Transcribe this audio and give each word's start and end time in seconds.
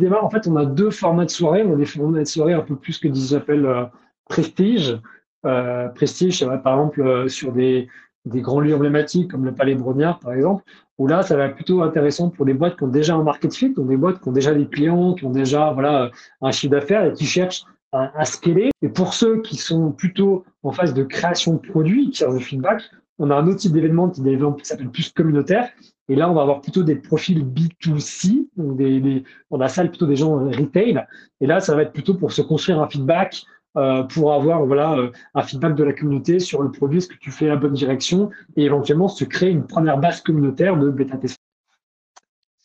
démarre, 0.00 0.24
en 0.24 0.30
fait, 0.30 0.46
on 0.48 0.56
a 0.56 0.64
deux 0.64 0.90
formats 0.90 1.24
de 1.24 1.30
soirée. 1.30 1.62
On 1.64 1.74
a 1.74 1.76
des 1.76 1.86
formats 1.86 2.18
de 2.18 2.24
soirée 2.24 2.54
un 2.54 2.62
peu 2.62 2.76
plus 2.76 2.98
que 2.98 3.08
j'appelle 3.12 3.66
euh, 3.66 3.84
prestige. 4.28 4.98
Euh, 5.46 5.88
prestige, 5.88 6.44
par 6.62 6.74
exemple, 6.74 7.00
euh, 7.00 7.28
sur 7.28 7.52
des, 7.52 7.88
des 8.24 8.40
grands 8.40 8.60
lieux 8.60 8.74
emblématiques 8.74 9.30
comme 9.30 9.44
le 9.44 9.54
Palais 9.54 9.74
Brognard, 9.74 10.18
par 10.18 10.32
exemple, 10.32 10.64
où 10.98 11.06
là, 11.06 11.22
ça 11.22 11.36
va 11.36 11.46
être 11.46 11.54
plutôt 11.54 11.82
intéressant 11.82 12.28
pour 12.28 12.44
des 12.44 12.52
boîtes 12.52 12.76
qui 12.76 12.84
ont 12.84 12.88
déjà 12.88 13.14
un 13.14 13.22
market 13.22 13.54
fit, 13.54 13.72
donc 13.72 13.88
des 13.88 13.96
boîtes 13.96 14.20
qui 14.20 14.28
ont 14.28 14.32
déjà 14.32 14.52
des 14.52 14.66
clients, 14.66 15.14
qui 15.14 15.24
ont 15.24 15.30
déjà 15.30 15.72
voilà, 15.72 16.10
un 16.42 16.50
chiffre 16.50 16.72
d'affaires 16.72 17.06
et 17.06 17.12
qui 17.12 17.24
cherchent 17.24 17.64
à, 17.92 18.12
à 18.18 18.24
scaler. 18.26 18.70
Et 18.82 18.88
pour 18.90 19.14
ceux 19.14 19.40
qui 19.40 19.56
sont 19.56 19.92
plutôt 19.92 20.44
en 20.62 20.72
phase 20.72 20.92
de 20.92 21.04
création 21.04 21.54
de 21.54 21.60
produits, 21.60 22.10
qui 22.10 22.18
cherchent 22.18 22.36
du 22.36 22.44
feedback, 22.44 22.82
on 23.18 23.30
a 23.30 23.36
un 23.36 23.46
autre 23.46 23.58
type 23.58 23.72
d'événement 23.72 24.08
qui 24.08 24.64
s'appelle 24.64 24.90
plus 24.90 25.12
communautaire. 25.12 25.68
Et 26.10 26.16
là, 26.16 26.28
on 26.28 26.34
va 26.34 26.42
avoir 26.42 26.60
plutôt 26.60 26.82
des 26.82 26.96
profils 26.96 27.44
B2C, 27.44 28.48
donc 28.56 28.76
des, 28.76 28.98
des, 28.98 29.22
on 29.50 29.60
a 29.60 29.68
ça 29.68 29.84
plutôt 29.84 30.06
des 30.06 30.16
gens 30.16 30.34
retail. 30.34 31.06
Et 31.40 31.46
là, 31.46 31.60
ça 31.60 31.76
va 31.76 31.82
être 31.82 31.92
plutôt 31.92 32.14
pour 32.14 32.32
se 32.32 32.42
construire 32.42 32.82
un 32.82 32.88
feedback, 32.88 33.44
euh, 33.76 34.02
pour 34.02 34.32
avoir 34.32 34.66
voilà 34.66 34.98
euh, 34.98 35.12
un 35.34 35.42
feedback 35.44 35.76
de 35.76 35.84
la 35.84 35.92
communauté 35.92 36.40
sur 36.40 36.64
le 36.64 36.72
produit, 36.72 36.98
est-ce 36.98 37.06
que 37.06 37.16
tu 37.16 37.30
fais 37.30 37.46
la 37.46 37.54
bonne 37.54 37.74
direction, 37.74 38.28
et 38.56 38.64
éventuellement 38.64 39.06
se 39.06 39.24
créer 39.24 39.50
une 39.50 39.68
première 39.68 39.98
base 39.98 40.20
communautaire 40.20 40.76
de 40.76 40.90
bêta 40.90 41.16
test. 41.16 41.38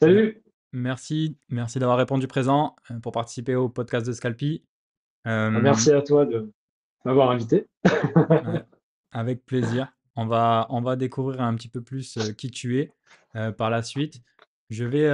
Salut. 0.01 0.41
Merci, 0.73 1.37
merci 1.49 1.77
d'avoir 1.77 1.99
répondu 1.99 2.25
présent 2.25 2.75
euh, 2.89 2.97
pour 2.97 3.11
participer 3.11 3.53
au 3.53 3.69
podcast 3.69 4.07
de 4.07 4.11
Scalpi. 4.11 4.63
Merci 5.23 5.91
à 5.91 6.01
toi 6.01 6.25
de 6.25 6.51
m'avoir 7.05 7.29
invité. 7.29 7.67
avec 9.11 9.45
plaisir. 9.45 9.91
On 10.15 10.25
va, 10.25 10.65
on 10.69 10.81
va 10.81 10.95
découvrir 10.95 11.41
un 11.41 11.53
petit 11.55 11.69
peu 11.69 11.81
plus 11.81 12.17
qui 12.37 12.49
tu 12.49 12.79
es 12.79 12.91
par 13.57 13.69
la 13.69 13.83
suite. 13.83 14.21
Je 14.69 14.85
vais 14.85 15.09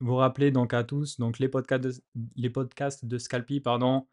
vous 0.00 0.16
rappeler 0.16 0.50
donc 0.50 0.72
à 0.72 0.82
tous 0.82 1.18
donc 1.18 1.38
les 1.38 1.48
podcasts 1.48 1.84
de, 1.84 1.92
les 2.36 2.50
podcasts 2.50 3.04
de 3.04 3.18
Scalpi 3.18 3.60
pardon, 3.60 4.06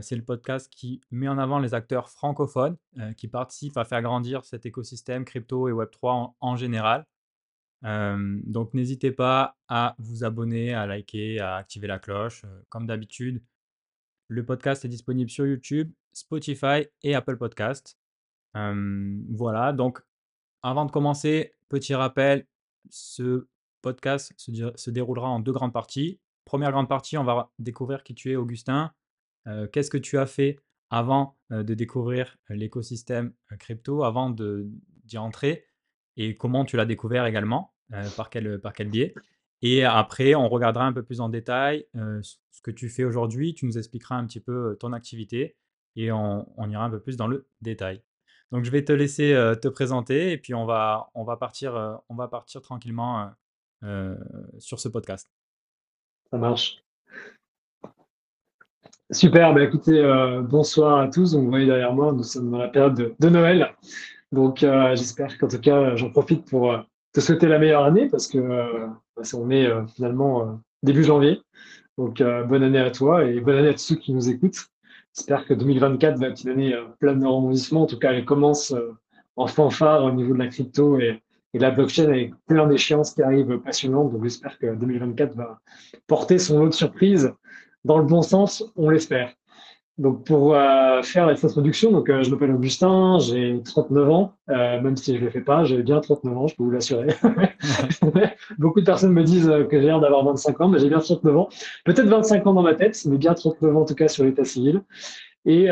c'est 0.00 0.16
le 0.16 0.22
podcast 0.22 0.72
qui 0.72 1.00
met 1.10 1.28
en 1.28 1.38
avant 1.38 1.58
les 1.58 1.74
acteurs 1.74 2.08
francophones 2.08 2.76
qui 3.16 3.28
participent 3.28 3.76
à 3.76 3.84
faire 3.84 4.02
grandir 4.02 4.44
cet 4.44 4.64
écosystème 4.64 5.24
crypto 5.24 5.68
et 5.68 5.72
Web3 5.72 6.34
en, 6.40 6.56
général. 6.56 7.04
donc 7.82 8.72
n'hésitez 8.74 9.10
pas 9.10 9.56
à 9.68 9.96
vous 9.98 10.24
abonner, 10.24 10.72
à 10.72 10.86
liker, 10.86 11.40
à 11.40 11.56
activer 11.56 11.88
la 11.88 11.98
cloche. 11.98 12.44
comme 12.68 12.86
d'habitude, 12.86 13.42
le 14.28 14.44
podcast 14.44 14.84
est 14.84 14.88
disponible 14.88 15.30
sur 15.30 15.46
YouTube, 15.46 15.92
Spotify 16.12 16.86
et 17.02 17.14
Apple 17.14 17.36
Podcast 17.36 17.98
voilà, 18.54 19.72
donc 19.72 20.00
avant 20.62 20.84
de 20.84 20.90
commencer, 20.90 21.52
petit 21.68 21.94
rappel, 21.94 22.46
ce 22.90 23.48
podcast 23.82 24.32
se, 24.36 24.90
déroulera 24.90 25.28
en 25.28 25.40
deux 25.40 25.52
grandes 25.52 25.72
parties. 25.72 26.20
Première 26.44 26.72
grande 26.72 26.88
partie, 26.88 27.16
on 27.16 27.24
va 27.24 27.52
découvrir 27.58 28.02
qui 28.02 28.14
tu 28.14 28.32
es, 28.32 28.36
Augustin. 28.36 28.92
Qu'est-ce 29.72 29.90
que 29.90 29.98
tu 29.98 30.18
as 30.18 30.26
fait 30.26 30.58
avant 30.90 31.36
de 31.50 31.74
découvrir 31.74 32.36
l'écosystème 32.48 33.32
crypto, 33.58 34.04
avant 34.04 34.30
d'y 34.30 35.18
entrer, 35.18 35.66
et 36.16 36.34
comment 36.36 36.64
tu 36.64 36.76
l'as 36.76 36.86
découvert 36.86 37.26
également, 37.26 37.74
par, 38.16 38.30
quel, 38.30 38.60
par 38.60 38.72
quel 38.72 38.88
biais? 38.88 39.14
Et 39.60 39.84
après, 39.84 40.34
on 40.34 40.48
regardera 40.48 40.86
un 40.86 40.92
peu 40.92 41.02
plus 41.02 41.20
en 41.20 41.28
détail 41.28 41.86
ce 41.94 42.62
que 42.62 42.70
tu 42.70 42.88
fais 42.88 43.04
aujourd'hui, 43.04 43.54
tu 43.54 43.66
nous 43.66 43.76
expliqueras 43.76 44.16
un 44.16 44.26
petit 44.26 44.40
peu 44.40 44.76
ton 44.80 44.92
activité, 44.92 45.56
et 45.96 46.10
on 46.10 46.70
ira 46.70 46.84
un 46.84 46.90
peu 46.90 47.00
plus 47.00 47.16
dans 47.16 47.26
le 47.26 47.46
détail. 47.60 48.02
Donc 48.54 48.62
je 48.64 48.70
vais 48.70 48.84
te 48.84 48.92
laisser 48.92 49.34
te 49.60 49.66
présenter 49.66 50.30
et 50.30 50.38
puis 50.38 50.54
on 50.54 50.64
va, 50.64 51.10
on 51.16 51.24
va, 51.24 51.36
partir, 51.36 51.98
on 52.08 52.14
va 52.14 52.28
partir 52.28 52.62
tranquillement 52.62 53.32
sur 54.58 54.78
ce 54.78 54.88
podcast. 54.88 55.28
Ça 56.30 56.38
marche. 56.38 56.76
Super, 59.10 59.52
bah 59.54 59.64
écoutez, 59.64 60.00
bonsoir 60.48 61.00
à 61.00 61.08
tous. 61.08 61.34
vous 61.34 61.50
voyez 61.50 61.66
derrière 61.66 61.92
moi, 61.92 62.12
nous 62.12 62.22
sommes 62.22 62.52
dans 62.52 62.58
la 62.58 62.68
période 62.68 63.16
de, 63.18 63.28
Noël. 63.28 63.74
Donc 64.30 64.58
j'espère 64.60 65.36
qu'en 65.36 65.48
tout 65.48 65.60
cas, 65.60 65.96
j'en 65.96 66.10
profite 66.10 66.48
pour 66.48 66.78
te 67.12 67.18
souhaiter 67.18 67.48
la 67.48 67.58
meilleure 67.58 67.82
année 67.82 68.08
parce 68.08 68.28
que 68.28 68.86
on 69.34 69.50
est 69.50 69.68
finalement 69.96 70.60
début 70.84 71.02
janvier. 71.02 71.42
Donc 71.98 72.22
bonne 72.22 72.62
année 72.62 72.78
à 72.78 72.92
toi 72.92 73.24
et 73.24 73.40
bonne 73.40 73.56
année 73.56 73.70
à 73.70 73.74
tous 73.74 73.80
ceux 73.80 73.96
qui 73.96 74.14
nous 74.14 74.30
écoutent. 74.30 74.68
J'espère 75.16 75.46
que 75.46 75.54
2024 75.54 76.18
va 76.18 76.28
être 76.28 76.42
une 76.42 76.50
année 76.50 76.74
euh, 76.74 76.86
pleine 76.98 77.20
de 77.20 77.26
rebondissements. 77.26 77.82
En 77.82 77.86
tout 77.86 77.98
cas, 77.98 78.12
elle 78.12 78.24
commence 78.24 78.72
euh, 78.72 78.96
en 79.36 79.46
fanfare 79.46 80.04
au 80.04 80.10
niveau 80.10 80.34
de 80.34 80.38
la 80.38 80.48
crypto 80.48 80.98
et, 80.98 81.22
de 81.54 81.60
la 81.60 81.70
blockchain 81.70 82.08
avec 82.08 82.34
plein 82.46 82.66
d'échéances 82.66 83.12
qui 83.14 83.22
arrivent 83.22 83.58
passionnantes. 83.58 84.12
Donc, 84.12 84.24
j'espère 84.24 84.58
que 84.58 84.74
2024 84.74 85.36
va 85.36 85.60
porter 86.08 86.38
son 86.38 86.58
lot 86.58 86.68
de 86.68 86.74
surprises 86.74 87.32
dans 87.84 87.98
le 87.98 88.04
bon 88.04 88.22
sens, 88.22 88.64
on 88.74 88.90
l'espère. 88.90 89.32
Donc 89.96 90.24
pour 90.24 90.56
euh, 90.56 91.02
faire 91.02 91.30
cette 91.36 91.44
introduction, 91.44 91.92
donc 91.92 92.10
euh, 92.10 92.24
je 92.24 92.30
m'appelle 92.30 92.50
Augustin, 92.50 93.18
j'ai 93.20 93.62
39 93.64 94.10
ans, 94.10 94.34
euh, 94.50 94.80
même 94.80 94.96
si 94.96 95.14
je 95.14 95.20
ne 95.20 95.26
le 95.26 95.30
fais 95.30 95.40
pas, 95.40 95.62
j'ai 95.62 95.80
bien 95.84 96.00
39 96.00 96.36
ans, 96.36 96.46
je 96.48 96.56
peux 96.56 96.64
vous 96.64 96.72
l'assurer. 96.72 97.14
Beaucoup 98.58 98.80
de 98.80 98.84
personnes 98.84 99.12
me 99.12 99.22
disent 99.22 99.52
que 99.70 99.80
j'ai 99.80 99.86
l'air 99.86 100.00
d'avoir 100.00 100.24
25 100.24 100.60
ans, 100.62 100.68
mais 100.68 100.80
j'ai 100.80 100.88
bien 100.88 100.98
39 100.98 101.36
ans. 101.36 101.48
Peut-être 101.84 102.08
25 102.08 102.44
ans 102.44 102.54
dans 102.54 102.62
ma 102.62 102.74
tête, 102.74 103.00
mais 103.06 103.18
bien 103.18 103.34
39 103.34 103.76
ans 103.76 103.80
en 103.82 103.84
tout 103.84 103.94
cas 103.94 104.08
sur 104.08 104.24
l'état 104.24 104.44
civil. 104.44 104.82
Et 105.46 105.68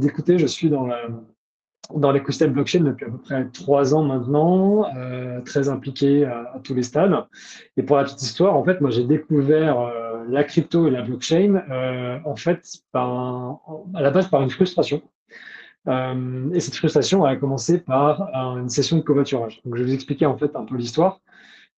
d'écouter, 0.00 0.36
je 0.36 0.46
suis 0.46 0.68
dans 0.68 0.84
la, 0.84 0.98
dans 1.96 2.12
l'écosystème 2.12 2.52
blockchain 2.52 2.80
depuis 2.80 3.06
à 3.06 3.08
peu 3.08 3.18
près 3.18 3.48
trois 3.52 3.94
ans 3.94 4.02
maintenant, 4.02 4.86
euh, 4.96 5.40
très 5.42 5.68
impliqué 5.68 6.24
à, 6.24 6.60
tous 6.62 6.74
les 6.74 6.82
stades. 6.82 7.14
Et 7.76 7.82
pour 7.82 7.96
la 7.96 8.04
petite 8.04 8.22
histoire, 8.22 8.56
en 8.56 8.64
fait, 8.64 8.80
moi 8.80 8.90
j'ai 8.90 9.04
découvert 9.04 9.80
euh, 9.80 10.12
la 10.28 10.44
crypto 10.44 10.86
et 10.86 10.90
la 10.90 11.02
blockchain 11.02 11.62
euh, 11.70 12.18
en 12.24 12.36
fait 12.36 12.66
par 12.92 13.60
à 13.94 14.02
la 14.02 14.10
base 14.10 14.28
par 14.28 14.42
une 14.42 14.50
frustration. 14.50 15.02
Euh, 15.88 16.50
et 16.52 16.60
cette 16.60 16.76
frustration 16.76 17.24
a 17.24 17.36
commencé 17.36 17.78
par 17.78 18.28
une 18.56 18.68
session 18.68 18.98
de 18.98 19.02
covoiturage. 19.02 19.60
Donc 19.64 19.76
je 19.76 19.82
vais 19.82 19.88
vous 19.88 19.94
expliquer 19.94 20.26
en 20.26 20.36
fait 20.36 20.54
un 20.54 20.64
peu 20.64 20.76
l'histoire. 20.76 21.20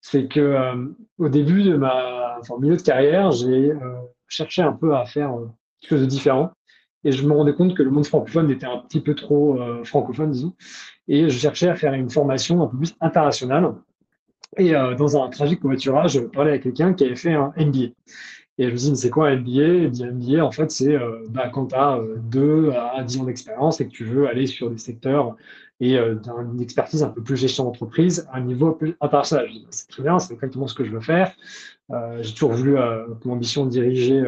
C'est 0.00 0.28
que 0.28 0.40
euh, 0.40 0.86
au 1.18 1.28
début 1.28 1.62
de 1.62 1.76
ma, 1.76 2.36
enfin, 2.40 2.56
milieu 2.60 2.76
de 2.76 2.82
carrière, 2.82 3.30
j'ai 3.32 3.72
cherché 4.28 4.62
un 4.62 4.72
peu 4.72 4.94
à 4.94 5.06
faire 5.06 5.34
quelque 5.80 5.90
chose 5.90 6.00
de 6.02 6.06
différent. 6.06 6.50
Et 7.04 7.12
je 7.12 7.26
me 7.26 7.32
rendais 7.32 7.52
compte 7.52 7.74
que 7.76 7.82
le 7.82 7.90
monde 7.90 8.06
francophone 8.06 8.50
était 8.50 8.66
un 8.66 8.78
petit 8.78 9.00
peu 9.00 9.14
trop 9.14 9.60
euh, 9.60 9.84
francophone, 9.84 10.30
disons. 10.30 10.54
Et 11.06 11.28
je 11.28 11.38
cherchais 11.38 11.68
à 11.68 11.76
faire 11.76 11.92
une 11.92 12.10
formation 12.10 12.62
un 12.62 12.66
peu 12.66 12.78
plus 12.78 12.94
internationale. 13.00 13.74
Et 14.56 14.74
euh, 14.74 14.94
dans 14.94 15.22
un 15.22 15.28
tragique 15.28 15.60
covoiturage, 15.60 16.12
je 16.12 16.20
parlais 16.20 16.50
avec 16.50 16.62
quelqu'un 16.62 16.94
qui 16.94 17.04
avait 17.04 17.16
fait 17.16 17.34
un 17.34 17.52
MBA. 17.58 17.92
Et 18.56 18.68
je 18.68 18.70
me 18.70 18.76
suis 18.76 18.90
dit, 18.92 18.96
c'est 18.96 19.10
quoi 19.10 19.28
un 19.28 19.36
MBA 19.36 19.62
Et 19.62 19.90
dit, 19.90 20.04
MBA, 20.04 20.44
en 20.44 20.50
fait, 20.50 20.70
c'est 20.70 20.94
euh, 20.94 21.26
bah, 21.28 21.50
quand 21.50 21.66
tu 21.66 21.74
as 21.74 22.00
2 22.30 22.70
à 22.70 23.02
10 23.02 23.20
ans 23.20 23.24
d'expérience 23.24 23.80
et 23.80 23.86
que 23.86 23.92
tu 23.92 24.04
veux 24.04 24.26
aller 24.26 24.46
sur 24.46 24.70
des 24.70 24.78
secteurs 24.78 25.36
et 25.80 25.98
d'une 25.98 26.62
expertise 26.62 27.02
un 27.02 27.08
peu 27.08 27.20
plus 27.20 27.36
gestion 27.36 27.64
d'entreprise 27.64 28.28
à 28.32 28.38
un 28.38 28.42
niveau 28.42 28.72
plus 28.72 28.96
international. 29.00 29.48
Bah, 29.52 29.66
c'est 29.70 29.88
très 29.88 30.04
bien, 30.04 30.18
c'est 30.20 30.32
exactement 30.32 30.68
ce 30.68 30.74
que 30.74 30.84
je 30.84 30.90
veux 30.90 31.00
faire. 31.00 31.34
J'ai 32.20 32.32
toujours 32.32 32.52
voulu 32.52 32.76
pour 33.20 33.32
ambition 33.32 33.66
de 33.66 33.70
diriger 33.70 34.22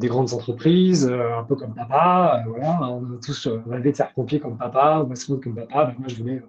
des 0.00 0.08
grandes 0.08 0.32
entreprises, 0.32 1.06
euh, 1.06 1.38
un 1.38 1.44
peu 1.44 1.54
comme 1.54 1.74
papa. 1.74 2.42
Euh, 2.46 2.50
voilà, 2.50 2.90
on 2.90 3.04
a 3.04 3.18
tous 3.24 3.46
euh, 3.46 3.62
rêvé 3.68 3.92
de 3.92 3.96
faire 3.96 4.12
pompier 4.14 4.40
comme 4.40 4.56
papa, 4.56 5.06
ou 5.06 5.36
comme 5.36 5.54
papa. 5.54 5.84
Ben, 5.84 5.94
moi, 5.98 6.08
je 6.08 6.16
voulais 6.16 6.42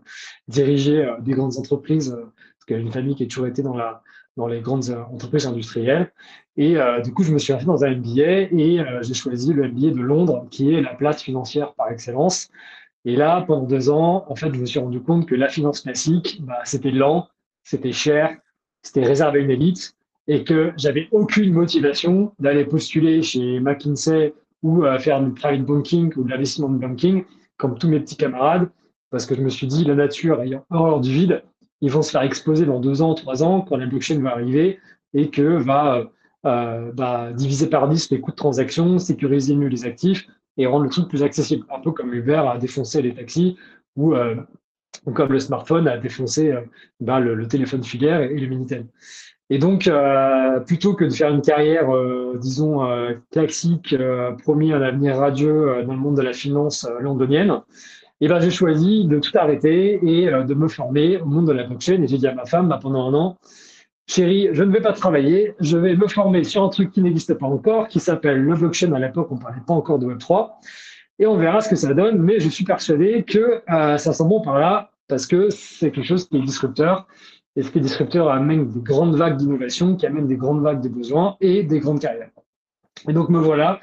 diriger 0.48 1.08
des 1.20 1.34
grandes 1.34 1.58
entreprises 1.58 2.12
parce 2.12 2.66
qu'il 2.66 2.78
y 2.78 2.80
a 2.80 2.82
une 2.82 2.92
famille 2.92 3.14
qui 3.14 3.24
a 3.24 3.28
toujours 3.28 3.48
été 3.48 3.62
dans, 3.62 3.76
la, 3.76 4.02
dans 4.38 4.48
les 4.48 4.62
grandes 4.62 4.90
entreprises 5.12 5.46
industrielles. 5.46 6.12
Et 6.58 6.76
du 7.04 7.14
coup, 7.14 7.24
je 7.24 7.34
me 7.34 7.40
suis 7.40 7.54
inscrit 7.54 7.66
dans 7.66 7.84
un 7.84 7.96
MBA 7.96 8.52
et 8.52 8.86
j'ai 9.02 9.14
choisi 9.14 9.54
le 9.54 9.68
MBA 9.68 9.92
de 9.92 10.02
Londres, 10.02 10.48
qui 10.52 10.74
est 10.74 10.82
la 10.82 10.94
place 10.94 11.22
financière 11.22 11.74
par 11.74 11.90
excellence. 11.90 12.50
Et 13.04 13.16
là, 13.16 13.42
pendant 13.42 13.64
deux 13.64 13.90
ans, 13.90 14.26
en 14.28 14.36
fait, 14.36 14.54
je 14.54 14.60
me 14.60 14.66
suis 14.66 14.80
rendu 14.80 15.02
compte 15.02 15.26
que 15.26 15.36
la 15.36 15.48
finance 15.48 15.82
classique, 15.82 16.42
bah, 16.44 16.60
c'était 16.66 16.92
lent, 16.92 17.28
c'était 17.64 17.94
cher, 17.94 18.38
c'était 18.84 19.04
réservé 19.04 19.40
à 19.40 19.42
une 19.42 19.52
élite 19.52 19.96
et 20.28 20.44
que 20.44 20.72
j'avais 20.78 21.08
aucune 21.12 21.54
motivation 21.54 22.34
d'aller 22.40 22.66
postuler 22.66 23.22
chez 23.22 23.60
McKinsey 23.60 24.34
ou 24.64 24.84
faire 25.00 25.22
du 25.24 25.32
private 25.32 25.66
banking 25.66 26.14
ou 26.16 26.24
de 26.24 26.30
l'investissement 26.30 26.70
banking 26.70 27.24
comme 27.58 27.78
tous 27.78 27.88
mes 27.88 28.00
petits 28.00 28.18
camarades 28.18 28.70
parce 29.12 29.26
que 29.26 29.36
je 29.36 29.42
me 29.42 29.50
suis 29.50 29.68
dit 29.68 29.84
la 29.84 29.96
nature 29.96 30.42
ayant 30.42 30.66
horreur 30.72 31.02
du 31.02 31.12
vide, 31.12 31.44
ils 31.82 31.92
vont 31.92 32.02
se 32.02 32.12
faire 32.12 32.22
exploser 32.22 32.66
dans 32.66 32.80
deux 32.80 33.02
ans, 33.02 33.14
trois 33.14 33.44
ans 33.44 33.62
quand 33.62 33.78
la 33.78 33.86
blockchain 33.86 34.20
va 34.22 34.32
arriver 34.32 34.80
et 35.14 35.30
que 35.30 35.42
va 35.42 36.10
euh, 36.46 36.92
bah, 36.94 37.32
diviser 37.34 37.70
par 37.70 37.88
10 37.88 38.10
les 38.12 38.22
coûts 38.22 38.32
de 38.32 38.36
transaction, 38.36 38.98
sécuriser 38.98 39.56
mieux 39.56 39.68
les 39.68 39.86
actifs 39.86 40.28
et 40.58 40.66
rendre 40.66 40.86
le 40.86 40.90
truc 40.90 41.08
plus 41.10 41.24
accessible. 41.24 41.66
Un 41.70 41.80
peu 41.80 41.92
comme 41.92 42.14
Uber 42.14 42.44
a 42.48 42.58
défoncé 42.58 43.02
les 43.02 43.14
taxis 43.14 43.58
ou, 43.96 44.16
euh, 44.16 44.36
comme 45.14 45.32
le 45.32 45.40
smartphone 45.40 45.88
a 45.88 45.98
défoncé 45.98 46.52
euh, 46.52 46.62
bah, 47.00 47.20
le, 47.20 47.48
téléphone 47.48 47.84
filaire 47.84 48.22
et 48.22 48.40
le 48.40 48.48
Minitel. 48.48 48.88
Et 49.52 49.58
donc, 49.58 49.86
euh, 49.86 50.62
plutôt 50.62 50.94
que 50.94 51.04
de 51.04 51.10
faire 51.10 51.30
une 51.30 51.42
carrière, 51.42 51.94
euh, 51.94 52.38
disons, 52.40 52.86
euh, 52.86 53.16
classique, 53.34 53.94
promis 54.44 54.72
un 54.72 54.82
avenir 54.82 55.18
radieux 55.18 55.84
dans 55.86 55.92
le 55.92 56.00
monde 56.00 56.16
de 56.16 56.22
la 56.22 56.32
finance 56.32 56.88
londonienne, 57.02 57.60
eh 58.22 58.30
ben, 58.30 58.40
j'ai 58.40 58.50
choisi 58.50 59.04
de 59.04 59.20
tout 59.20 59.38
arrêter 59.38 60.00
et 60.04 60.32
de 60.32 60.54
me 60.54 60.70
former 60.70 61.18
au 61.18 61.26
monde 61.26 61.48
de 61.48 61.52
la 61.52 61.66
blockchain. 61.66 62.02
Et 62.02 62.08
j'ai 62.08 62.18
dit 62.18 62.28
à 62.28 62.34
ma 62.34 62.46
femme, 62.46 62.70
bah, 62.70 62.80
pendant 62.82 63.10
un 63.10 63.14
an, 63.14 63.38
chérie, 64.08 64.48
je 64.54 64.64
ne 64.64 64.72
vais 64.72 64.80
pas 64.80 64.94
travailler, 64.94 65.54
je 65.60 65.78
vais 65.78 65.98
me 65.98 66.08
former 66.08 66.46
sur 66.46 66.64
un 66.64 66.70
truc 66.70 66.94
qui 66.94 67.02
n'existe 67.02 67.34
pas 67.34 67.48
encore, 67.48 67.90
qui 67.90 68.00
s'appelle 68.00 68.42
le 68.42 68.56
blockchain. 68.56 68.94
À 68.94 69.00
l'époque, 69.00 69.28
on 69.32 69.36
ne 69.36 69.42
parlait 69.42 69.64
pas 69.68 69.74
encore 69.74 70.00
de 70.00 70.06
Web3. 70.06 70.52
Et 71.20 71.28
on 71.28 71.36
verra 71.36 71.60
ce 71.60 71.68
que 71.68 71.76
ça 71.76 71.94
donne, 71.94 72.20
mais 72.20 72.40
je 72.40 72.48
suis 72.48 72.64
persuadé 72.64 73.26
que 73.28 73.62
ça 73.68 73.98
sent 73.98 74.24
bon 74.24 74.40
par 74.40 74.60
là, 74.60 74.92
parce 75.10 75.26
que 75.28 75.50
c'est 75.50 75.92
quelque 75.92 76.08
chose 76.08 76.30
qui 76.30 76.38
est 76.38 76.42
disrupteur. 76.42 77.06
Est 77.58 77.78
disrupteur 77.78 78.30
amène 78.30 78.72
des 78.72 78.80
grandes 78.80 79.16
vagues 79.16 79.38
d'innovation, 79.38 79.96
qui 79.96 80.06
amène 80.06 80.28
des 80.28 80.38
grandes 80.38 80.62
vagues 80.62 80.82
de 80.82 80.90
besoins 80.90 81.36
et 81.42 81.64
des 81.64 81.80
grandes 81.80 82.00
carrières? 82.00 82.30
Et 83.10 83.14
donc 83.14 83.30
me 83.30 83.40
voilà 83.40 83.80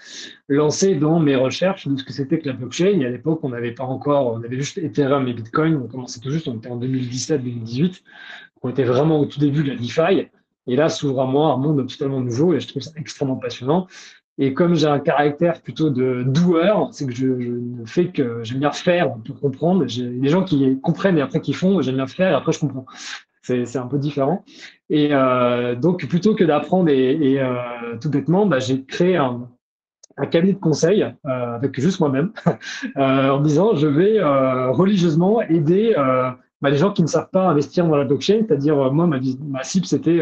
lancé 0.49 0.95
dans 0.95 1.19
mes 1.19 1.35
recherches 1.35 1.89
de 1.89 1.97
ce 1.97 2.05
que 2.05 2.13
c'était 2.13 2.39
que 2.39 2.47
la 2.49 2.55
blockchain. 2.55 3.01
À 3.01 3.09
l'époque, 3.09 3.41
on 3.43 3.49
n'avait 3.51 3.73
pas 3.73 3.85
encore, 3.85 4.33
on 4.33 4.43
avait 4.43 4.57
juste 4.57 4.79
Ethereum 4.79 5.27
et 5.29 5.35
Bitcoin. 5.35 5.77
On 5.77 5.89
commençait 5.89 6.21
tout 6.21 6.31
juste, 6.31 6.49
on 6.49 6.57
était 6.57 6.69
en 6.69 6.79
2017-2018. 6.79 8.03
On 8.63 8.71
était 8.71 8.85
vraiment 8.85 9.21
au 9.21 9.27
tout 9.27 9.41
début 9.41 9.65
de 9.65 9.71
la 9.71 9.77
DeFi. 9.77 10.29
Et 10.67 10.77
là 10.77 10.89
s'ouvre 10.89 11.23
à 11.23 11.27
moi 11.27 11.53
un 11.53 11.57
monde 11.57 11.87
totalement 11.89 12.21
nouveau 12.21 12.55
et 12.55 12.61
je 12.61 12.69
trouve 12.69 12.83
ça 12.83 12.93
extrêmement 12.97 13.37
passionnant. 13.37 13.87
Et 14.41 14.55
comme 14.55 14.75
j'ai 14.77 14.87
un 14.87 15.01
caractère 15.01 15.61
plutôt 15.63 15.91
de 15.91 16.23
doueur, 16.23 16.91
c'est 16.93 17.07
que 17.07 17.13
je, 17.13 17.27
ne 17.27 17.85
fais 17.87 18.09
que 18.09 18.45
j'aime 18.45 18.61
bien 18.61 18.71
faire 18.71 19.13
pour 19.15 19.41
comprendre. 19.41 19.87
J'ai 19.89 20.07
des 20.09 20.29
gens 20.29 20.45
qui 20.45 20.79
comprennent 20.81 21.19
et 21.19 21.23
après 21.23 21.41
qui 21.41 21.55
font, 21.55 21.83
j'aime 21.83 21.97
bien 21.97 22.07
faire 22.07 22.31
et 22.31 22.35
après 22.35 22.53
je 22.53 22.61
comprends. 22.61 22.87
C'est 23.43 23.77
un 23.77 23.87
peu 23.87 23.99
différent. 23.99 24.45
Et 24.91 25.11
euh, 25.13 25.75
donc 25.75 26.07
plutôt 26.07 26.35
que 26.35 26.45
d'apprendre 26.45 26.89
et, 26.91 27.41
euh, 27.41 27.55
tout 28.01 28.11
bêtement, 28.11 28.47
bah, 28.47 28.59
j'ai 28.59 28.85
créé 28.85 29.17
un, 29.17 29.49
cabinet 30.31 30.55
de 30.55 30.59
conseil 30.59 31.03
euh, 31.03 31.55
avec 31.55 31.79
juste 31.81 32.01
moi-même 32.01 32.33
en 32.97 33.41
disant 33.41 33.77
je 33.77 33.87
vais 33.87 34.21
religieusement 34.21 35.43
aider 35.43 35.95
bah, 36.61 36.71
les 36.71 36.77
gens 36.77 36.93
qui 36.93 37.03
ne 37.03 37.07
savent 37.07 37.31
pas 37.31 37.49
investir 37.49 37.87
dans 37.87 37.97
la 37.97 38.05
blockchain, 38.05 38.45
c'est-à-dire 38.47 38.93
moi 38.93 39.07
ma, 39.07 39.21
ma 39.47 39.63
cible 39.63 39.87
c'était 39.87 40.21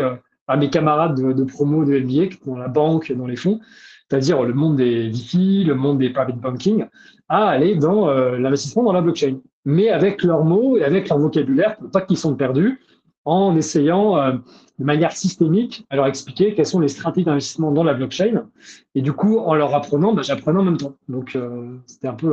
à 0.48 0.56
mes 0.56 0.68
camarades 0.68 1.16
de, 1.16 1.44
promo 1.44 1.84
de 1.84 1.98
MBA 1.98 2.26
qui 2.26 2.38
sont 2.44 2.52
dans 2.52 2.58
la 2.58 2.68
banque, 2.68 3.10
dans 3.12 3.26
les 3.26 3.36
fonds. 3.36 3.60
C'est-à-dire 4.08 4.42
le 4.42 4.52
monde 4.52 4.76
des 4.76 5.08
VC, 5.08 5.64
le 5.64 5.74
monde 5.74 5.98
des 5.98 6.10
private 6.10 6.38
banking, 6.38 6.84
à 7.28 7.46
aller 7.46 7.74
dans 7.74 8.10
l'investissement 8.12 8.82
dans 8.82 8.92
la 8.92 9.00
blockchain, 9.00 9.38
mais 9.64 9.88
avec 9.88 10.22
leurs 10.22 10.44
mots 10.44 10.76
et 10.76 10.84
avec 10.84 11.08
leur 11.08 11.18
vocabulaire 11.18 11.76
pour 11.76 11.90
pas 11.90 12.02
qu'ils 12.02 12.18
sont 12.18 12.36
perdus, 12.36 12.80
en 13.26 13.56
essayant 13.56 14.16
euh, 14.16 14.32
de 14.78 14.84
manière 14.84 15.12
systémique 15.12 15.86
à 15.90 15.96
leur 15.96 16.06
expliquer 16.06 16.54
quelles 16.54 16.66
sont 16.66 16.80
les 16.80 16.88
stratégies 16.88 17.24
d'investissement 17.24 17.72
dans 17.72 17.84
la 17.84 17.92
blockchain. 17.92 18.46
Et 18.94 19.02
du 19.02 19.12
coup, 19.12 19.38
en 19.38 19.54
leur 19.54 19.74
apprenant, 19.74 20.14
bah, 20.14 20.22
j'apprenais 20.22 20.60
en 20.60 20.64
même 20.64 20.76
temps. 20.76 20.94
Donc, 21.08 21.36
euh, 21.36 21.76
c'était 21.86 22.08
un 22.08 22.14
peu 22.14 22.28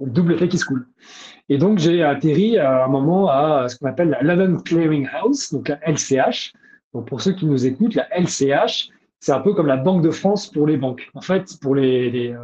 le 0.00 0.10
double 0.10 0.34
effet 0.34 0.48
qui 0.48 0.58
se 0.58 0.64
coule. 0.64 0.86
Et 1.48 1.58
donc, 1.58 1.78
j'ai 1.78 2.02
atterri 2.02 2.58
à 2.58 2.84
un 2.84 2.88
moment 2.88 3.28
à 3.28 3.68
ce 3.68 3.76
qu'on 3.76 3.86
appelle 3.86 4.10
la 4.10 4.22
London 4.22 4.58
Clearing 4.62 5.08
House, 5.12 5.52
donc 5.52 5.68
la 5.68 5.78
LCH. 5.86 6.52
Donc, 6.94 7.08
pour 7.08 7.20
ceux 7.20 7.32
qui 7.32 7.46
nous 7.46 7.66
écoutent, 7.66 7.94
la 7.94 8.08
LCH, 8.18 8.90
c'est 9.20 9.32
un 9.32 9.40
peu 9.40 9.54
comme 9.54 9.66
la 9.66 9.76
Banque 9.76 10.02
de 10.02 10.10
France 10.10 10.46
pour 10.46 10.66
les 10.66 10.76
banques, 10.76 11.10
en 11.14 11.20
fait, 11.20 11.58
pour 11.60 11.74
euh, 11.74 11.78
les, 11.80 12.34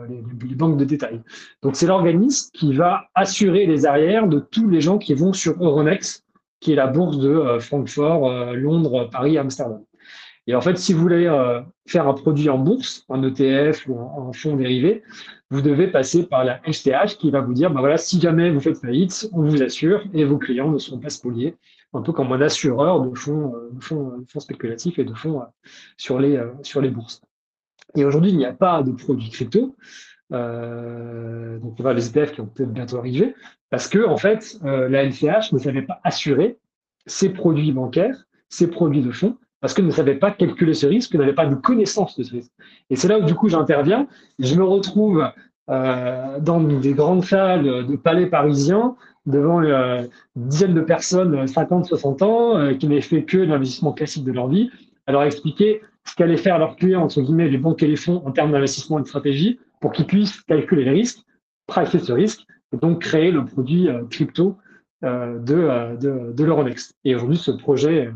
banques 0.56 0.78
de 0.78 0.84
détail. 0.84 1.20
Donc, 1.62 1.76
c'est 1.76 1.86
l'organisme 1.86 2.50
qui 2.54 2.74
va 2.74 3.08
assurer 3.14 3.66
les 3.66 3.86
arrières 3.86 4.26
de 4.26 4.40
tous 4.40 4.68
les 4.68 4.80
gens 4.80 4.98
qui 4.98 5.14
vont 5.14 5.32
sur 5.32 5.62
Euronext, 5.62 6.24
qui 6.62 6.72
est 6.72 6.76
la 6.76 6.86
bourse 6.86 7.18
de 7.18 7.28
euh, 7.28 7.60
Francfort, 7.60 8.30
euh, 8.30 8.54
Londres, 8.54 9.08
Paris, 9.10 9.36
Amsterdam. 9.36 9.82
Et 10.46 10.54
en 10.54 10.60
fait, 10.60 10.76
si 10.76 10.92
vous 10.92 11.00
voulez 11.00 11.30
faire 11.86 12.08
un 12.08 12.14
produit 12.14 12.50
en 12.50 12.58
bourse, 12.58 13.04
un 13.08 13.22
ETF 13.22 13.86
ou 13.86 14.00
un, 14.00 14.32
fonds 14.32 14.56
dérivé, 14.56 15.04
vous 15.50 15.62
devez 15.62 15.86
passer 15.86 16.26
par 16.26 16.42
la 16.42 16.60
HTH 16.66 17.16
qui 17.20 17.30
va 17.30 17.40
vous 17.42 17.54
dire, 17.54 17.70
bah 17.70 17.78
voilà, 17.78 17.96
si 17.96 18.20
jamais 18.20 18.50
vous 18.50 18.58
faites 18.58 18.78
faillite, 18.78 19.28
on 19.32 19.42
vous 19.42 19.62
assure 19.62 20.02
et 20.12 20.24
vos 20.24 20.38
clients 20.38 20.72
ne 20.72 20.78
seront 20.78 20.98
pas 20.98 21.10
spoliés 21.10 21.54
un 21.94 22.02
peu 22.02 22.12
comme 22.12 22.32
un 22.32 22.40
assureur 22.40 23.00
de 23.00 23.14
fonds, 23.16 23.54
euh, 23.54 23.70
de 23.72 23.82
fonds, 23.82 24.18
de 24.18 24.30
fonds 24.30 24.40
spéculatifs 24.40 24.98
et 24.98 25.04
de 25.04 25.14
fonds 25.14 25.42
euh, 25.42 25.46
sur 25.96 26.18
les, 26.18 26.36
euh, 26.36 26.52
sur 26.62 26.80
les 26.80 26.90
bourses. 26.90 27.22
Et 27.94 28.04
aujourd'hui, 28.04 28.30
il 28.30 28.38
n'y 28.38 28.46
a 28.46 28.52
pas 28.52 28.82
de 28.82 28.92
produits 28.92 29.30
crypto. 29.30 29.76
Euh, 30.32 31.58
donc, 31.58 31.76
on 31.78 31.82
va 31.82 31.92
les 31.92 32.08
ETF 32.08 32.32
qui 32.32 32.40
vont 32.40 32.46
peut-être 32.46 32.72
bientôt 32.72 32.96
arriver, 32.98 33.34
parce 33.72 33.88
que 33.88 34.06
en 34.06 34.18
fait, 34.18 34.60
la 34.62 35.02
LCH 35.02 35.52
ne 35.52 35.58
savait 35.58 35.82
pas 35.82 35.98
assurer 36.04 36.58
ses 37.06 37.30
produits 37.30 37.72
bancaires, 37.72 38.26
ses 38.48 38.68
produits 38.68 39.00
de 39.00 39.10
fonds, 39.10 39.36
parce 39.62 39.74
qu'elle 39.74 39.86
ne 39.86 39.92
savait 39.92 40.16
pas 40.16 40.32
calculer 40.32 40.74
ce 40.74 40.86
risque, 40.86 41.14
n'avait 41.14 41.32
pas 41.32 41.46
de 41.46 41.54
connaissance 41.54 42.18
de 42.18 42.24
ce 42.24 42.32
risque. 42.32 42.50
Et 42.90 42.96
c'est 42.96 43.08
là 43.08 43.18
où 43.18 43.24
du 43.24 43.34
coup 43.34 43.48
j'interviens. 43.48 44.08
Je 44.38 44.54
me 44.56 44.64
retrouve 44.64 45.24
euh, 45.70 46.40
dans 46.40 46.60
des 46.60 46.92
grandes 46.92 47.24
salles 47.24 47.86
de 47.86 47.96
palais 47.96 48.26
parisiens 48.26 48.96
devant 49.24 49.62
euh, 49.62 50.02
une 50.34 50.48
dizaine 50.48 50.74
de 50.74 50.80
personnes, 50.80 51.46
50, 51.46 51.86
60 51.86 52.22
ans, 52.22 52.56
euh, 52.56 52.74
qui 52.74 52.88
n'avaient 52.88 53.00
fait 53.00 53.22
que 53.22 53.38
l'investissement 53.38 53.92
classique 53.92 54.24
de 54.24 54.32
leur 54.32 54.48
vie, 54.48 54.68
à 55.06 55.12
leur 55.12 55.22
expliquer 55.22 55.80
ce 56.04 56.16
qu'allaient 56.16 56.36
faire 56.36 56.58
leurs 56.58 56.74
clients, 56.74 57.02
entre 57.02 57.20
guillemets, 57.20 57.48
les 57.48 57.58
banques 57.58 57.84
et 57.84 57.86
les 57.86 57.96
fonds 57.96 58.20
en 58.26 58.32
termes 58.32 58.50
d'investissement 58.50 58.98
et 58.98 59.02
de 59.02 59.06
stratégie, 59.06 59.60
pour 59.80 59.92
qu'ils 59.92 60.06
puissent 60.06 60.40
calculer 60.42 60.84
les 60.84 60.90
risques, 60.90 61.20
pricer 61.68 62.00
ce 62.00 62.12
risque, 62.12 62.40
donc 62.80 63.02
créer 63.02 63.30
le 63.30 63.44
produit 63.44 63.88
crypto 64.10 64.56
de, 65.02 65.96
de, 65.96 66.32
de 66.32 66.44
l'Euronext. 66.44 66.96
Et 67.04 67.14
aujourd'hui, 67.14 67.36
ce 67.36 67.50
projet, 67.50 68.10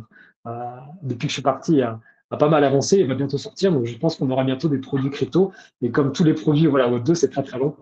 depuis 1.02 1.26
que 1.26 1.30
je 1.30 1.34
suis 1.34 1.42
parti, 1.42 1.82
a 2.30 2.36
pas 2.36 2.48
mal 2.48 2.64
avancé 2.64 2.98
et 2.98 3.04
va 3.04 3.14
bientôt 3.14 3.38
sortir. 3.38 3.72
Donc, 3.72 3.86
je 3.86 3.96
pense 3.98 4.16
qu'on 4.16 4.30
aura 4.30 4.44
bientôt 4.44 4.68
des 4.68 4.78
produits 4.78 5.10
crypto. 5.10 5.52
Et 5.82 5.90
comme 5.90 6.12
tous 6.12 6.24
les 6.24 6.34
produits 6.34 6.66
voilà, 6.66 6.90
Web2, 6.90 7.14
c'est 7.14 7.30
très 7.30 7.42
très 7.42 7.58
long. 7.58 7.76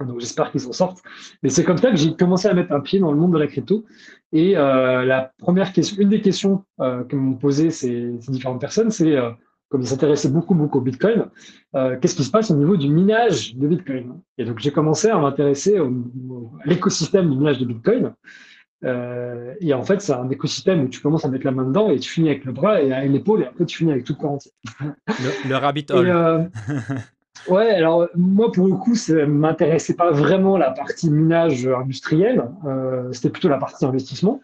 Donc, 0.00 0.20
j'espère 0.20 0.50
qu'ils 0.50 0.66
en 0.66 0.72
sortent. 0.72 1.02
Mais 1.42 1.50
c'est 1.50 1.64
comme 1.64 1.76
ça 1.76 1.90
que 1.90 1.96
j'ai 1.96 2.14
commencé 2.14 2.48
à 2.48 2.54
mettre 2.54 2.72
un 2.72 2.80
pied 2.80 2.98
dans 2.98 3.12
le 3.12 3.18
monde 3.18 3.32
de 3.32 3.38
la 3.38 3.46
crypto. 3.46 3.84
Et 4.32 4.56
euh, 4.56 5.04
la 5.04 5.32
première 5.38 5.72
question, 5.72 6.00
une 6.00 6.08
des 6.08 6.20
questions 6.20 6.64
euh, 6.80 7.04
que 7.04 7.16
m'ont 7.16 7.34
posé 7.34 7.70
ces, 7.70 8.12
différentes 8.28 8.60
personnes, 8.60 8.90
c'est 8.90 9.16
euh, 9.16 9.30
comme 9.70 9.82
ils 9.82 9.86
s'intéressaient 9.86 10.28
beaucoup, 10.28 10.54
beaucoup 10.54 10.78
au 10.78 10.80
Bitcoin, 10.82 11.26
euh, 11.76 11.96
qu'est-ce 11.98 12.16
qui 12.16 12.24
se 12.24 12.30
passe 12.30 12.50
au 12.50 12.56
niveau 12.56 12.76
du 12.76 12.88
minage 12.88 13.56
de 13.56 13.66
Bitcoin? 13.66 14.20
Et 14.36 14.44
donc, 14.44 14.58
j'ai 14.58 14.72
commencé 14.72 15.08
à 15.08 15.16
m'intéresser 15.16 15.78
à 15.78 15.84
l'écosystème 16.64 17.30
du 17.30 17.38
minage 17.38 17.58
de 17.58 17.64
Bitcoin. 17.64 18.12
Euh, 18.84 19.54
et 19.60 19.72
en 19.74 19.82
fait, 19.82 20.00
c'est 20.00 20.12
un 20.12 20.28
écosystème 20.30 20.82
où 20.82 20.88
tu 20.88 21.00
commences 21.00 21.24
à 21.24 21.28
mettre 21.28 21.44
la 21.44 21.52
main 21.52 21.64
dedans 21.64 21.90
et 21.90 21.98
tu 21.98 22.10
finis 22.10 22.30
avec 22.30 22.44
le 22.44 22.52
bras 22.52 22.80
et 22.80 23.08
l'épaule 23.08 23.42
et 23.42 23.46
après 23.46 23.66
tu 23.66 23.78
finis 23.78 23.92
avec 23.92 24.04
tout 24.04 24.14
le 24.14 24.22
corps 24.22 24.32
entier. 24.32 24.52
Le, 24.80 25.48
le 25.48 25.56
rabbit 25.56 25.86
hole. 25.90 26.08
Euh, 26.08 26.44
ouais, 27.48 27.70
alors 27.70 28.08
moi 28.16 28.50
pour 28.50 28.66
le 28.66 28.74
coup, 28.74 28.94
ça 28.94 29.26
m'intéressait 29.26 29.94
pas 29.94 30.10
vraiment 30.10 30.56
la 30.56 30.70
partie 30.70 31.10
minage 31.10 31.66
industriel, 31.66 32.44
euh, 32.66 33.12
c'était 33.12 33.30
plutôt 33.30 33.48
la 33.48 33.58
partie 33.58 33.84
investissement. 33.84 34.40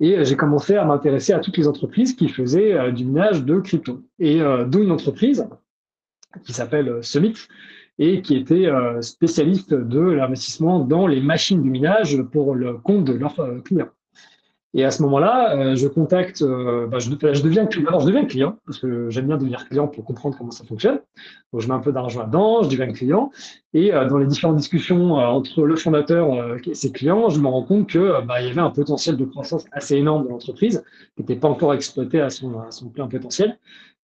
Et 0.00 0.24
j'ai 0.24 0.36
commencé 0.36 0.76
à 0.76 0.84
m'intéresser 0.84 1.32
à 1.32 1.38
toutes 1.38 1.56
les 1.56 1.68
entreprises 1.68 2.14
qui 2.14 2.28
faisaient 2.28 2.74
euh, 2.74 2.90
du 2.90 3.04
minage 3.04 3.44
de 3.44 3.60
crypto. 3.60 4.02
Et 4.18 4.40
euh, 4.40 4.64
d'où 4.64 4.82
une 4.82 4.90
entreprise 4.90 5.46
qui 6.44 6.52
s'appelle 6.52 7.02
Summit, 7.02 7.46
et 7.98 8.22
qui 8.22 8.36
était 8.36 8.66
euh, 8.66 9.00
spécialiste 9.02 9.72
de 9.74 10.00
l'investissement 10.00 10.80
dans 10.80 11.06
les 11.06 11.20
machines 11.20 11.62
de 11.62 11.68
minage 11.68 12.20
pour 12.32 12.54
le 12.54 12.74
compte 12.74 13.04
de 13.04 13.12
leurs 13.12 13.38
euh, 13.40 13.60
clients. 13.60 13.90
Et 14.76 14.84
à 14.84 14.90
ce 14.90 15.02
moment-là, 15.02 15.56
euh, 15.56 15.76
je 15.76 15.86
contacte, 15.86 16.42
bah, 16.42 16.98
je, 16.98 17.08
deviens 17.10 17.66
client. 17.66 18.00
je 18.00 18.06
deviens 18.06 18.24
client 18.24 18.56
parce 18.66 18.80
que 18.80 19.08
j'aime 19.08 19.28
bien 19.28 19.36
devenir 19.36 19.68
client 19.68 19.86
pour 19.86 20.04
comprendre 20.04 20.36
comment 20.36 20.50
ça 20.50 20.64
fonctionne. 20.64 21.00
Donc, 21.52 21.62
je 21.62 21.68
mets 21.68 21.74
un 21.74 21.78
peu 21.78 21.92
d'argent 21.92 22.20
là-dedans, 22.20 22.64
je 22.64 22.70
deviens 22.70 22.92
client. 22.92 23.30
Et 23.72 23.92
dans 23.92 24.18
les 24.18 24.26
différentes 24.26 24.56
discussions 24.56 25.14
entre 25.14 25.62
le 25.62 25.76
fondateur 25.76 26.58
et 26.66 26.74
ses 26.74 26.90
clients, 26.90 27.28
je 27.28 27.38
me 27.38 27.46
rends 27.46 27.62
compte 27.62 27.88
que 27.88 28.20
bah, 28.26 28.40
il 28.40 28.48
y 28.48 28.50
avait 28.50 28.60
un 28.60 28.70
potentiel 28.70 29.16
de 29.16 29.24
croissance 29.24 29.64
assez 29.72 29.96
énorme 29.96 30.24
de 30.24 30.28
l'entreprise 30.28 30.84
qui 31.14 31.22
n'était 31.22 31.36
pas 31.36 31.48
encore 31.48 31.72
exploité 31.72 32.20
à 32.20 32.30
son, 32.30 32.58
à 32.60 32.70
son 32.70 32.88
plein 32.88 33.06
potentiel 33.06 33.56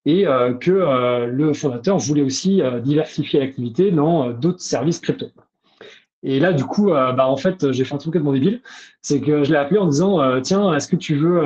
et 0.05 0.27
euh, 0.27 0.55
que 0.55 0.71
euh, 0.71 1.27
le 1.27 1.53
fondateur 1.53 1.99
voulait 1.99 2.23
aussi 2.23 2.63
euh, 2.63 2.81
diversifier 2.81 3.41
l'activité 3.41 3.91
dans 3.91 4.31
d'autres 4.31 4.61
services 4.61 4.99
crypto. 4.99 5.27
Et 6.23 6.39
là, 6.41 6.53
du 6.53 6.65
coup, 6.65 6.91
bah, 6.91 7.27
en 7.27 7.37
fait, 7.37 7.73
j'ai 7.73 7.85
fait 7.85 7.95
un 7.95 7.99
truc 7.99 8.13
complètement 8.13 8.33
débile. 8.33 8.61
C'est 9.01 9.21
que 9.21 9.43
je 9.43 9.51
l'ai 9.51 9.57
appelé 9.57 9.79
en 9.79 9.87
disant 9.87 10.41
Tiens, 10.43 10.75
est-ce 10.75 10.87
que 10.87 10.97
tu 10.97 11.17
veux 11.17 11.43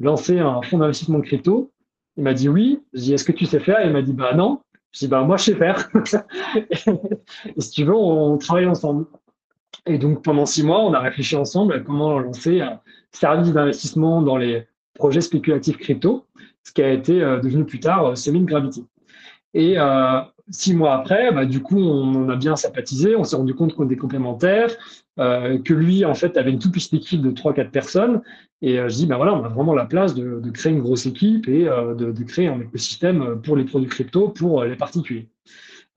lancer 0.00 0.40
un 0.40 0.62
fonds 0.62 0.78
d'investissement 0.78 1.20
crypto? 1.20 1.70
Il 2.16 2.24
m'a 2.24 2.34
dit 2.34 2.48
oui. 2.48 2.82
Je 2.92 3.00
dis 3.00 3.14
Est-ce 3.14 3.24
que 3.24 3.32
tu 3.32 3.46
sais 3.46 3.60
faire? 3.60 3.84
Il 3.84 3.92
m'a 3.92 4.02
dit 4.02 4.12
Bah 4.12 4.34
non. 4.34 4.60
Je 4.92 5.00
dis 5.00 5.08
Bah 5.08 5.22
moi, 5.22 5.36
je 5.36 5.44
sais 5.44 5.54
faire. 5.54 5.88
et 6.56 7.60
si 7.60 7.70
tu 7.70 7.84
veux, 7.84 7.94
on 7.94 8.36
travaille 8.36 8.66
ensemble. 8.66 9.06
Et 9.86 9.98
donc, 9.98 10.24
pendant 10.24 10.46
six 10.46 10.64
mois, 10.64 10.80
on 10.80 10.92
a 10.92 10.98
réfléchi 11.00 11.36
ensemble 11.36 11.74
à 11.74 11.80
comment 11.80 12.18
lancer 12.18 12.60
un 12.60 12.80
service 13.12 13.52
d'investissement 13.52 14.22
dans 14.22 14.36
les 14.36 14.66
projets 14.94 15.20
spéculatifs 15.20 15.76
crypto 15.76 16.26
ce 16.64 16.72
qui 16.72 16.82
a 16.82 16.90
été 16.90 17.22
euh, 17.22 17.40
devenu 17.40 17.64
plus 17.64 17.80
tard 17.80 18.06
euh, 18.06 18.14
Semin 18.14 18.42
Gravity. 18.42 18.86
Et 19.52 19.78
euh, 19.78 20.20
six 20.50 20.74
mois 20.74 20.94
après, 20.94 21.32
bah, 21.32 21.46
du 21.46 21.60
coup, 21.62 21.78
on, 21.78 22.28
a 22.28 22.36
bien 22.36 22.56
sympathisé, 22.56 23.16
on 23.16 23.24
s'est 23.24 23.36
rendu 23.36 23.54
compte 23.54 23.74
qu'on 23.74 23.86
était 23.86 23.96
complémentaires, 23.96 24.70
que 25.16 25.72
lui, 25.72 26.04
en 26.04 26.14
fait, 26.14 26.36
avait 26.36 26.50
une 26.50 26.58
toute 26.58 26.72
petite 26.72 26.94
équipe 26.94 27.22
de 27.22 27.30
3-4 27.30 27.70
personnes. 27.70 28.22
Et 28.62 28.76
je 28.76 28.94
dis, 28.94 29.06
ben 29.06 29.16
voilà, 29.16 29.34
on 29.34 29.44
a 29.44 29.48
vraiment 29.48 29.74
la 29.74 29.84
place 29.84 30.14
de, 30.14 30.50
créer 30.50 30.72
une 30.72 30.80
grosse 30.80 31.06
équipe 31.06 31.48
et 31.48 31.64
de, 31.64 32.24
créer 32.24 32.48
un 32.48 32.60
écosystème 32.60 33.40
pour 33.42 33.56
les 33.56 33.64
produits 33.64 33.88
crypto, 33.88 34.28
pour 34.28 34.64
les 34.64 34.76
particuliers. 34.76 35.28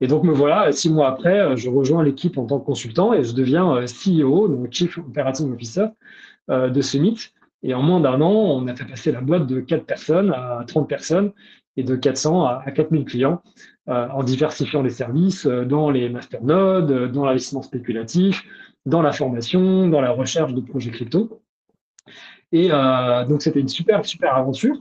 Et 0.00 0.06
donc, 0.06 0.22
me 0.22 0.32
voilà, 0.32 0.70
six 0.70 0.90
mois 0.90 1.08
après, 1.08 1.56
je 1.56 1.68
rejoins 1.68 2.04
l'équipe 2.04 2.38
en 2.38 2.46
tant 2.46 2.60
que 2.60 2.66
consultant 2.66 3.12
et 3.12 3.24
je 3.24 3.32
deviens 3.34 3.84
CEO, 3.86 4.48
donc 4.48 4.72
Chief 4.72 4.98
Operating 4.98 5.52
Officer 5.52 5.86
de 6.48 6.80
Summit, 6.80 7.32
Et 7.64 7.74
en 7.74 7.82
moins 7.82 8.00
d'un 8.00 8.20
an, 8.20 8.32
on 8.32 8.66
a 8.68 8.76
fait 8.76 8.86
passer 8.86 9.10
la 9.10 9.20
boîte 9.20 9.46
de 9.46 9.60
4 9.60 9.84
personnes 9.84 10.30
à 10.30 10.64
30 10.66 10.88
personnes 10.88 11.32
et 11.78 11.84
de 11.84 11.96
400 11.96 12.44
à, 12.44 12.70
4000 12.70 13.04
clients 13.04 13.40
en 13.86 14.22
diversifiant 14.22 14.82
les 14.82 14.90
services 14.90 15.46
dans 15.46 15.88
les 15.90 16.10
masternodes, 16.10 17.10
dans 17.10 17.24
l'investissement 17.24 17.62
spéculatif, 17.62 18.42
dans 18.84 19.00
la 19.00 19.12
formation, 19.12 19.88
dans 19.88 20.02
la 20.02 20.10
recherche 20.10 20.52
de 20.52 20.60
projets 20.60 20.90
crypto. 20.90 21.40
Et 22.52 22.68
donc, 22.68 23.40
c'était 23.40 23.60
une 23.60 23.68
super, 23.68 24.04
super 24.04 24.34
aventure. 24.34 24.76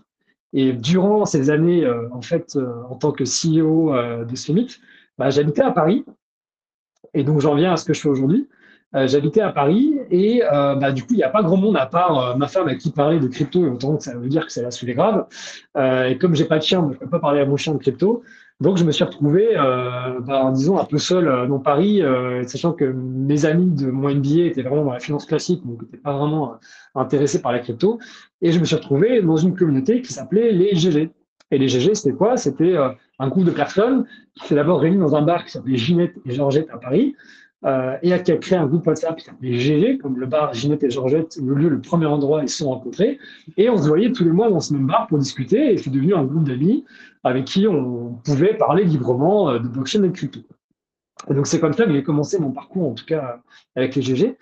Et 0.53 0.73
durant 0.73 1.25
ces 1.25 1.49
années, 1.49 1.83
euh, 1.83 2.07
en 2.11 2.21
fait, 2.21 2.55
euh, 2.55 2.83
en 2.89 2.95
tant 2.95 3.11
que 3.11 3.23
CEO 3.23 3.93
euh, 3.93 4.25
de 4.25 4.35
Summit, 4.35 4.77
bah, 5.17 5.29
j'habitais 5.29 5.61
à 5.61 5.71
Paris. 5.71 6.05
Et 7.13 7.23
donc, 7.23 7.41
j'en 7.41 7.55
viens 7.55 7.73
à 7.73 7.77
ce 7.77 7.85
que 7.85 7.93
je 7.93 8.01
fais 8.01 8.09
aujourd'hui. 8.09 8.47
J'habitais 8.93 9.41
à 9.41 9.51
Paris 9.51 9.99
et 10.09 10.41
bah, 10.49 10.91
du 10.91 11.03
coup, 11.03 11.13
il 11.13 11.17
n'y 11.17 11.23
a 11.23 11.29
pas 11.29 11.43
grand 11.43 11.57
monde 11.57 11.77
à 11.77 11.85
part 11.85 12.37
ma 12.37 12.47
femme 12.47 12.67
à 12.67 12.75
qui 12.75 12.91
parler 12.91 13.19
de 13.19 13.27
crypto, 13.27 13.65
et 13.65 13.69
autant 13.69 13.97
que 13.97 14.03
ça 14.03 14.17
veut 14.17 14.29
dire 14.29 14.45
que 14.45 14.51
c'est 14.51 14.61
la 14.61 14.69
les 14.81 14.93
grave. 14.93 15.25
et 15.77 16.17
comme 16.17 16.35
j'ai 16.35 16.45
pas 16.45 16.57
de 16.57 16.63
chien, 16.63 16.81
je 16.87 16.93
ne 16.93 16.99
peux 16.99 17.09
pas 17.09 17.19
parler 17.19 17.41
à 17.41 17.45
mon 17.45 17.57
chien 17.57 17.73
de 17.73 17.79
crypto. 17.79 18.23
Donc, 18.59 18.77
je 18.77 18.83
me 18.83 18.91
suis 18.91 19.03
retrouvé, 19.03 19.49
euh, 19.55 20.19
bah, 20.19 20.51
disons, 20.51 20.79
un 20.79 20.85
peu 20.85 20.97
seul 20.97 21.27
euh, 21.27 21.45
dans 21.45 21.59
Paris, 21.59 22.01
euh, 22.01 22.43
sachant 22.47 22.73
que 22.73 22.85
mes 22.85 23.45
amis 23.45 23.69
de 23.69 23.91
mon 23.91 24.09
MBA 24.09 24.47
étaient 24.47 24.63
vraiment 24.63 24.85
dans 24.85 24.93
la 24.93 24.99
finance 24.99 25.25
classique, 25.25 25.63
donc 25.63 25.83
n'étaient 25.83 25.97
pas 25.97 26.17
vraiment 26.17 26.53
euh, 26.53 26.55
intéressés 26.95 27.39
par 27.39 27.51
la 27.51 27.59
crypto. 27.59 27.99
Et 28.41 28.51
je 28.51 28.59
me 28.59 28.65
suis 28.65 28.75
retrouvé 28.75 29.21
dans 29.21 29.37
une 29.37 29.55
communauté 29.55 30.01
qui 30.01 30.11
s'appelait 30.11 30.51
les 30.51 30.75
GG. 30.75 31.11
Et 31.51 31.57
les 31.59 31.67
GG, 31.67 31.93
c'était 31.93 32.15
quoi? 32.15 32.35
C'était 32.35 32.75
un 33.19 33.27
groupe 33.29 33.45
de 33.45 33.51
personnes 33.51 34.05
qui 34.35 34.47
s'est 34.47 34.55
d'abord 34.55 34.81
réuni 34.81 34.97
dans 34.97 35.15
un 35.15 35.21
bar 35.21 35.45
qui 35.45 35.51
s'appelait 35.51 35.77
Ginette 35.77 36.15
et 36.25 36.31
Georgette 36.31 36.67
à 36.71 36.77
Paris, 36.77 37.15
euh, 37.65 37.97
et 38.03 38.13
a 38.13 38.19
créé 38.19 38.57
un 38.57 38.67
groupe 38.67 38.85
WhatsApp 38.85 39.17
qui 39.17 39.25
s'appelait 39.25 39.53
GG, 39.53 39.97
comme 39.97 40.19
le 40.19 40.27
bar 40.27 40.53
Ginette 40.53 40.83
et 40.83 40.89
Georgette, 40.89 41.37
le 41.43 41.55
lieu, 41.55 41.69
le 41.69 41.81
premier 41.81 42.05
endroit 42.05 42.39
où 42.39 42.43
ils 42.43 42.49
se 42.49 42.59
sont 42.59 42.69
rencontrés. 42.69 43.19
Et 43.57 43.69
on 43.69 43.77
se 43.77 43.87
voyait 43.87 44.11
tous 44.11 44.23
les 44.23 44.31
mois 44.31 44.49
dans 44.49 44.59
ce 44.59 44.73
même 44.73 44.85
bar 44.85 45.07
pour 45.07 45.17
discuter, 45.17 45.73
et 45.73 45.77
c'est 45.77 45.89
devenu 45.89 46.13
un 46.13 46.23
groupe 46.23 46.47
d'amis 46.47 46.85
avec 47.23 47.45
qui 47.45 47.67
on 47.67 48.13
pouvait 48.23 48.53
parler 48.53 48.83
librement 48.83 49.49
euh, 49.49 49.59
de 49.59 49.67
blockchain 49.67 50.03
et 50.03 50.09
de 50.09 50.13
crypto. 50.13 50.39
Et 51.29 51.33
donc 51.33 51.47
c'est 51.47 51.59
comme 51.59 51.73
ça 51.73 51.85
que 51.85 51.91
j'ai 51.91 52.03
commencé 52.03 52.39
mon 52.39 52.51
parcours, 52.51 52.91
en 52.91 52.93
tout 52.93 53.05
cas 53.05 53.39
avec 53.75 53.95
les 53.95 54.01
GG. 54.03 54.37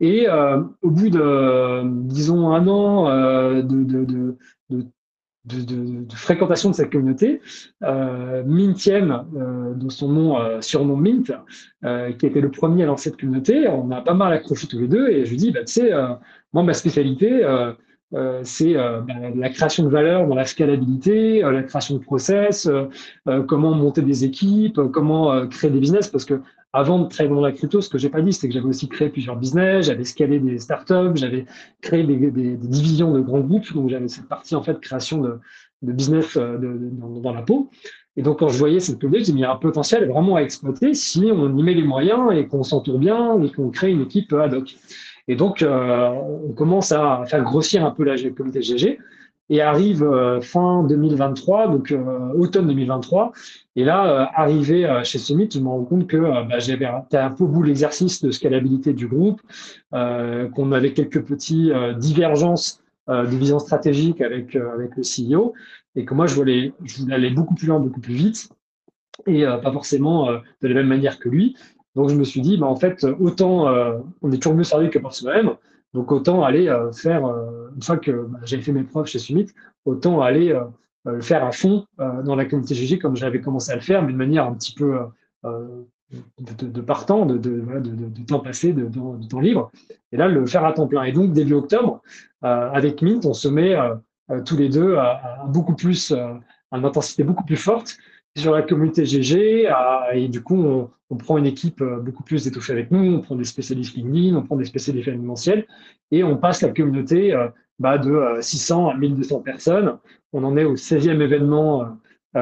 Et 0.00 0.28
euh, 0.28 0.62
au 0.82 0.90
bout 0.90 1.08
de, 1.08 1.82
disons, 2.04 2.52
un 2.52 2.68
an 2.68 3.08
euh, 3.08 3.62
de 3.62 4.36
de, 5.48 6.14
fréquentation 6.14 6.70
de 6.70 6.74
cette 6.74 6.92
communauté. 6.92 7.40
Euh, 7.82 8.42
Mintiem, 8.44 9.24
euh, 9.36 9.74
de 9.74 9.88
son 9.88 10.08
nom, 10.08 10.38
euh, 10.38 10.60
surnom 10.60 10.96
Mint, 10.96 11.32
euh, 11.84 12.12
qui 12.12 12.26
était 12.26 12.40
le 12.40 12.50
premier 12.50 12.84
à 12.84 12.86
lancer 12.86 13.10
cette 13.10 13.20
communauté, 13.20 13.68
on 13.68 13.90
a 13.90 14.00
pas 14.00 14.14
mal 14.14 14.32
accroché 14.32 14.66
tous 14.66 14.78
les 14.78 14.88
deux 14.88 15.08
et 15.08 15.24
je 15.24 15.30
lui 15.30 15.36
dis, 15.36 15.50
bah, 15.50 15.60
tu 15.60 15.72
sais, 15.72 15.92
moi, 16.52 16.62
ma 16.62 16.74
spécialité, 16.74 17.42
c'est 18.42 18.74
bah, 18.74 19.04
la 19.34 19.50
création 19.50 19.84
de 19.84 19.90
valeur 19.90 20.26
dans 20.26 20.34
la 20.34 20.46
scalabilité, 20.46 21.40
la 21.40 21.62
création 21.62 21.96
de 21.96 22.00
process, 22.00 22.68
comment 23.46 23.74
monter 23.74 24.02
des 24.02 24.24
équipes, 24.24 24.80
comment 24.92 25.46
créer 25.48 25.70
des 25.70 25.80
business, 25.80 26.08
parce 26.08 26.24
que 26.24 26.40
avant 26.72 26.98
de 26.98 27.08
travailler 27.08 27.34
dans 27.34 27.40
la 27.40 27.52
crypto, 27.52 27.80
ce 27.80 27.88
que 27.88 27.98
j'ai 27.98 28.10
pas 28.10 28.20
dit, 28.20 28.32
c'est 28.32 28.46
que 28.46 28.54
j'avais 28.54 28.66
aussi 28.66 28.88
créé 28.88 29.08
plusieurs 29.08 29.36
business, 29.36 29.86
j'avais 29.86 30.04
scalé 30.04 30.38
des 30.38 30.58
startups, 30.58 31.16
j'avais 31.16 31.46
créé 31.80 32.04
des, 32.04 32.30
des, 32.30 32.56
divisions 32.56 33.12
de 33.12 33.20
grands 33.20 33.40
groupes, 33.40 33.72
donc 33.72 33.88
j'avais 33.88 34.08
cette 34.08 34.28
partie 34.28 34.54
en 34.54 34.62
fait 34.62 34.78
création 34.80 35.18
de, 35.18 35.38
de 35.82 35.92
business 35.92 36.36
euh, 36.36 36.58
de, 36.58 36.78
dans, 37.22 37.32
la 37.32 37.42
peau. 37.42 37.70
Et 38.16 38.22
donc 38.22 38.40
quand 38.40 38.48
je 38.48 38.58
voyais 38.58 38.80
cette 38.80 39.00
communauté, 39.00 39.24
j'ai 39.24 39.32
mis 39.32 39.44
un 39.44 39.56
potentiel 39.56 40.08
vraiment 40.08 40.36
à 40.36 40.40
exploiter 40.40 40.92
si 40.92 41.30
on 41.32 41.56
y 41.56 41.62
met 41.62 41.74
les 41.74 41.84
moyens 41.84 42.32
et 42.34 42.46
qu'on 42.46 42.62
s'entoure 42.62 42.98
bien 42.98 43.40
et 43.42 43.50
qu'on 43.50 43.70
crée 43.70 43.90
une 43.90 44.02
équipe 44.02 44.32
ad 44.34 44.52
hoc. 44.52 44.76
Et 45.28 45.36
donc 45.36 45.62
euh, 45.62 46.08
on 46.48 46.52
commence 46.52 46.90
à 46.90 47.24
faire 47.26 47.44
grossir 47.44 47.84
un 47.84 47.90
peu 47.90 48.02
la 48.02 48.16
communauté 48.30 48.62
GG 48.62 48.98
et 49.50 49.62
arrive 49.62 50.02
euh, 50.02 50.40
fin 50.40 50.82
2023, 50.84 51.68
donc 51.68 51.92
euh, 51.92 52.32
automne 52.34 52.66
2023. 52.66 53.32
Et 53.76 53.84
là, 53.84 54.30
arrivé 54.34 55.00
chez 55.04 55.18
Summit, 55.18 55.48
je 55.52 55.60
me 55.60 55.68
rends 55.68 55.84
compte 55.84 56.08
que 56.08 56.16
bah, 56.16 56.58
j'avais 56.58 56.86
un 56.86 57.30
peu 57.30 57.44
au 57.44 57.46
bout 57.46 57.62
l'exercice 57.62 58.22
de 58.22 58.30
scalabilité 58.32 58.92
du 58.92 59.06
groupe, 59.06 59.40
qu'on 59.92 60.72
avait 60.72 60.92
quelques 60.94 61.22
petits 61.22 61.70
divergences 61.96 62.82
de 63.06 63.36
vision 63.36 63.60
stratégique 63.60 64.20
avec 64.20 64.56
avec 64.56 64.96
le 64.96 65.02
CEO, 65.02 65.54
et 65.94 66.04
que 66.04 66.12
moi 66.12 66.26
je 66.26 66.34
voulais, 66.34 66.72
je 66.82 67.02
voulais 67.02 67.14
aller 67.14 67.30
beaucoup 67.30 67.54
plus 67.54 67.68
loin, 67.68 67.78
beaucoup 67.78 68.00
plus 68.00 68.14
vite, 68.14 68.48
et 69.28 69.44
pas 69.44 69.70
forcément 69.70 70.26
de 70.26 70.66
la 70.66 70.74
même 70.74 70.88
manière 70.88 71.20
que 71.20 71.28
lui. 71.28 71.54
Donc 71.98 72.08
je 72.08 72.14
me 72.14 72.24
suis 72.24 72.40
dit, 72.40 72.56
bah, 72.56 72.66
en 72.66 72.76
fait, 72.76 73.04
autant 73.20 73.66
on 74.22 74.32
est 74.32 74.38
toujours 74.38 74.54
mieux 74.54 74.64
servi 74.64 74.88
que 74.88 74.98
par 74.98 75.12
soi-même. 75.12 75.50
Donc 75.94 76.12
autant 76.12 76.44
aller 76.44 76.68
euh, 76.68 76.92
faire, 76.92 77.26
euh, 77.26 77.70
une 77.74 77.82
fois 77.82 77.96
que 77.96 78.10
bah, 78.10 78.40
j'avais 78.44 78.62
fait 78.62 78.72
mes 78.72 78.82
preuves 78.82 79.06
chez 79.06 79.18
Summit, 79.18 79.46
autant 79.84 80.20
aller 80.20 80.52
euh, 80.52 80.64
le 81.04 81.20
faire 81.20 81.44
à 81.44 81.52
fond 81.52 81.86
dans 81.96 82.36
la 82.36 82.44
communauté 82.44 82.74
GG 82.74 82.98
comme 82.98 83.16
j'avais 83.16 83.40
commencé 83.40 83.72
à 83.72 83.76
le 83.76 83.80
faire, 83.80 84.02
mais 84.02 84.12
de 84.12 84.18
manière 84.18 84.44
un 84.44 84.52
petit 84.52 84.74
peu 84.74 84.98
de, 85.42 86.80
partant, 86.82 87.24
de, 87.24 87.38
de, 87.38 88.26
temps 88.26 88.40
passé, 88.40 88.74
de, 88.74 88.90
temps 89.26 89.40
libre, 89.40 89.70
et 90.12 90.18
là 90.18 90.28
le 90.28 90.44
faire 90.44 90.66
à 90.66 90.72
temps 90.74 90.86
plein. 90.86 91.04
Et 91.04 91.12
donc 91.12 91.32
début 91.32 91.54
octobre, 91.54 92.02
avec 92.42 93.00
Mint, 93.00 93.24
on 93.24 93.32
se 93.32 93.48
met 93.48 93.74
tous 94.44 94.58
les 94.58 94.68
deux 94.68 94.96
à, 94.96 95.46
beaucoup 95.48 95.74
plus, 95.74 96.12
à 96.12 96.40
une 96.76 96.84
intensité 96.84 97.24
beaucoup 97.24 97.44
plus 97.44 97.56
forte 97.56 97.96
sur 98.36 98.52
la 98.52 98.60
communauté 98.60 99.06
GG, 99.06 99.70
et 100.12 100.28
du 100.28 100.42
coup 100.42 100.62
on, 100.62 100.90
prend 101.16 101.38
une 101.38 101.46
équipe 101.46 101.80
euh, 101.80 101.98
beaucoup 102.00 102.22
plus 102.22 102.46
étouffée 102.46 102.72
avec 102.72 102.90
nous, 102.90 103.14
on 103.14 103.20
prend 103.20 103.36
des 103.36 103.44
spécialistes 103.44 103.94
LinkedIn, 103.96 104.36
on 104.36 104.42
prend 104.42 104.56
des 104.56 104.64
spécialistes 104.64 105.08
événementiels, 105.08 105.66
et 106.10 106.22
on 106.22 106.36
passe 106.36 106.62
la 106.62 106.70
communauté 106.70 107.32
euh, 107.32 107.48
bah, 107.78 107.98
de 107.98 108.38
600 108.40 108.86
euh, 108.86 108.90
à 108.90 108.96
1200 108.96 109.40
personnes. 109.40 109.98
On 110.32 110.44
en 110.44 110.56
est 110.56 110.64
au 110.64 110.74
16e 110.74 111.20
événement 111.20 111.96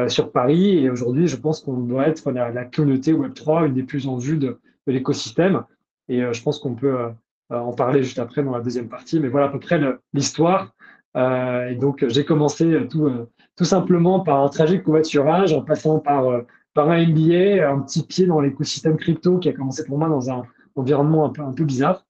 sur 0.08 0.32
Paris, 0.32 0.78
et 0.78 0.90
aujourd'hui, 0.90 1.28
je 1.28 1.36
pense 1.36 1.60
qu'on 1.60 1.78
doit 1.78 2.08
être 2.08 2.32
la, 2.32 2.64
communauté 2.64 3.14
Web3, 3.14 3.68
une 3.68 3.74
des 3.74 3.84
plus 3.84 4.08
en 4.08 4.16
vue 4.16 4.36
de, 4.36 4.58
l'écosystème. 4.88 5.62
Et 6.08 6.20
je 6.20 6.42
pense 6.42 6.58
qu'on 6.58 6.74
peut 6.74 6.96
en 7.50 7.72
parler 7.72 8.02
juste 8.02 8.18
après 8.18 8.42
dans 8.42 8.50
la 8.50 8.60
deuxième 8.60 8.88
partie, 8.88 9.20
mais 9.20 9.28
voilà 9.28 9.46
à 9.46 9.48
peu 9.48 9.60
près 9.60 9.80
l'histoire. 10.12 10.74
et 11.14 11.76
donc, 11.76 12.04
j'ai 12.08 12.24
commencé 12.24 12.88
tout, 12.90 13.08
tout 13.54 13.64
simplement 13.64 14.20
par 14.20 14.42
un 14.42 14.48
trajet 14.48 14.78
de 14.78 14.82
covoiturage, 14.82 15.52
en 15.52 15.62
passant 15.62 16.00
par 16.00 16.42
par 16.76 16.90
un 16.90 17.06
MBA, 17.06 17.66
un 17.66 17.80
petit 17.80 18.04
pied 18.04 18.26
dans 18.26 18.38
l'écosystème 18.38 18.98
crypto 18.98 19.38
qui 19.38 19.48
a 19.48 19.54
commencé 19.54 19.82
pour 19.82 19.96
moi 19.96 20.10
dans 20.10 20.30
un 20.30 20.42
environnement 20.76 21.24
un 21.24 21.30
peu, 21.30 21.40
un 21.40 21.52
peu 21.52 21.64
bizarre. 21.64 22.04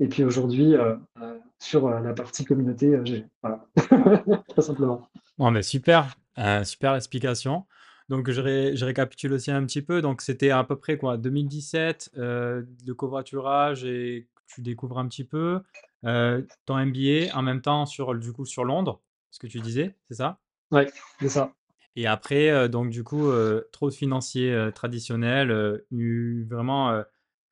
Et 0.00 0.08
puis 0.08 0.24
aujourd'hui, 0.24 0.74
euh, 0.74 0.96
euh, 1.20 1.38
sur 1.58 1.86
euh, 1.86 2.00
la 2.00 2.14
partie 2.14 2.46
communauté, 2.46 2.98
j'ai. 3.04 3.26
Voilà, 3.42 3.66
très 4.48 4.62
simplement. 4.62 5.06
Bon, 5.36 5.50
mais 5.50 5.62
super, 5.62 6.16
super 6.64 6.94
explication. 6.94 7.66
Donc, 8.08 8.30
je, 8.30 8.74
je, 8.74 8.84
récapitule 8.86 9.34
aussi 9.34 9.50
un 9.50 9.64
petit 9.66 9.82
peu. 9.82 10.00
Donc, 10.00 10.22
c'était 10.22 10.50
à 10.50 10.64
peu 10.64 10.76
près 10.76 10.96
quoi, 10.96 11.18
2017, 11.18 12.12
le 12.14 12.92
covoiturage 12.96 13.84
et 13.84 14.28
tu 14.46 14.62
découvres 14.62 14.98
un 14.98 15.08
petit 15.08 15.24
peu 15.24 15.60
ton 16.02 16.86
MBA 16.86 17.34
en 17.34 17.42
même 17.42 17.60
temps 17.60 17.84
sur, 17.84 18.14
du 18.14 18.32
coup, 18.32 18.46
sur 18.46 18.64
Londres, 18.64 19.02
ce 19.30 19.38
que 19.40 19.46
tu 19.46 19.60
disais, 19.60 19.94
c'est 20.08 20.14
ça? 20.14 20.38
Oui, 20.70 20.82
c'est 21.20 21.28
ça. 21.28 21.52
Et 21.96 22.06
après, 22.06 22.68
donc 22.68 22.90
du 22.90 23.02
coup, 23.02 23.30
trop 23.72 23.88
de 23.88 23.94
financiers 23.94 24.70
traditionnels, 24.74 25.82
eu 25.90 26.44
vraiment 26.44 27.02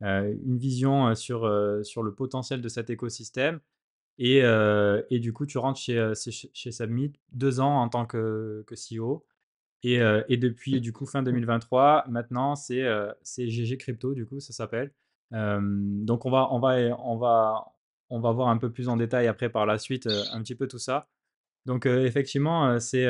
une 0.02 0.58
vision 0.58 1.14
sur, 1.14 1.50
sur 1.82 2.02
le 2.02 2.14
potentiel 2.14 2.60
de 2.60 2.68
cet 2.68 2.90
écosystème. 2.90 3.60
Et, 4.18 4.42
et 5.10 5.18
du 5.18 5.32
coup, 5.32 5.46
tu 5.46 5.56
rentres 5.56 5.80
chez, 5.80 6.12
chez, 6.52 6.70
Submit 6.70 7.14
deux 7.32 7.58
ans 7.60 7.80
en 7.80 7.88
tant 7.88 8.04
que, 8.04 8.64
que 8.66 8.74
CEO. 8.74 9.24
Et, 9.82 10.00
et, 10.28 10.36
depuis 10.36 10.82
du 10.82 10.92
coup 10.92 11.06
fin 11.06 11.22
2023, 11.22 12.04
maintenant 12.08 12.54
c'est 12.54 12.84
c'est 13.22 13.48
GG 13.48 13.78
Crypto 13.78 14.14
du 14.14 14.26
coup 14.26 14.40
ça 14.40 14.52
s'appelle. 14.52 14.92
donc 15.30 16.26
on 16.26 16.30
va 16.30 16.48
on 16.52 16.58
va 16.58 16.76
on 16.98 17.16
va 17.16 17.64
on 18.10 18.20
va 18.20 18.32
voir 18.32 18.48
un 18.48 18.58
peu 18.58 18.70
plus 18.70 18.88
en 18.88 18.96
détail 18.98 19.26
après 19.26 19.48
par 19.48 19.64
la 19.64 19.78
suite 19.78 20.06
un 20.06 20.42
petit 20.42 20.54
peu 20.54 20.68
tout 20.68 20.78
ça. 20.78 21.08
Donc 21.66 21.86
effectivement 21.86 22.78
c'est 22.78 23.06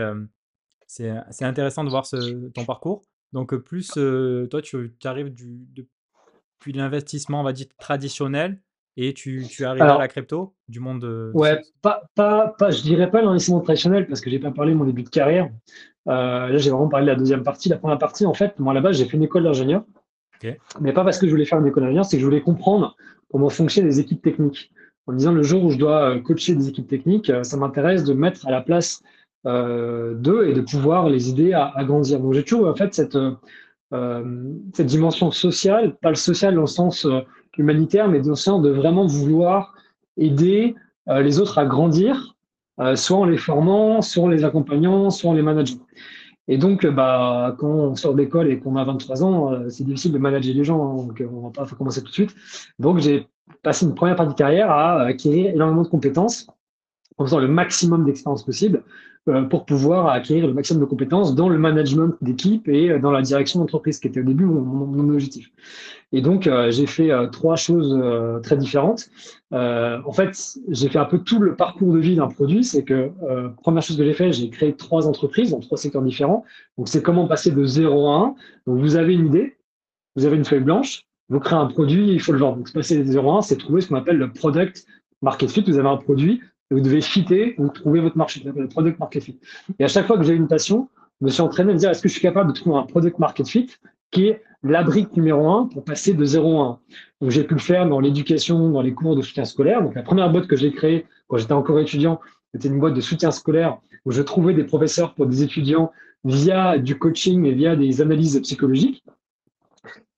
c'est 1.30 1.44
intéressant 1.44 1.84
de 1.84 1.90
voir 1.90 2.06
ce, 2.06 2.48
ton 2.50 2.64
parcours. 2.64 3.02
Donc, 3.32 3.54
plus 3.56 3.88
toi, 3.88 4.62
tu, 4.62 4.92
arrives 5.04 5.34
du, 5.34 5.66
depuis 5.74 6.72
l'investissement, 6.72 7.40
on 7.40 7.44
va 7.44 7.52
dire, 7.52 7.66
traditionnel 7.78 8.60
et 8.96 9.12
tu, 9.12 9.44
tu 9.48 9.64
arrives 9.64 9.82
à 9.82 9.98
la 9.98 10.08
crypto 10.08 10.54
du 10.68 10.78
monde 10.78 11.00
de, 11.00 11.32
Ouais, 11.34 11.60
pas, 11.82 12.04
pas, 12.14 12.54
pas, 12.58 12.70
je 12.70 12.82
dirais 12.82 13.10
pas 13.10 13.22
l'investissement 13.22 13.60
traditionnel 13.60 14.06
parce 14.06 14.20
que 14.20 14.30
j'ai 14.30 14.38
pas 14.38 14.52
parlé 14.52 14.72
de 14.72 14.78
mon 14.78 14.84
début 14.84 15.02
de 15.02 15.08
carrière. 15.08 15.50
Euh, 16.06 16.48
là, 16.48 16.56
j'ai 16.58 16.70
vraiment 16.70 16.88
parlé 16.88 17.06
de 17.06 17.10
la 17.10 17.16
deuxième 17.16 17.42
partie. 17.42 17.68
La 17.68 17.78
première 17.78 17.98
partie, 17.98 18.24
en 18.24 18.34
fait, 18.34 18.58
moi, 18.60 18.72
à 18.72 18.74
la 18.74 18.80
base, 18.80 18.98
j'ai 18.98 19.06
fait 19.06 19.16
une 19.16 19.24
école 19.24 19.44
d'ingénieur. 19.44 19.84
Mais 20.80 20.92
pas 20.92 21.04
parce 21.04 21.18
que 21.18 21.26
je 21.26 21.30
voulais 21.30 21.46
faire 21.46 21.58
une 21.58 21.66
école 21.66 21.84
d'ingénieur, 21.84 22.04
c'est 22.04 22.16
que 22.16 22.20
je 22.20 22.26
voulais 22.26 22.42
comprendre 22.42 22.96
comment 23.30 23.48
fonctionnent 23.48 23.86
les 23.86 23.98
équipes 23.98 24.22
techniques. 24.22 24.70
En 25.06 25.12
disant, 25.14 25.32
le 25.32 25.42
jour 25.42 25.64
où 25.64 25.70
je 25.70 25.78
dois 25.78 26.18
coacher 26.20 26.54
des 26.54 26.68
équipes 26.68 26.88
techniques, 26.88 27.32
ça 27.42 27.56
m'intéresse 27.56 28.04
de 28.04 28.12
mettre 28.12 28.46
à 28.46 28.50
la 28.50 28.60
place 28.60 29.02
d'eux 29.44 30.48
et 30.48 30.54
de 30.54 30.60
pouvoir 30.60 31.08
les 31.08 31.28
aider 31.28 31.52
à, 31.52 31.72
grandir. 31.84 32.20
Donc 32.20 32.32
j'ai 32.32 32.44
toujours 32.44 32.68
en 32.68 32.74
fait 32.74 32.94
cette, 32.94 33.16
euh, 33.92 34.54
cette 34.72 34.86
dimension 34.86 35.30
sociale, 35.30 35.96
pas 35.96 36.10
le 36.10 36.16
social 36.16 36.54
dans 36.54 36.62
le 36.62 36.66
sens 36.66 37.04
euh, 37.04 37.20
humanitaire, 37.58 38.08
mais 38.08 38.20
dans 38.20 38.30
le 38.30 38.36
sens 38.36 38.62
de 38.62 38.70
vraiment 38.70 39.06
vouloir 39.06 39.74
aider 40.16 40.74
les 41.06 41.38
autres 41.38 41.58
à 41.58 41.66
grandir, 41.66 42.34
soit 42.94 43.18
en 43.18 43.26
les 43.26 43.36
formant, 43.36 44.00
soit 44.00 44.24
en 44.24 44.28
les 44.28 44.42
accompagnant, 44.42 45.10
soit 45.10 45.30
en 45.30 45.34
les 45.34 45.42
manageant. 45.42 45.76
Et 46.48 46.56
donc, 46.56 46.86
bah, 46.86 47.54
quand 47.58 47.68
on 47.68 47.94
sort 47.94 48.14
d'école 48.14 48.50
et 48.50 48.58
qu'on 48.58 48.76
a 48.76 48.84
23 48.84 49.22
ans, 49.22 49.68
c'est 49.68 49.84
difficile 49.84 50.12
de 50.12 50.18
manager 50.18 50.54
les 50.54 50.64
gens, 50.64 50.82
hein, 50.82 51.06
donc 51.06 51.22
on 51.30 51.40
va 51.40 51.50
pas 51.50 51.66
commencer 51.76 52.00
tout 52.00 52.08
de 52.08 52.12
suite. 52.12 52.34
Donc, 52.78 53.00
j'ai 53.00 53.28
passé 53.62 53.86
une 53.86 53.94
première 53.94 54.16
partie 54.16 54.32
de 54.32 54.38
carrière 54.38 54.70
à 54.70 55.02
acquérir 55.02 55.54
énormément 55.54 55.82
de 55.82 55.88
compétences 55.88 56.46
en 57.16 57.24
faisant 57.24 57.38
le 57.38 57.48
maximum 57.48 58.04
d'expérience 58.04 58.44
possible 58.44 58.78
euh, 58.78 58.82
pour 59.48 59.64
pouvoir 59.64 60.08
acquérir 60.08 60.46
le 60.46 60.52
maximum 60.52 60.82
de 60.82 60.86
compétences 60.86 61.34
dans 61.34 61.48
le 61.48 61.58
management 61.58 62.14
d'équipe 62.20 62.68
et 62.68 62.90
euh, 62.90 62.98
dans 62.98 63.10
la 63.10 63.22
direction 63.22 63.60
d'entreprise, 63.60 63.98
qui 63.98 64.08
était 64.08 64.20
au 64.20 64.24
début 64.24 64.44
mon, 64.44 64.60
mon, 64.60 65.08
objectif. 65.08 65.50
Et 66.12 66.20
donc, 66.20 66.46
euh, 66.46 66.70
j'ai 66.70 66.86
fait 66.86 67.10
trois 67.32 67.56
choses 67.56 67.98
très 68.42 68.56
différentes. 68.56 69.08
en 69.50 70.12
fait, 70.12 70.58
j'ai 70.68 70.88
fait 70.88 70.98
un 70.98 71.06
peu 71.06 71.18
tout 71.18 71.40
le 71.40 71.56
parcours 71.56 71.92
de 71.92 71.98
vie 71.98 72.16
d'un 72.16 72.28
produit. 72.28 72.64
C'est 72.64 72.84
que, 72.84 73.10
première 73.62 73.82
chose 73.82 73.96
que 73.96 74.04
j'ai 74.04 74.12
fait, 74.12 74.32
j'ai 74.32 74.50
créé 74.50 74.74
trois 74.74 75.08
entreprises 75.08 75.50
dans 75.50 75.60
trois 75.60 75.78
secteurs 75.78 76.02
différents. 76.02 76.44
Donc, 76.76 76.88
c'est 76.88 77.02
comment 77.02 77.26
passer 77.26 77.50
de 77.50 77.64
0 77.64 78.08
à 78.08 78.16
1. 78.16 78.34
Donc, 78.66 78.78
vous 78.78 78.96
avez 78.96 79.14
une 79.14 79.26
idée, 79.26 79.56
vous 80.16 80.26
avez 80.26 80.36
une 80.36 80.44
feuille 80.44 80.60
blanche, 80.60 81.06
vous 81.28 81.40
créez 81.40 81.58
un 81.58 81.66
produit, 81.66 82.12
il 82.12 82.20
faut 82.20 82.32
le 82.32 82.38
vendre. 82.38 82.58
Donc, 82.58 82.72
passer 82.72 83.02
de 83.02 83.10
0 83.10 83.30
à 83.32 83.38
1, 83.38 83.42
c'est 83.42 83.56
trouver 83.56 83.80
ce 83.80 83.88
qu'on 83.88 83.96
appelle 83.96 84.18
le 84.18 84.32
product 84.32 84.86
market 85.22 85.50
fit. 85.50 85.64
Vous 85.66 85.78
avez 85.78 85.88
un 85.88 85.96
produit, 85.96 86.40
vous 86.70 86.80
devez 86.80 87.00
fitter 87.00 87.54
ou 87.58 87.68
trouver 87.68 88.00
votre 88.00 88.16
marché, 88.16 88.42
le 88.44 88.68
product 88.68 88.98
market 88.98 89.22
fit. 89.22 89.38
Et 89.78 89.84
à 89.84 89.88
chaque 89.88 90.06
fois 90.06 90.16
que 90.16 90.24
j'ai 90.24 90.34
une 90.34 90.48
passion, 90.48 90.88
je 91.20 91.26
me 91.26 91.30
suis 91.30 91.42
entraîné 91.42 91.70
à 91.70 91.74
me 91.74 91.78
dire 91.78 91.90
est-ce 91.90 92.02
que 92.02 92.08
je 92.08 92.14
suis 92.14 92.22
capable 92.22 92.52
de 92.52 92.58
trouver 92.58 92.76
un 92.76 92.82
product 92.82 93.18
market 93.18 93.46
fit 93.46 93.70
qui 94.10 94.28
est 94.28 94.42
la 94.62 94.82
brique 94.82 95.14
numéro 95.16 95.48
un 95.48 95.66
pour 95.66 95.84
passer 95.84 96.14
de 96.14 96.24
0 96.24 96.60
à 96.60 96.64
1. 96.64 96.78
Donc 97.20 97.30
j'ai 97.30 97.44
pu 97.44 97.54
le 97.54 97.60
faire 97.60 97.88
dans 97.88 98.00
l'éducation, 98.00 98.70
dans 98.70 98.80
les 98.80 98.94
cours 98.94 99.14
de 99.14 99.22
soutien 99.22 99.44
scolaire. 99.44 99.82
Donc 99.82 99.94
la 99.94 100.02
première 100.02 100.30
boîte 100.30 100.46
que 100.46 100.56
j'ai 100.56 100.72
créée 100.72 101.06
quand 101.28 101.36
j'étais 101.36 101.52
encore 101.52 101.78
étudiant, 101.78 102.20
c'était 102.52 102.68
une 102.68 102.78
boîte 102.78 102.94
de 102.94 103.00
soutien 103.00 103.30
scolaire 103.30 103.78
où 104.04 104.12
je 104.12 104.22
trouvais 104.22 104.54
des 104.54 104.64
professeurs 104.64 105.14
pour 105.14 105.26
des 105.26 105.42
étudiants 105.42 105.92
via 106.24 106.78
du 106.78 106.98
coaching 106.98 107.44
et 107.44 107.52
via 107.52 107.76
des 107.76 108.00
analyses 108.00 108.40
psychologiques. 108.40 109.04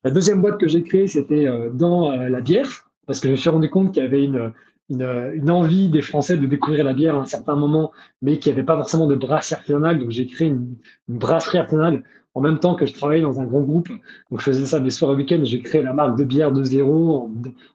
La 0.05 0.11
deuxième 0.11 0.41
boîte 0.41 0.59
que 0.59 0.69
j'ai 0.69 0.85
créée, 0.85 1.09
c'était 1.09 1.47
euh, 1.47 1.71
dans 1.71 2.13
euh, 2.13 2.29
la 2.29 2.41
bière, 2.41 2.89
parce 3.07 3.19
que 3.19 3.27
je 3.27 3.33
me 3.33 3.37
suis 3.37 3.51
rendu 3.51 3.69
compte 3.69 3.93
qu'il 3.93 4.03
y 4.05 4.07
avait 4.07 4.23
une, 4.23 4.53
une, 4.89 5.51
envie 5.51 5.89
des 5.89 6.03
Français 6.03 6.37
de 6.37 6.47
découvrir 6.47 6.85
la 6.85 6.95
bière 6.95 7.17
à 7.17 7.21
un 7.21 7.27
certain 7.27 7.57
moment, 7.57 7.93
mais 8.23 8.39
qu'il 8.39 8.53
n'y 8.53 8.59
avait 8.59 8.67
pas 8.67 8.77
forcément 8.77 9.07
de 9.07 9.15
brasserie 9.15 9.57
artisanale. 9.57 9.99
Donc 9.99 10.11
j'ai 10.11 10.27
créé 10.27 10.49
une, 10.49 10.77
brasserie 11.09 11.59
artisanale 11.59 12.03
en 12.35 12.43
même 12.43 12.59
temps 12.59 12.75
que 12.75 12.85
je 12.85 12.93
travaillais 12.93 13.23
dans 13.23 13.41
un 13.41 13.45
grand 13.45 13.63
groupe. 13.63 13.89
Donc 13.89 14.41
je 14.41 14.45
faisais 14.45 14.67
ça 14.67 14.79
des 14.79 14.91
soirs 14.91 15.13
et 15.13 15.15
week-ends. 15.15 15.41
J'ai 15.43 15.63
créé 15.63 15.83
la 15.83 15.95
marque 15.95 16.19
de 16.19 16.25
bière 16.25 16.53
de 16.53 16.63
zéro 16.63 17.31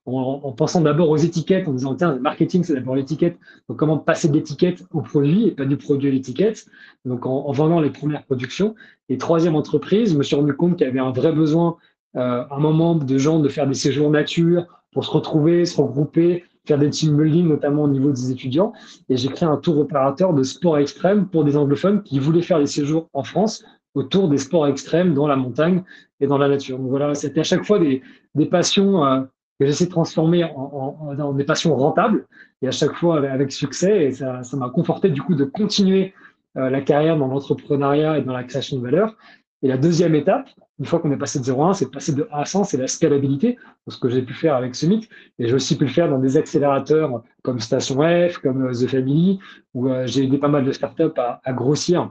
en, 0.06 0.14
en, 0.14 0.52
pensant 0.52 0.82
d'abord 0.82 1.10
aux 1.10 1.18
étiquettes, 1.18 1.68
en 1.68 1.74
disant 1.74 1.96
tiens, 1.96 2.14
le 2.14 2.22
marketing 2.22 2.64
c'est 2.64 2.76
d'abord 2.76 2.96
l'étiquette. 2.96 3.38
Donc 3.68 3.78
comment 3.78 3.98
passer 3.98 4.30
d'étiquette 4.30 4.84
au 4.92 5.02
produit 5.02 5.48
et 5.48 5.52
pas 5.52 5.66
du 5.66 5.78
produit 5.78 6.10
à 6.10 6.12
l'étiquette? 6.12 6.66
Donc 7.06 7.26
en, 7.26 7.52
vendant 7.52 7.82
les 7.82 7.90
premières 7.90 8.24
productions. 8.24 8.76
Et 9.10 9.18
troisième 9.18 9.56
entreprise, 9.56 10.14
je 10.14 10.18
me 10.18 10.24
suis 10.24 10.36
rendu 10.36 10.54
compte 10.54 10.78
qu'il 10.78 10.88
y 10.88 10.90
avait 10.90 11.00
un 11.00 11.12
vrai 11.12 11.34
besoin 11.34 11.78
euh, 12.16 12.44
un 12.52 12.60
moment 12.60 12.96
de 12.96 13.18
gens 13.18 13.40
de 13.40 13.48
faire 13.48 13.68
des 13.68 13.74
séjours 13.74 14.10
nature 14.10 14.66
pour 14.92 15.06
se 15.06 15.12
retrouver, 15.12 15.66
se 15.66 15.80
regrouper, 15.80 16.44
faire 16.66 16.78
des 16.78 16.90
team 16.90 17.18
building, 17.18 17.48
notamment 17.48 17.84
au 17.84 17.88
niveau 17.88 18.12
des 18.12 18.32
étudiants. 18.32 18.74
Et 19.10 19.18
j'ai 19.18 19.30
créé 19.30 19.48
un 19.48 19.58
tour 19.58 19.80
opérateur 19.80 20.34
de 20.34 20.44
sport 20.44 20.78
extrême 20.78 21.28
pour 21.28 21.44
des 21.44 21.58
anglophones 21.58 22.04
qui 22.04 22.20
voulaient 22.20 22.42
faire 22.42 22.60
des 22.60 22.68
séjours 22.68 23.10
en 23.14 23.24
France 23.24 23.64
autour 23.94 24.30
des 24.30 24.38
sports 24.38 24.68
extrêmes 24.68 25.14
dans 25.14 25.28
la 25.28 25.36
montagne 25.36 25.84
et 26.20 26.28
dans 26.28 26.38
la 26.38 26.48
nature. 26.48 26.78
Donc 26.78 26.90
voilà, 26.90 27.14
c'était 27.14 27.42
à 27.42 27.44
chaque 27.44 27.66
fois 27.66 27.80
des, 27.80 28.02
des 28.36 28.46
passions 28.46 29.04
euh, 29.04 29.22
que 29.60 29.66
j'essaie 29.66 29.86
de 29.86 29.92
transformer 29.92 30.44
en, 30.44 30.98
en, 31.02 31.20
en, 31.20 31.34
des 31.34 31.44
passions 31.44 31.76
rentables 31.76 32.26
et 32.62 32.68
à 32.68 32.72
chaque 32.72 32.94
fois 32.94 33.18
avec, 33.30 33.52
succès. 33.52 34.06
Et 34.06 34.12
ça, 34.12 34.44
ça 34.44 34.58
m'a 34.58 34.70
conforté 34.70 35.10
du 35.10 35.22
coup 35.22 35.36
de 35.36 35.44
continuer 35.44 36.14
euh, 36.58 36.70
la 36.70 36.82
carrière 36.82 37.18
dans 37.18 37.28
l'entrepreneuriat 37.28 38.20
et 38.20 38.22
dans 38.22 38.34
la 38.34 38.44
création 38.44 38.78
de 38.78 38.84
valeur. 38.84 39.16
Et 39.62 39.68
la 39.68 39.78
deuxième 39.78 40.16
étape, 40.16 40.48
une 40.82 40.88
fois 40.88 40.98
qu'on 40.98 41.12
est 41.12 41.18
passé 41.18 41.38
de 41.38 41.44
0 41.44 41.64
à 41.64 41.68
1, 41.70 41.74
c'est 41.74 41.86
de 41.86 41.90
passer 41.92 42.12
de 42.12 42.28
1 42.32 42.40
à 42.40 42.44
100, 42.44 42.64
c'est 42.64 42.78
la 42.78 42.88
scalabilité, 42.88 43.56
ce 43.88 44.00
que 44.00 44.10
j'ai 44.10 44.24
pu 44.24 44.34
faire 44.34 44.56
avec 44.56 44.74
Summit. 44.74 45.08
Et 45.38 45.48
j'ai 45.48 45.54
aussi 45.54 45.78
pu 45.78 45.86
le 45.86 45.92
faire 45.92 46.10
dans 46.10 46.18
des 46.18 46.38
accélérateurs 46.38 47.22
comme 47.44 47.60
Station 47.60 47.98
F, 48.02 48.40
comme 48.40 48.66
euh, 48.66 48.74
The 48.74 48.88
Family, 48.88 49.40
où 49.76 49.90
euh, 49.90 50.08
j'ai 50.08 50.24
aidé 50.24 50.40
pas 50.40 50.48
mal 50.48 50.66
de 50.66 50.72
startups 50.72 51.14
à, 51.18 51.54
grossir 51.54 52.10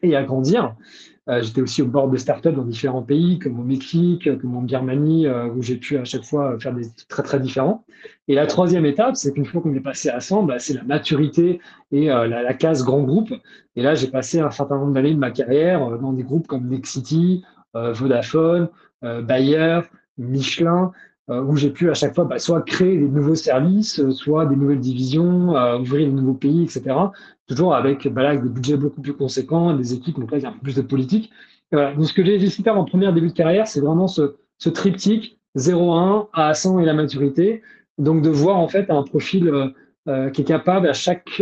et 0.00 0.16
à 0.16 0.22
grandir. 0.22 0.74
Euh, 1.28 1.42
j'étais 1.42 1.60
aussi 1.60 1.82
au 1.82 1.88
bord 1.88 2.08
de 2.08 2.16
startups 2.16 2.52
dans 2.52 2.64
différents 2.64 3.02
pays, 3.02 3.38
comme 3.38 3.60
au 3.60 3.64
Mexique, 3.64 4.34
comme 4.40 4.56
en 4.56 4.62
Birmanie, 4.62 5.28
où 5.28 5.60
j'ai 5.60 5.76
pu 5.76 5.98
à 5.98 6.04
chaque 6.04 6.24
fois 6.24 6.58
faire 6.58 6.72
des 6.72 6.86
très 7.06 7.22
très 7.22 7.38
différents. 7.38 7.84
Et 8.28 8.34
la 8.34 8.46
troisième 8.46 8.86
étape, 8.86 9.16
c'est 9.16 9.34
qu'une 9.34 9.44
fois 9.44 9.60
qu'on 9.60 9.74
est 9.74 9.80
passé 9.80 10.08
à 10.08 10.20
100, 10.20 10.44
bah, 10.44 10.58
c'est 10.58 10.72
la 10.72 10.84
maturité 10.84 11.60
et 11.92 12.06
la, 12.06 12.26
la, 12.26 12.54
case 12.54 12.82
grand 12.82 13.02
groupe. 13.02 13.34
Et 13.76 13.82
là, 13.82 13.94
j'ai 13.94 14.08
passé 14.08 14.40
un 14.40 14.50
certain 14.50 14.78
nombre 14.78 14.94
d'années 14.94 15.12
de 15.12 15.18
ma 15.18 15.30
carrière 15.30 15.98
dans 15.98 16.14
des 16.14 16.22
groupes 16.22 16.46
comme 16.46 16.66
Nexity, 16.66 17.44
Vodafone, 17.74 18.68
euh, 19.02 19.22
Bayer, 19.22 19.80
Michelin, 20.18 20.92
euh, 21.30 21.42
où 21.42 21.56
j'ai 21.56 21.70
pu 21.70 21.90
à 21.90 21.94
chaque 21.94 22.14
fois 22.14 22.24
bah, 22.24 22.38
soit 22.38 22.60
créer 22.62 22.98
des 22.98 23.08
nouveaux 23.08 23.34
services, 23.34 24.06
soit 24.10 24.44
des 24.44 24.56
nouvelles 24.56 24.80
divisions, 24.80 25.54
ouvrir 25.78 26.08
de 26.08 26.12
nouveaux 26.12 26.34
pays, 26.34 26.64
etc. 26.64 26.94
Toujours 27.46 27.74
avec, 27.74 28.06
bah, 28.08 28.36
des 28.36 28.48
budgets 28.48 28.76
beaucoup 28.76 29.00
plus 29.00 29.14
conséquents, 29.14 29.74
des 29.74 29.94
équipes, 29.94 30.20
donc 30.20 30.30
là, 30.32 30.38
il 30.38 30.42
y 30.42 30.46
a 30.46 30.50
un 30.50 30.52
peu 30.52 30.60
plus 30.64 30.76
de 30.76 30.82
politique. 30.82 31.30
Donc, 31.72 32.04
ce 32.04 32.12
que 32.12 32.24
j'ai 32.24 32.34
essayé 32.34 32.48
de 32.48 32.62
faire 32.64 32.76
en 32.76 32.84
premier 32.84 33.12
début 33.12 33.28
de 33.28 33.32
carrière, 33.32 33.66
c'est 33.68 33.80
vraiment 33.80 34.08
ce, 34.08 34.34
triptyque 34.58 35.38
0-1 35.56 36.26
à 36.32 36.52
100 36.52 36.80
et 36.80 36.84
la 36.84 36.94
maturité. 36.94 37.62
Donc, 37.96 38.22
de 38.22 38.28
voir 38.28 38.56
en 38.56 38.68
fait 38.68 38.90
un 38.90 39.04
profil 39.04 39.72
qui 40.32 40.42
est 40.42 40.44
capable 40.44 40.88
à 40.88 40.92
chaque 40.92 41.40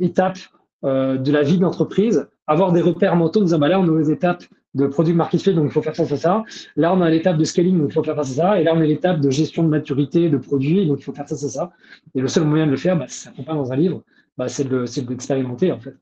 étape 0.00 0.38
de 0.82 1.32
la 1.32 1.42
vie 1.42 1.58
d'entreprise, 1.58 2.28
avoir 2.48 2.72
des 2.72 2.80
repères 2.80 3.14
mentaux, 3.14 3.40
en 3.40 3.44
disant 3.44 3.58
bah 3.60 3.68
là, 3.68 3.78
on 3.78 3.86
est 3.86 3.90
aux 3.90 4.10
étapes 4.10 4.42
de 4.74 4.86
produit 4.86 5.12
market 5.12 5.42
fit, 5.42 5.54
donc 5.54 5.66
il 5.66 5.70
faut 5.70 5.82
faire 5.82 5.94
ça, 5.94 6.06
ça, 6.06 6.16
ça. 6.16 6.44
Là, 6.76 6.94
on 6.94 7.00
a 7.02 7.10
l'étape 7.10 7.36
de 7.36 7.44
scaling, 7.44 7.78
donc 7.78 7.90
il 7.90 7.92
faut 7.92 8.02
faire 8.02 8.16
ça, 8.16 8.24
ça, 8.24 8.34
ça. 8.34 8.60
Et 8.60 8.64
là, 8.64 8.72
on 8.74 8.80
a 8.80 8.84
l'étape 8.84 9.20
de 9.20 9.30
gestion 9.30 9.62
de 9.64 9.68
maturité 9.68 10.30
de 10.30 10.38
produit, 10.38 10.86
donc 10.86 11.00
il 11.00 11.04
faut 11.04 11.12
faire 11.12 11.28
ça, 11.28 11.36
ça, 11.36 11.48
ça. 11.48 11.72
Et 12.14 12.20
le 12.20 12.28
seul 12.28 12.44
moyen 12.44 12.66
de 12.66 12.70
le 12.70 12.76
faire, 12.76 12.96
bah, 12.96 13.06
ça 13.08 13.30
ne 13.36 13.44
pas 13.44 13.54
dans 13.54 13.70
un 13.72 13.76
livre, 13.76 14.02
bah, 14.38 14.48
c'est 14.48 14.64
d'expérimenter, 14.64 15.72
en 15.72 15.80
fait. 15.80 15.94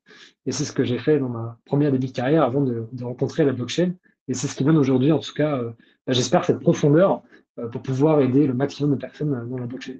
Et 0.47 0.53
c'est 0.53 0.65
ce 0.65 0.73
que 0.73 0.85
j'ai 0.85 0.99
fait 0.99 1.19
dans 1.19 1.29
ma 1.29 1.59
première 1.65 1.91
début 1.91 2.07
de 2.07 2.13
carrière 2.13 2.45
avant 2.45 2.63
de, 2.63 2.87
de 2.93 3.05
rencontrer 3.05 3.45
la 3.45 3.53
blockchain. 3.53 3.95
Et 4.29 4.35
c'est 4.35 4.47
ce 4.47 4.55
qui 4.55 4.63
donne 4.63 4.79
aujourd'hui, 4.79 5.11
en 5.11 5.19
tout 5.19 5.35
cas, 5.35 5.59
euh, 5.59 5.71
bah, 6.07 6.13
j'espère, 6.13 6.45
cette 6.45 6.61
profondeur 6.61 7.23
euh, 7.59 7.69
pour 7.69 7.83
pouvoir 7.83 8.21
aider 8.21 8.47
le 8.47 8.55
maximum 8.55 8.93
de 8.93 8.97
personnes 8.97 9.35
euh, 9.35 9.45
dans 9.47 9.59
la 9.59 9.67
blockchain. 9.67 9.99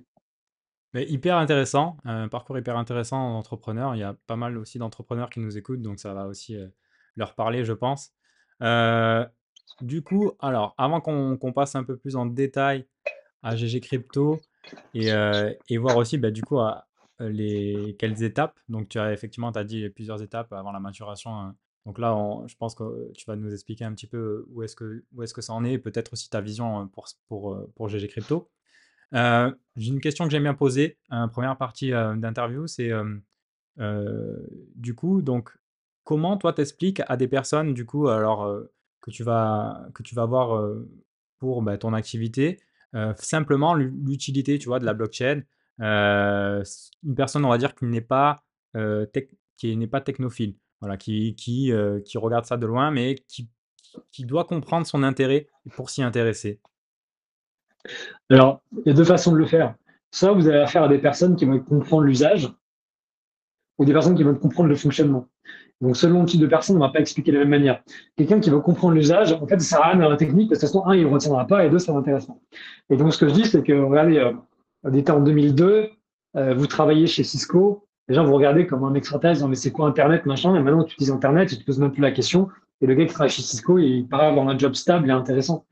Mais 0.95 1.09
hyper 1.09 1.37
intéressant, 1.37 1.97
un 2.05 2.29
parcours 2.29 2.57
hyper 2.59 2.77
intéressant 2.77 3.33
d'entrepreneur. 3.33 3.97
Il 3.97 3.99
y 3.99 4.05
a 4.05 4.15
pas 4.27 4.37
mal 4.37 4.59
aussi 4.59 4.79
d'entrepreneurs 4.79 5.31
qui 5.31 5.41
nous 5.41 5.57
écoutent, 5.57 5.83
donc 5.83 6.01
ça 6.01 6.15
va 6.15 6.27
aussi 6.27 6.57
leur 7.15 7.37
parler, 7.37 7.65
je 7.65 7.73
pense. 7.73 8.13
Euh, 8.63 9.27
du 9.81 10.03
coup, 10.03 10.33
alors, 10.41 10.75
avant 10.77 11.01
qu'on 11.01 11.53
passe 11.53 11.75
un 11.75 11.85
peu 11.85 11.97
plus 11.97 12.17
en 12.17 12.27
détail 12.27 12.87
à 13.43 13.57
GG 13.57 13.81
Crypto 13.81 14.41
et, 14.95 15.13
euh, 15.13 15.53
et 15.69 15.79
voir 15.79 15.97
aussi, 15.97 16.19
bah, 16.19 16.31
du 16.31 16.43
coup, 16.43 16.59
à, 16.59 16.87
les, 17.19 17.97
quelles 17.99 18.23
étapes. 18.23 18.59
Donc, 18.69 18.89
tu 18.89 18.99
as 18.99 19.13
effectivement, 19.13 19.53
tu 19.53 19.59
as 19.59 19.65
dit 19.65 19.89
plusieurs 19.91 20.23
étapes 20.23 20.53
avant 20.53 20.73
la 20.73 20.81
maturation. 20.81 21.35
Hein. 21.35 21.57
Donc 21.87 21.99
là, 21.99 22.15
je 22.47 22.55
pense 22.57 22.75
que 22.75 23.11
tu 23.13 23.25
vas 23.27 23.37
nous 23.37 23.53
expliquer 23.53 23.85
un 23.85 23.95
petit 23.95 24.07
peu 24.07 24.47
où 24.51 24.63
est-ce 24.63 24.77
que, 24.77 25.03
est 25.23 25.33
que 25.33 25.41
ça 25.41 25.55
en 25.55 25.65
est, 25.65 25.79
peut-être 25.79 26.13
aussi 26.13 26.29
ta 26.29 26.43
vision 26.43 26.79
hein, 26.79 26.91
pour, 26.93 27.07
pour, 27.29 27.67
pour 27.75 27.89
GG 27.89 28.07
Crypto. 28.09 28.51
Euh, 29.15 29.51
j'ai 29.77 29.89
une 29.89 30.01
question 30.01 30.27
que 30.27 30.31
j'aime 30.31 30.43
bien 30.43 30.55
poser, 30.55 30.99
première 31.33 31.57
partie 31.57 31.91
d'interview, 31.91 32.67
c'est 32.67 32.91
du 33.79 34.95
coup, 34.95 35.23
donc 35.23 35.51
comment 36.11 36.37
toi 36.37 36.53
t'expliques 36.53 37.03
à 37.07 37.17
des 37.17 37.29
personnes 37.29 37.73
du 37.73 37.87
coup 37.87 38.09
alors 38.09 38.53
que 39.01 39.13
tu 39.13 39.23
vas 39.23 39.87
que 39.95 40.03
tu 40.03 40.17
vas 40.17 40.27
voir 40.27 40.61
pour 41.39 41.63
bah, 41.63 41.79
ton 41.79 41.93
activité 41.93 42.59
simplement 43.17 43.75
l'utilité 43.75 44.59
tu 44.59 44.67
vois 44.67 44.81
de 44.81 44.85
la 44.85 44.93
blockchain 44.95 45.43
une 45.79 47.15
personne 47.15 47.45
on 47.45 47.49
va 47.49 47.59
dire 47.59 47.77
qui 47.77 47.85
n'est 47.85 48.01
pas 48.01 48.43
qui 49.57 49.77
n'est 49.77 49.87
pas 49.87 50.01
technophile 50.01 50.57
voilà 50.81 50.97
qui 50.97 51.37
qui, 51.37 51.73
qui 52.05 52.19
regarde 52.19 52.45
ça 52.45 52.57
de 52.57 52.67
loin 52.67 52.91
mais 52.91 53.15
qui, 53.29 53.49
qui 54.13 54.25
doit 54.25 54.45
comprendre 54.45 54.87
son 54.87 55.03
intérêt 55.03 55.49
pour 55.75 55.91
s'y 55.91 56.03
intéresser. 56.03 56.61
Alors 58.29 58.63
il 58.73 58.89
y 58.89 58.91
a 58.91 58.95
deux 58.95 59.05
façons 59.05 59.33
de 59.33 59.37
le 59.37 59.47
faire. 59.47 59.75
Soit 60.11 60.33
vous 60.33 60.49
avez 60.49 60.59
affaire 60.59 60.83
à 60.83 60.89
des 60.89 60.99
personnes 60.99 61.37
qui 61.37 61.45
vont 61.45 61.59
comprendre 61.61 62.03
l'usage 62.03 62.53
ou 63.79 63.85
des 63.85 63.93
personnes 63.93 64.17
qui 64.17 64.23
vont 64.23 64.35
comprendre 64.35 64.69
le 64.69 64.77
fonctionnement 64.77 65.29
donc, 65.81 65.97
selon 65.97 66.21
le 66.21 66.27
type 66.27 66.41
de 66.41 66.47
personne, 66.47 66.77
on 66.77 66.79
ne 66.81 66.85
va 66.85 66.93
pas 66.93 67.01
expliquer 67.01 67.33
de 67.33 67.39
la 67.39 67.45
même 67.45 67.59
manière. 67.59 67.83
Quelqu'un 68.17 68.39
qui 68.39 68.51
veut 68.51 68.61
comprendre 68.61 68.95
l'usage, 68.95 69.33
en 69.33 69.47
fait, 69.47 69.59
ça 69.61 69.77
sert 69.77 69.83
à 69.83 69.91
rien 69.91 70.01
dans 70.01 70.11
la 70.11 70.17
technique, 70.17 70.51
parce 70.51 70.61
que 70.61 70.67
de 70.67 70.71
toute 70.73 70.83
façon, 70.83 70.87
un, 70.87 70.95
il 70.95 71.05
ne 71.05 71.11
retiendra 71.11 71.47
pas, 71.47 71.65
et 71.65 71.71
deux, 71.71 71.79
ça 71.79 71.93
l'intéresse 71.93 72.27
pas. 72.27 72.37
Et 72.91 72.97
donc, 72.97 73.15
ce 73.15 73.19
que 73.19 73.29
je 73.29 73.35
dis, 73.35 73.47
c'est 73.47 73.63
que, 73.63 73.73
regardez, 73.73 74.19
euh, 74.19 74.33
on 74.85 74.93
était 74.93 75.11
en 75.11 75.21
2002, 75.21 75.89
euh, 76.37 76.55
vous 76.55 76.67
travaillez 76.67 77.07
chez 77.07 77.25
Cisco, 77.25 77.87
les 78.09 78.15
gens 78.15 78.25
vous 78.25 78.35
regardez 78.35 78.67
comme 78.67 78.85
un 78.85 78.95
extraterrestre, 78.95 79.47
mais 79.49 79.57
c'est 79.57 79.71
quoi 79.71 79.89
Internet, 79.89 80.27
machin, 80.27 80.55
et 80.55 80.63
maintenant, 80.63 80.85
tu 80.85 80.95
utilises 80.95 81.13
Internet, 81.13 81.49
tu 81.49 81.57
te 81.57 81.65
poses 81.65 81.79
même 81.79 81.93
plus 81.93 82.03
la 82.03 82.13
question, 82.13 82.49
et 82.83 82.87
le 82.87 82.95
gars 82.95 83.07
qui 83.07 83.15
travaille 83.15 83.31
chez 83.31 83.43
Cisco, 83.43 83.79
il 83.79 84.07
paraît 84.07 84.27
avoir 84.27 84.49
un 84.49 84.59
job 84.59 84.75
stable 84.75 85.09
et 85.09 85.13
intéressant. 85.13 85.65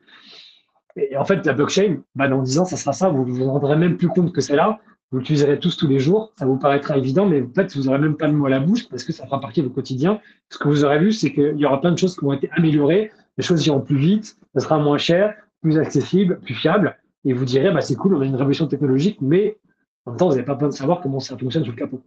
Et 0.97 1.17
en 1.19 1.25
fait, 1.25 1.45
la 1.45 1.53
blockchain, 1.53 1.99
bah, 2.15 2.29
dans 2.29 2.43
10 2.43 2.61
ans, 2.61 2.65
ça 2.65 2.77
sera 2.77 2.93
ça, 2.93 3.09
vous 3.11 3.27
ne 3.27 3.33
vous 3.33 3.45
rendrez 3.45 3.77
même 3.77 3.99
plus 3.99 4.09
compte 4.09 4.33
que 4.33 4.41
c'est 4.41 4.57
là, 4.57 4.79
vous 5.11 5.19
l'utiliserez 5.19 5.59
tous 5.59 5.77
tous 5.77 5.89
les 5.89 6.01
jours, 6.01 6.33
ça 6.39 6.45
vous 6.45 6.59
paraîtra 6.59 6.99
évident, 6.99 7.27
mais 7.27 7.43
en 7.43 7.53
fait, 7.55 7.75
vous 7.77 7.85
n'aurez 7.85 7.99
même 7.99 8.17
pas 8.17 8.27
le 8.27 8.35
mot 8.35 8.47
à 8.47 8.51
la 8.51 8.61
bouche 8.61 8.89
parce 8.89 9.05
que 9.05 9.13
ça 9.13 9.25
fera 9.25 9.41
partie 9.41 9.61
de 9.61 9.67
votre 9.67 9.75
quotidien. 9.75 10.21
Ce 10.51 10.59
que 10.59 10.69
vous 10.69 10.85
aurez 10.85 10.99
vu, 10.99 11.13
c'est 11.13 11.33
qu'il 11.33 11.57
y 11.57 11.65
aura 11.65 11.81
plein 11.81 11.93
de 11.93 11.99
choses 11.99 12.15
qui 12.15 12.25
vont 12.25 12.35
être 12.35 12.47
améliorées, 12.53 13.11
les 13.39 13.45
choses 13.45 13.67
iront 13.67 13.81
plus 13.81 13.97
vite, 13.97 14.37
ça 14.55 14.61
sera 14.61 14.79
moins 14.79 14.99
cher, 14.99 15.35
plus 15.63 15.79
accessible, 15.79 16.41
plus 16.41 16.55
fiable, 16.55 16.97
et 17.25 17.33
vous 17.33 17.45
direz, 17.45 17.71
bah, 17.71 17.81
c'est 17.81 17.97
cool, 17.97 18.15
on 18.15 18.21
a 18.21 18.25
une 18.25 18.37
révolution 18.37 18.67
technologique, 18.67 19.19
mais 19.21 19.59
en 20.05 20.11
même 20.11 20.19
temps, 20.19 20.27
vous 20.29 20.35
n'avez 20.35 20.45
pas 20.45 20.55
besoin 20.55 20.69
de 20.69 20.75
savoir 20.75 21.01
comment 21.01 21.21
ça 21.21 21.37
fonctionne 21.37 21.65
sous 21.65 21.71
le 21.71 21.77
capot. 21.77 22.03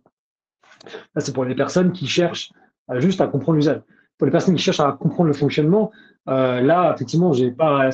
Ça, 1.14 1.22
c'est 1.22 1.34
pour 1.34 1.46
les 1.46 1.56
personnes 1.56 1.92
qui 1.92 2.08
cherchent 2.08 2.52
juste 2.98 3.22
à 3.22 3.28
comprendre 3.28 3.58
l'usage. 3.58 3.82
Pour 4.18 4.26
les 4.26 4.32
personnes 4.32 4.56
qui 4.56 4.64
cherchent 4.64 4.80
à 4.80 4.92
comprendre 4.92 5.28
le 5.28 5.34
fonctionnement, 5.34 5.92
euh, 6.30 6.62
là, 6.62 6.94
effectivement, 6.94 7.34
je 7.34 7.46
suis 7.46 7.52
pas 7.52 7.90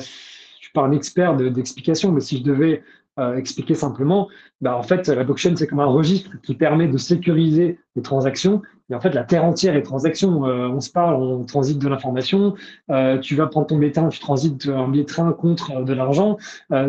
un 0.76 0.92
expert 0.92 1.34
d'explication, 1.36 2.12
mais 2.12 2.20
si 2.20 2.38
je 2.38 2.42
devais 2.42 2.82
euh, 3.18 3.36
expliquer 3.36 3.74
simplement, 3.74 4.28
bah, 4.60 4.76
en 4.76 4.82
fait, 4.82 5.08
la 5.08 5.24
blockchain, 5.24 5.54
c'est 5.56 5.66
comme 5.66 5.80
un 5.80 5.86
registre 5.86 6.30
qui 6.42 6.54
permet 6.54 6.88
de 6.88 6.98
sécuriser 6.98 7.78
les 7.96 8.02
transactions. 8.02 8.62
Et 8.90 8.94
en 8.94 9.00
fait, 9.00 9.10
la 9.10 9.24
terre 9.24 9.44
entière 9.44 9.76
est 9.76 9.82
transaction. 9.82 10.46
Euh, 10.46 10.68
on 10.68 10.80
se 10.80 10.90
parle, 10.90 11.14
on 11.16 11.44
transite 11.44 11.78
de 11.78 11.88
l'information. 11.88 12.54
Euh, 12.90 13.18
tu 13.18 13.34
vas 13.34 13.46
prendre 13.46 13.66
ton 13.66 13.76
billet 13.76 13.92
tu 14.10 14.20
transites 14.20 14.68
un 14.68 14.88
billet 14.88 15.04
de 15.04 15.08
train 15.08 15.32
contre 15.32 15.84
de 15.84 15.92
l'argent. 15.92 16.38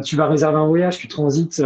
tu 0.03 0.15
vas 0.15 0.27
réserver 0.27 0.57
un 0.57 0.67
voyage, 0.67 0.97
tu 0.97 1.07
transites 1.07 1.61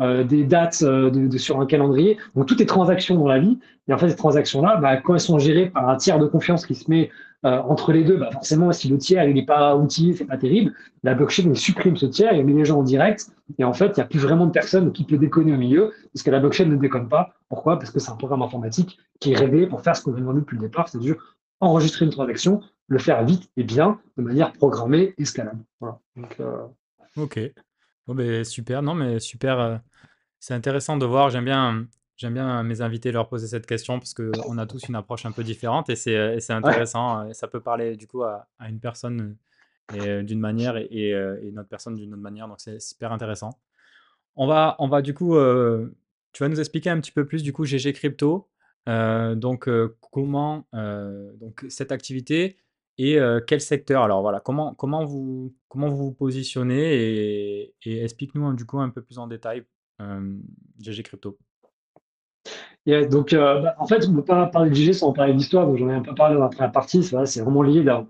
des 0.00 0.44
dates 0.44 0.82
de, 0.82 1.38
sur 1.38 1.60
un 1.60 1.66
calendrier. 1.66 2.18
Donc, 2.34 2.46
tout 2.46 2.62
est 2.62 2.66
transaction 2.66 3.16
dans 3.16 3.28
la 3.28 3.38
vie. 3.38 3.58
Et 3.88 3.92
en 3.92 3.98
fait, 3.98 4.08
ces 4.08 4.16
transactions-là, 4.16 4.76
bah, 4.76 4.96
quand 4.96 5.14
elles 5.14 5.20
sont 5.20 5.38
gérées 5.38 5.66
par 5.66 5.88
un 5.88 5.96
tiers 5.96 6.18
de 6.18 6.26
confiance 6.26 6.66
qui 6.66 6.74
se 6.74 6.90
met 6.90 7.10
euh, 7.44 7.60
entre 7.60 7.92
les 7.92 8.04
deux, 8.04 8.16
bah 8.16 8.30
forcément, 8.32 8.72
si 8.72 8.88
le 8.88 8.96
tiers 8.98 9.24
il 9.24 9.34
n'est 9.34 9.44
pas 9.44 9.76
outillé, 9.76 10.14
c'est 10.14 10.24
pas 10.24 10.38
terrible. 10.38 10.72
La 11.02 11.14
blockchain 11.14 11.54
supprime 11.54 11.96
ce 11.96 12.06
tiers, 12.06 12.32
il 12.32 12.44
met 12.44 12.52
les 12.52 12.64
gens 12.64 12.78
en 12.78 12.82
direct, 12.82 13.30
et 13.58 13.64
en 13.64 13.72
fait, 13.72 13.88
il 13.88 13.94
n'y 13.96 14.02
a 14.02 14.06
plus 14.06 14.18
vraiment 14.18 14.46
de 14.46 14.52
personne 14.52 14.92
qui 14.92 15.04
peut 15.04 15.18
déconner 15.18 15.52
au 15.52 15.58
milieu, 15.58 15.92
parce 16.12 16.22
que 16.22 16.30
la 16.30 16.40
blockchain 16.40 16.66
ne 16.66 16.76
déconne 16.76 17.08
pas. 17.08 17.34
Pourquoi? 17.48 17.78
Parce 17.78 17.90
que 17.90 18.00
c'est 18.00 18.10
un 18.10 18.16
programme 18.16 18.42
informatique 18.42 18.98
qui 19.20 19.32
est 19.32 19.36
rêvé 19.36 19.66
pour 19.66 19.82
faire 19.82 19.94
ce 19.94 20.02
qu'on 20.02 20.14
a 20.14 20.16
demandé 20.16 20.40
depuis 20.40 20.56
le 20.56 20.62
départ, 20.62 20.88
c'est-à-dire 20.88 21.16
enregistrer 21.60 22.04
une 22.04 22.10
transaction, 22.10 22.60
le 22.88 22.98
faire 22.98 23.24
vite 23.24 23.50
et 23.56 23.64
bien, 23.64 23.98
de 24.16 24.22
manière 24.22 24.52
programmée 24.52 25.14
et 25.18 25.24
scalable. 25.24 25.62
Euh, 26.40 26.66
ok. 27.16 27.40
Ben, 28.08 28.44
super. 28.44 28.82
Non, 28.82 28.94
mais 28.94 29.20
super. 29.20 29.60
Euh, 29.60 29.76
c'est 30.40 30.54
intéressant 30.54 30.96
de 30.96 31.06
voir. 31.06 31.30
J'aime 31.30 31.44
bien 31.44 31.86
J'aime 32.16 32.34
bien 32.34 32.62
mes 32.62 32.80
invités 32.80 33.10
leur 33.10 33.28
poser 33.28 33.48
cette 33.48 33.66
question 33.66 33.98
parce 33.98 34.14
qu'on 34.14 34.58
a 34.58 34.66
tous 34.66 34.88
une 34.88 34.94
approche 34.94 35.26
un 35.26 35.32
peu 35.32 35.42
différente 35.42 35.90
et 35.90 35.96
c'est 35.96 36.50
intéressant. 36.50 37.26
Et 37.28 37.34
ça 37.34 37.48
peut 37.48 37.60
parler 37.60 37.96
du 37.96 38.06
coup 38.06 38.22
à, 38.22 38.46
une 38.68 38.78
personne 38.78 39.36
d'une 39.92 40.38
manière 40.38 40.76
et, 40.76 41.10
une 41.42 41.58
autre 41.58 41.68
personne 41.68 41.96
d'une 41.96 42.12
autre 42.12 42.22
manière. 42.22 42.46
Donc 42.46 42.60
c'est 42.60 42.80
super 42.80 43.10
intéressant. 43.10 43.58
On 44.36 44.46
va, 44.46 44.76
on 44.78 44.88
va 44.88 45.02
du 45.02 45.12
coup, 45.12 45.34
tu 46.32 46.42
vas 46.42 46.48
nous 46.48 46.60
expliquer 46.60 46.90
un 46.90 47.00
petit 47.00 47.12
peu 47.12 47.26
plus 47.26 47.42
du 47.42 47.52
coup 47.52 47.64
GG 47.64 47.92
Crypto. 47.92 48.48
donc 48.86 49.68
comment 50.12 50.68
donc 50.72 51.64
cette 51.68 51.90
activité 51.90 52.58
et 52.96 53.18
quel 53.48 53.60
secteur. 53.60 54.04
Alors 54.04 54.22
voilà, 54.22 54.38
comment, 54.38 54.72
comment, 54.74 55.04
vous, 55.04 55.52
comment 55.66 55.88
vous 55.88 55.96
vous 55.96 56.12
positionnez 56.12 56.94
et, 56.94 57.74
et 57.82 58.04
explique-nous 58.04 58.54
du 58.54 58.66
coup 58.66 58.78
un 58.78 58.90
peu 58.90 59.02
plus 59.02 59.18
en 59.18 59.26
détail 59.26 59.64
GG 60.78 61.02
Crypto 61.02 61.36
donc, 62.86 63.32
euh, 63.32 63.60
bah, 63.60 63.74
en 63.78 63.86
fait, 63.86 64.06
on 64.06 64.12
ne 64.12 64.16
peut 64.16 64.24
pas 64.24 64.46
parler 64.46 64.70
de 64.70 64.74
GG 64.74 64.92
sans 64.92 65.12
parler 65.12 65.32
d'histoire, 65.32 65.66
donc 65.66 65.78
j'en 65.78 65.88
ai 65.88 65.94
un 65.94 66.02
peu 66.02 66.14
parlé 66.14 66.34
dans 66.34 66.42
la 66.42 66.48
première 66.48 66.72
partie. 66.72 67.02
C'est 67.02 67.40
vraiment 67.40 67.62
lié 67.62 67.86
à 67.88 68.06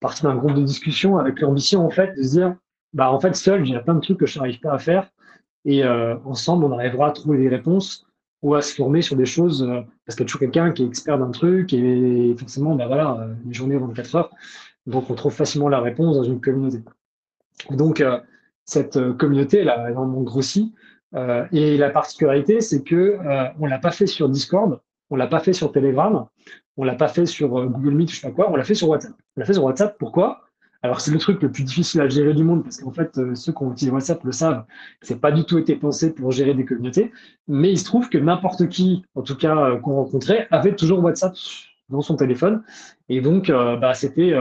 partie 0.00 0.22
d'un 0.22 0.36
groupe 0.36 0.54
de 0.54 0.62
discussion 0.62 1.18
avec 1.18 1.40
l'ambition, 1.40 1.84
en 1.84 1.90
fait, 1.90 2.14
de 2.16 2.22
se 2.22 2.30
dire, 2.30 2.56
bah, 2.92 3.10
en 3.12 3.20
fait, 3.20 3.34
seul, 3.34 3.64
a 3.74 3.80
plein 3.80 3.94
de 3.94 4.00
trucs 4.00 4.18
que 4.18 4.26
je 4.26 4.38
n'arrive 4.38 4.60
pas 4.60 4.72
à 4.72 4.78
faire. 4.78 5.10
Et 5.64 5.84
euh, 5.84 6.16
ensemble, 6.24 6.64
on 6.64 6.72
arrivera 6.72 7.08
à 7.08 7.10
trouver 7.12 7.38
des 7.38 7.48
réponses 7.48 8.06
ou 8.42 8.54
à 8.54 8.62
se 8.62 8.74
former 8.74 9.02
sur 9.02 9.16
des 9.16 9.26
choses, 9.26 9.62
euh, 9.62 9.82
parce 10.04 10.16
qu'il 10.16 10.24
y 10.24 10.26
a 10.26 10.26
toujours 10.26 10.40
quelqu'un 10.40 10.72
qui 10.72 10.82
est 10.82 10.86
expert 10.86 11.18
d'un 11.18 11.30
truc, 11.30 11.72
et 11.72 12.34
forcément, 12.38 12.74
bah, 12.74 12.86
voilà, 12.86 13.28
une 13.44 13.54
journée 13.54 13.76
24 13.76 14.14
heures. 14.16 14.30
Donc, 14.86 15.10
on 15.10 15.14
trouve 15.14 15.32
facilement 15.32 15.68
la 15.68 15.80
réponse 15.80 16.16
dans 16.16 16.24
une 16.24 16.40
communauté. 16.40 16.78
Donc, 17.70 18.04
cette 18.64 19.16
communauté, 19.16 19.58
elle 19.58 19.68
a 19.68 19.90
énormément 19.90 20.22
grossi. 20.22 20.72
Euh, 21.14 21.46
et 21.52 21.76
la 21.76 21.90
particularité, 21.90 22.60
c'est 22.60 22.82
que 22.82 22.94
euh, 22.94 23.44
on 23.60 23.66
l'a 23.66 23.78
pas 23.78 23.90
fait 23.90 24.06
sur 24.06 24.28
Discord, 24.28 24.80
on 25.10 25.16
l'a 25.16 25.26
pas 25.26 25.40
fait 25.40 25.52
sur 25.52 25.72
Telegram, 25.72 26.26
on 26.76 26.84
l'a 26.84 26.94
pas 26.94 27.08
fait 27.08 27.26
sur 27.26 27.58
euh, 27.58 27.66
Google 27.66 27.94
Meet, 27.94 28.10
je 28.10 28.20
sais 28.20 28.26
pas 28.28 28.32
quoi, 28.32 28.50
on 28.50 28.56
l'a 28.56 28.64
fait 28.64 28.74
sur 28.74 28.88
WhatsApp. 28.88 29.12
On 29.36 29.40
l'a 29.40 29.46
fait 29.46 29.54
sur 29.54 29.64
WhatsApp. 29.64 29.96
Pourquoi? 29.98 30.40
Alors 30.84 31.00
c'est 31.00 31.12
le 31.12 31.18
truc 31.18 31.40
le 31.42 31.52
plus 31.52 31.62
difficile 31.62 32.00
à 32.00 32.08
gérer 32.08 32.34
du 32.34 32.42
monde 32.42 32.64
parce 32.64 32.80
qu'en 32.80 32.90
fait 32.90 33.12
ceux 33.36 33.52
qui 33.52 33.62
ont 33.62 33.70
utilisé 33.70 33.92
WhatsApp 33.92 34.24
le 34.24 34.32
savent. 34.32 34.64
C'est 35.00 35.20
pas 35.20 35.30
du 35.30 35.44
tout 35.44 35.58
été 35.58 35.76
pensé 35.76 36.12
pour 36.12 36.32
gérer 36.32 36.54
des 36.54 36.64
communautés, 36.64 37.12
mais 37.46 37.70
il 37.70 37.78
se 37.78 37.84
trouve 37.84 38.08
que 38.08 38.18
n'importe 38.18 38.68
qui, 38.68 39.04
en 39.14 39.22
tout 39.22 39.36
cas 39.36 39.76
qu'on 39.76 39.94
rencontrait, 39.94 40.48
avait 40.50 40.74
toujours 40.74 40.98
WhatsApp 41.04 41.34
dans 41.88 42.00
son 42.00 42.16
téléphone. 42.16 42.64
Et 43.08 43.20
donc, 43.20 43.46
bah, 43.46 43.94
c'était 43.94 44.34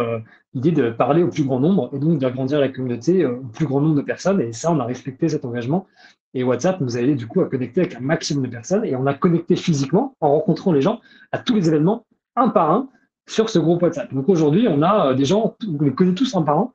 l'idée 0.56 0.72
de 0.72 0.90
parler 0.90 1.22
au 1.22 1.28
plus 1.28 1.44
grand 1.44 1.60
nombre 1.60 1.92
et 1.94 2.00
donc 2.00 2.18
d'agrandir 2.18 2.60
la 2.60 2.70
communauté 2.70 3.24
au 3.24 3.44
plus 3.44 3.68
grand 3.68 3.82
nombre 3.82 3.98
de 3.98 4.02
personnes. 4.02 4.42
Et 4.42 4.52
ça, 4.52 4.72
on 4.72 4.80
a 4.80 4.86
respecté 4.86 5.30
cet 5.30 5.46
engagement. 5.46 5.86
Et 6.34 6.44
WhatsApp 6.44 6.80
nous 6.80 6.98
a 6.98 7.02
aidé 7.02 7.16
du 7.16 7.28
coup 7.28 7.42
à 7.42 7.50
connecter 7.50 7.82
avec 7.82 7.96
un 7.96 8.00
maximum 8.00 8.46
de 8.46 8.52
personnes 8.52 8.86
et 8.86 8.96
on 8.96 9.06
a 9.06 9.14
connecté 9.14 9.56
physiquement 9.56 10.16
en 10.22 10.32
rencontrant 10.32 10.72
les 10.72 10.82
gens 10.82 11.02
à 11.32 11.40
tous 11.40 11.56
les 11.56 11.68
événements 11.68 12.06
un 12.36 12.50
par 12.50 12.72
un 12.72 12.90
sur 13.28 13.50
ce 13.50 13.60
groupe 13.60 13.82
WhatsApp. 13.82 14.14
Donc 14.14 14.30
aujourd'hui, 14.30 14.68
on 14.70 14.82
a 14.82 15.10
euh, 15.10 15.14
des 15.14 15.26
gens, 15.26 15.56
on 15.68 15.84
les 15.84 15.94
connaît 15.94 16.14
tous 16.14 16.36
un 16.36 16.42
par 16.42 16.58
un 16.58 16.72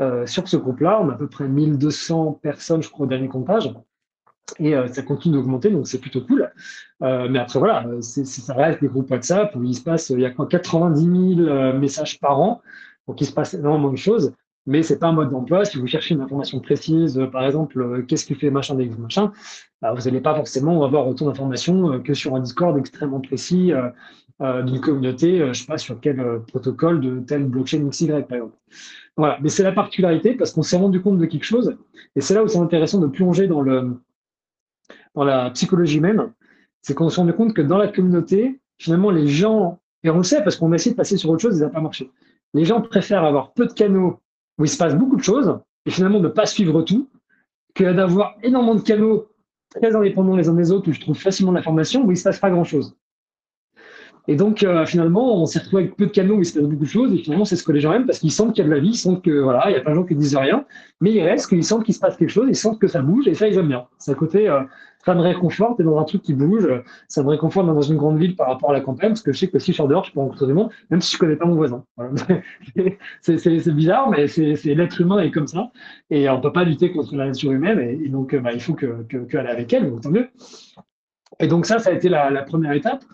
euh, 0.00 0.26
sur 0.26 0.46
ce 0.48 0.56
groupe-là. 0.56 1.00
On 1.02 1.08
a 1.08 1.14
à 1.14 1.16
peu 1.16 1.28
près 1.28 1.48
1200 1.48 2.40
personnes, 2.42 2.82
je 2.82 2.90
crois, 2.90 3.06
au 3.06 3.08
dernier 3.08 3.28
comptage. 3.28 3.72
Et 4.58 4.74
euh, 4.74 4.86
ça 4.88 5.02
continue 5.02 5.34
d'augmenter, 5.34 5.70
donc 5.70 5.86
c'est 5.86 5.98
plutôt 5.98 6.22
cool. 6.22 6.50
mais 7.00 7.38
après, 7.38 7.58
voilà, 7.58 7.84
ça 8.00 8.54
reste 8.54 8.80
des 8.80 8.88
groupes 8.88 9.10
WhatsApp 9.10 9.54
où 9.54 9.62
il 9.62 9.74
se 9.74 9.82
passe, 9.82 10.08
il 10.10 10.20
y 10.20 10.24
a 10.24 10.30
quoi, 10.30 10.46
90 10.46 11.36
000 11.36 11.74
messages 11.74 12.18
par 12.18 12.40
an. 12.40 12.62
Donc 13.06 13.20
il 13.20 13.26
se 13.26 13.32
passe 13.32 13.54
énormément 13.54 13.90
de 13.90 13.96
choses 13.96 14.32
mais 14.68 14.82
c'est 14.82 14.98
pas 14.98 15.08
un 15.08 15.12
mode 15.12 15.30
d'emploi. 15.30 15.64
Si 15.64 15.78
vous 15.78 15.86
cherchez 15.86 16.14
une 16.14 16.20
information 16.20 16.60
précise, 16.60 17.18
euh, 17.18 17.26
par 17.26 17.44
exemple, 17.46 17.80
euh, 17.80 18.02
qu'est-ce 18.02 18.26
qui 18.26 18.34
fait 18.34 18.50
machin 18.50 18.76
machin, 18.98 19.32
bah, 19.80 19.94
vous 19.94 20.02
n'allez 20.02 20.20
pas 20.20 20.34
forcément 20.34 20.84
avoir 20.84 21.08
autant 21.08 21.24
d'informations 21.24 21.94
euh, 21.94 21.98
que 22.00 22.12
sur 22.12 22.34
un 22.34 22.40
Discord 22.40 22.76
extrêmement 22.78 23.20
précis 23.20 23.72
d'une 24.40 24.80
communauté, 24.80 25.44
je 25.48 25.52
sais 25.52 25.66
pas 25.66 25.78
sur 25.78 25.98
quel 25.98 26.42
protocole 26.46 27.00
de 27.00 27.18
telle 27.18 27.44
blockchain 27.44 27.88
XY, 27.88 28.06
par 28.06 28.36
exemple. 28.36 28.56
Voilà, 29.16 29.36
mais 29.42 29.48
c'est 29.48 29.64
la 29.64 29.72
particularité 29.72 30.34
parce 30.34 30.52
qu'on 30.52 30.62
s'est 30.62 30.76
rendu 30.76 31.00
compte 31.00 31.18
de 31.18 31.26
quelque 31.26 31.44
chose, 31.44 31.76
et 32.14 32.20
c'est 32.20 32.34
là 32.34 32.44
où 32.44 32.46
c'est 32.46 32.60
intéressant 32.60 33.00
de 33.00 33.08
plonger 33.08 33.48
dans 33.48 33.62
le 33.62 33.96
dans 35.16 35.24
la 35.24 35.50
psychologie 35.50 35.98
même, 35.98 36.30
c'est 36.82 36.94
qu'on 36.94 37.08
s'est 37.08 37.20
rendu 37.20 37.32
compte 37.32 37.52
que 37.52 37.62
dans 37.62 37.78
la 37.78 37.88
communauté, 37.88 38.60
finalement, 38.76 39.10
les 39.10 39.26
gens, 39.26 39.80
et 40.04 40.10
on 40.10 40.18
le 40.18 40.22
sait 40.22 40.44
parce 40.44 40.54
qu'on 40.54 40.70
a 40.70 40.76
essayé 40.76 40.92
de 40.92 40.96
passer 40.96 41.16
sur 41.16 41.30
autre 41.30 41.42
chose, 41.42 41.58
ça 41.58 41.64
n'a 41.64 41.70
pas 41.70 41.80
marché. 41.80 42.08
Les 42.54 42.64
gens 42.64 42.80
préfèrent 42.80 43.24
avoir 43.24 43.52
peu 43.54 43.66
de 43.66 43.72
canaux 43.72 44.20
où 44.58 44.64
il 44.64 44.68
se 44.68 44.76
passe 44.76 44.94
beaucoup 44.94 45.16
de 45.16 45.22
choses, 45.22 45.58
et 45.86 45.90
finalement 45.90 46.20
ne 46.20 46.28
pas 46.28 46.46
suivre 46.46 46.82
tout, 46.82 47.08
que 47.74 47.92
d'avoir 47.92 48.36
énormément 48.42 48.74
de 48.74 48.82
canaux 48.82 49.28
très 49.70 49.94
indépendants 49.94 50.36
les 50.36 50.48
uns 50.48 50.54
des 50.54 50.72
autres, 50.72 50.88
où 50.88 50.92
je 50.92 51.00
trouve 51.00 51.16
facilement 51.16 51.52
l'information, 51.52 52.02
où 52.02 52.06
il 52.06 52.14
ne 52.14 52.18
se 52.18 52.24
passe 52.24 52.38
pas 52.38 52.50
grand-chose. 52.50 52.96
Et 54.30 54.36
donc, 54.36 54.62
euh, 54.62 54.84
finalement, 54.84 55.40
on 55.40 55.46
s'est 55.46 55.58
retrouvé 55.58 55.84
avec 55.84 55.96
peu 55.96 56.04
de 56.04 56.10
canaux 56.10 56.44
se 56.44 56.52
passe 56.52 56.62
beaucoup 56.62 56.84
de 56.84 56.88
choses, 56.88 57.14
et 57.14 57.16
finalement, 57.16 57.46
c'est 57.46 57.56
ce 57.56 57.64
que 57.64 57.72
les 57.72 57.80
gens 57.80 57.94
aiment, 57.94 58.04
parce 58.04 58.18
qu'ils 58.18 58.30
sentent 58.30 58.52
qu'il 58.54 58.62
y 58.62 58.66
a 58.66 58.68
de 58.68 58.74
la 58.74 58.78
vie, 58.78 58.90
ils 58.90 58.96
sentent 58.96 59.24
que, 59.24 59.40
voilà, 59.40 59.62
il 59.68 59.72
n'y 59.72 59.78
a 59.78 59.80
pas 59.80 59.90
de 59.90 59.94
gens 59.94 60.04
qui 60.04 60.14
disent 60.14 60.36
rien, 60.36 60.66
mais 61.00 61.12
ils 61.12 61.22
restent, 61.22 61.48
qu'ils 61.48 61.64
sentent 61.64 61.84
qu'il 61.84 61.94
se 61.94 61.98
passe 61.98 62.18
quelque 62.18 62.28
chose, 62.28 62.46
ils 62.46 62.54
sentent 62.54 62.78
que 62.78 62.88
ça 62.88 63.00
bouge, 63.00 63.26
et 63.26 63.32
ça, 63.32 63.48
ils 63.48 63.56
aiment 63.56 63.68
bien. 63.68 63.86
C'est 63.96 64.10
à 64.10 64.14
côté, 64.14 64.46
euh, 64.46 64.60
ça 65.06 65.14
me 65.14 65.22
réconforte, 65.22 65.80
et 65.80 65.82
dans 65.82 65.98
un 65.98 66.04
truc 66.04 66.20
qui 66.20 66.34
bouge, 66.34 66.68
ça 67.08 67.22
me 67.22 67.28
réconforte 67.30 67.66
dans 67.66 67.80
une 67.80 67.96
grande 67.96 68.18
ville 68.18 68.36
par 68.36 68.48
rapport 68.48 68.68
à 68.68 68.74
la 68.74 68.82
campagne, 68.82 69.08
parce 69.10 69.22
que 69.22 69.32
je 69.32 69.38
sais 69.38 69.48
que 69.48 69.58
si 69.58 69.72
je 69.72 69.78
sors 69.78 69.88
dehors, 69.88 70.04
je 70.04 70.12
peux 70.12 70.20
rencontrer 70.20 70.46
du 70.46 70.52
monde, 70.52 70.68
même 70.90 71.00
si 71.00 71.14
je 71.14 71.18
connais 71.18 71.36
pas 71.36 71.46
mon 71.46 71.54
voisin. 71.54 71.82
c'est 73.22 73.72
bizarre, 73.74 74.10
mais 74.10 74.28
c'est 74.28 74.74
l'être 74.74 75.00
humain 75.00 75.20
est 75.20 75.30
comme 75.30 75.46
ça, 75.46 75.70
et 76.10 76.28
on 76.28 76.38
peut 76.42 76.52
pas 76.52 76.64
lutter 76.64 76.92
contre 76.92 77.16
la 77.16 77.28
nature 77.28 77.52
humaine, 77.52 77.78
et, 77.80 78.10
donc, 78.10 78.36
bah, 78.36 78.52
il 78.52 78.60
faut 78.60 78.74
que, 78.74 79.04
que, 79.08 79.38
aller 79.38 79.48
avec 79.48 79.72
elle, 79.72 79.88
donc 79.88 80.02
tant 80.02 80.10
mieux. 80.10 80.28
Et 81.40 81.46
donc 81.46 81.66
ça, 81.66 81.78
ça 81.78 81.90
a 81.90 81.92
été 81.92 82.08
la 82.08 82.42
première 82.42 82.72
étape. 82.72 83.04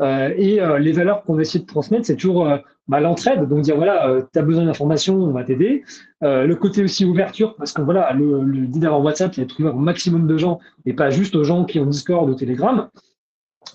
Euh, 0.00 0.32
et 0.36 0.60
euh, 0.60 0.78
les 0.78 0.92
valeurs 0.92 1.22
qu'on 1.22 1.38
essaie 1.38 1.60
de 1.60 1.66
transmettre, 1.66 2.06
c'est 2.06 2.16
toujours 2.16 2.48
euh, 2.48 2.58
bah, 2.88 3.00
l'entraide. 3.00 3.48
Donc 3.48 3.60
dire 3.62 3.76
voilà, 3.76 4.20
tu 4.32 4.38
as 4.38 4.42
besoin 4.42 4.64
d'informations, 4.64 5.16
on 5.16 5.30
va 5.30 5.44
t'aider. 5.44 5.84
le 6.20 6.54
côté 6.54 6.82
aussi 6.82 7.04
ouverture, 7.04 7.54
parce 7.56 7.72
que 7.72 7.82
voilà, 7.82 8.12
le, 8.12 8.42
le 8.42 8.66
dit 8.66 8.80
d'avoir 8.80 9.02
WhatsApp, 9.02 9.36
il 9.36 9.44
a 9.44 9.46
trouvé 9.46 9.68
un 9.68 9.74
maximum 9.74 10.26
de 10.26 10.36
gens 10.36 10.58
et 10.86 10.92
pas 10.92 11.10
juste 11.10 11.36
aux 11.36 11.44
gens 11.44 11.64
qui 11.64 11.78
ont 11.78 11.86
Discord 11.86 12.28
ou 12.28 12.34
Telegram. 12.34 12.88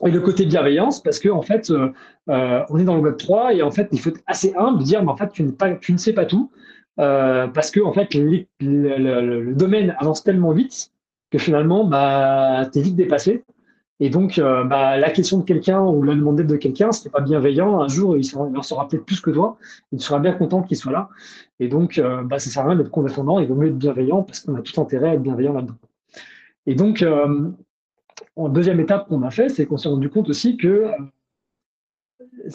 Et 0.06 0.12
le 0.12 0.20
côté 0.20 0.46
bienveillance, 0.46 1.02
parce 1.02 1.20
que 1.20 1.30
en 1.30 1.42
fait, 1.42 1.72
on 2.28 2.78
est 2.78 2.84
dans 2.84 2.96
le 2.96 3.02
web 3.02 3.18
3 3.18 3.56
et 3.56 3.64
en 3.64 3.72
fait, 3.72 3.90
il 3.92 4.00
faut 4.00 4.10
être 4.10 4.22
assez 4.28 4.54
humble, 4.56 4.84
dire, 4.84 5.04
mais 5.04 5.12
en 5.12 5.18
fait, 5.18 5.32
tu, 5.32 5.46
tu 5.82 5.94
ne 5.94 5.98
sais 5.98 6.14
pas 6.14 6.26
tout, 6.26 6.52
parce 6.96 7.72
que 7.72 7.80
en 7.80 7.92
fait, 7.92 8.14
le, 8.14 9.54
domaine 9.54 9.96
avance 9.98 10.24
tellement 10.24 10.52
vite 10.52 10.92
que 11.32 11.38
finalement, 11.38 11.86
bah, 11.86 12.70
es 12.74 12.82
vite 12.82 12.96
dépassé. 12.96 13.44
Et 14.00 14.10
donc, 14.10 14.40
euh, 14.40 14.64
bah, 14.64 14.98
la 14.98 15.10
question 15.12 15.40
de 15.40 15.44
quelqu'un 15.44 15.82
ou 15.82 16.04
la 16.04 16.16
demande 16.16 16.42
de 16.42 16.56
quelqu'un, 16.56 16.92
ce 16.92 17.04
n'est 17.04 17.12
pas 17.12 17.20
bienveillant, 17.20 17.82
un 17.82 17.90
jour, 17.90 18.16
il, 18.16 18.24
sera 18.24 18.88
peut-être 18.88 19.06
plus 19.06 19.20
que 19.20 19.32
toi. 19.32 19.58
Il 19.92 20.02
sera 20.02 20.20
bien 20.20 20.32
content 20.32 20.64
qu'il 20.64 20.78
soit 20.78 20.94
là. 20.94 21.10
Et 21.60 21.68
donc, 21.68 21.98
euh, 21.98 22.24
bah, 22.24 22.40
ça 22.40 22.50
sert 22.50 22.64
à 22.64 22.70
rien 22.70 22.78
d'être 22.78 22.92
condescendant. 22.92 23.40
Il 23.40 23.48
vaut 23.48 23.56
mieux 23.56 23.68
être 23.68 23.78
bienveillant 23.78 24.24
parce 24.24 24.40
qu'on 24.40 24.56
a 24.56 24.62
tout 24.62 24.80
intérêt 24.80 25.10
à 25.10 25.14
être 25.16 25.22
bienveillant 25.22 25.54
là-dedans. 25.54 25.76
Et 26.66 26.76
donc, 26.76 27.02
euh, 27.02 27.50
en 28.38 28.48
deuxième 28.48 28.80
étape 28.80 29.10
qu'on 29.10 29.24
a 29.24 29.32
fait, 29.32 29.50
c'est 29.50 29.66
qu'on 29.66 29.78
s'est 29.78 29.90
rendu 29.90 30.10
compte 30.10 30.30
aussi 30.30 30.56
que 30.56 30.86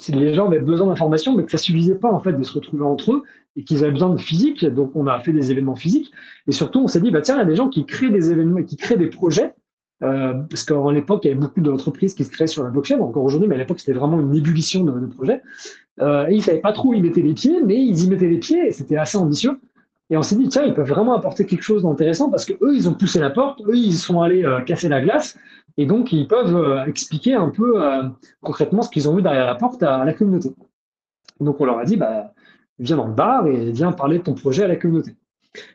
les 0.08 0.34
gens 0.34 0.46
avaient 0.46 0.60
besoin 0.60 0.86
d'informations, 0.86 1.36
mais 1.36 1.44
que 1.44 1.50
ça 1.50 1.58
suffisait 1.58 1.94
pas 1.94 2.10
en 2.10 2.20
fait 2.20 2.32
de 2.32 2.42
se 2.42 2.54
retrouver 2.54 2.84
entre 2.84 3.12
eux 3.12 3.22
et 3.56 3.64
qu'ils 3.64 3.82
avaient 3.84 3.92
besoin 3.92 4.10
de 4.10 4.20
physique. 4.20 4.64
Donc 4.64 4.92
on 4.94 5.06
a 5.06 5.18
fait 5.20 5.32
des 5.32 5.50
événements 5.50 5.76
physiques 5.76 6.10
et 6.46 6.52
surtout 6.52 6.80
on 6.80 6.88
s'est 6.88 7.00
dit 7.00 7.10
bah 7.10 7.20
tiens 7.20 7.36
il 7.36 7.38
y 7.38 7.42
a 7.42 7.46
des 7.46 7.56
gens 7.56 7.68
qui 7.68 7.84
créent 7.84 8.10
des 8.10 8.30
événements 8.30 8.58
et 8.58 8.64
qui 8.64 8.76
créent 8.76 8.96
des 8.96 9.08
projets 9.08 9.54
euh, 10.04 10.34
parce 10.50 10.64
qu'à 10.64 10.74
l'époque 10.92 11.24
il 11.24 11.28
y 11.28 11.30
avait 11.30 11.40
beaucoup 11.40 11.60
d'entreprises 11.60 12.14
qui 12.14 12.24
se 12.24 12.30
créaient 12.30 12.46
sur 12.46 12.62
la 12.62 12.70
blockchain 12.70 13.00
encore 13.00 13.24
aujourd'hui, 13.24 13.48
mais 13.48 13.54
à 13.54 13.58
l'époque 13.58 13.80
c'était 13.80 13.98
vraiment 13.98 14.20
une 14.20 14.34
ébullition 14.34 14.84
de, 14.84 14.92
de 14.92 15.06
projets. 15.06 15.42
Euh, 16.00 16.26
ils 16.30 16.42
savaient 16.42 16.60
pas 16.60 16.72
trop 16.72 16.90
où 16.90 16.94
ils 16.94 17.02
mettaient 17.02 17.22
les 17.22 17.34
pieds, 17.34 17.62
mais 17.64 17.82
ils 17.82 18.04
y 18.04 18.08
mettaient 18.08 18.28
les 18.28 18.38
pieds 18.38 18.66
et 18.66 18.72
c'était 18.72 18.96
assez 18.96 19.16
ambitieux. 19.16 19.58
Et 20.10 20.16
on 20.18 20.22
s'est 20.22 20.36
dit, 20.36 20.48
tiens, 20.48 20.64
ils 20.64 20.74
peuvent 20.74 20.88
vraiment 20.88 21.14
apporter 21.14 21.46
quelque 21.46 21.62
chose 21.62 21.82
d'intéressant 21.82 22.30
parce 22.30 22.44
que 22.44 22.52
eux, 22.60 22.74
ils 22.74 22.88
ont 22.88 22.94
poussé 22.94 23.18
la 23.18 23.30
porte, 23.30 23.62
eux, 23.66 23.76
ils 23.76 23.94
sont 23.94 24.20
allés 24.20 24.44
euh, 24.44 24.60
casser 24.60 24.88
la 24.88 25.00
glace, 25.00 25.38
et 25.78 25.86
donc 25.86 26.12
ils 26.12 26.28
peuvent 26.28 26.86
expliquer 26.86 27.34
un 27.34 27.48
peu 27.48 27.80
concrètement 28.42 28.82
ce 28.82 28.90
qu'ils 28.90 29.08
ont 29.08 29.16
vu 29.16 29.22
derrière 29.22 29.46
la 29.46 29.54
porte 29.54 29.82
à, 29.82 30.04
la 30.04 30.12
communauté. 30.12 30.50
Donc 31.40 31.60
on 31.60 31.64
leur 31.64 31.78
a 31.78 31.84
dit, 31.84 31.96
bah, 31.96 32.32
viens 32.78 32.96
dans 32.96 33.06
le 33.06 33.14
bar 33.14 33.46
et 33.46 33.72
viens 33.72 33.92
parler 33.92 34.18
de 34.18 34.24
ton 34.24 34.34
projet 34.34 34.64
à 34.64 34.68
la 34.68 34.76
communauté. 34.76 35.16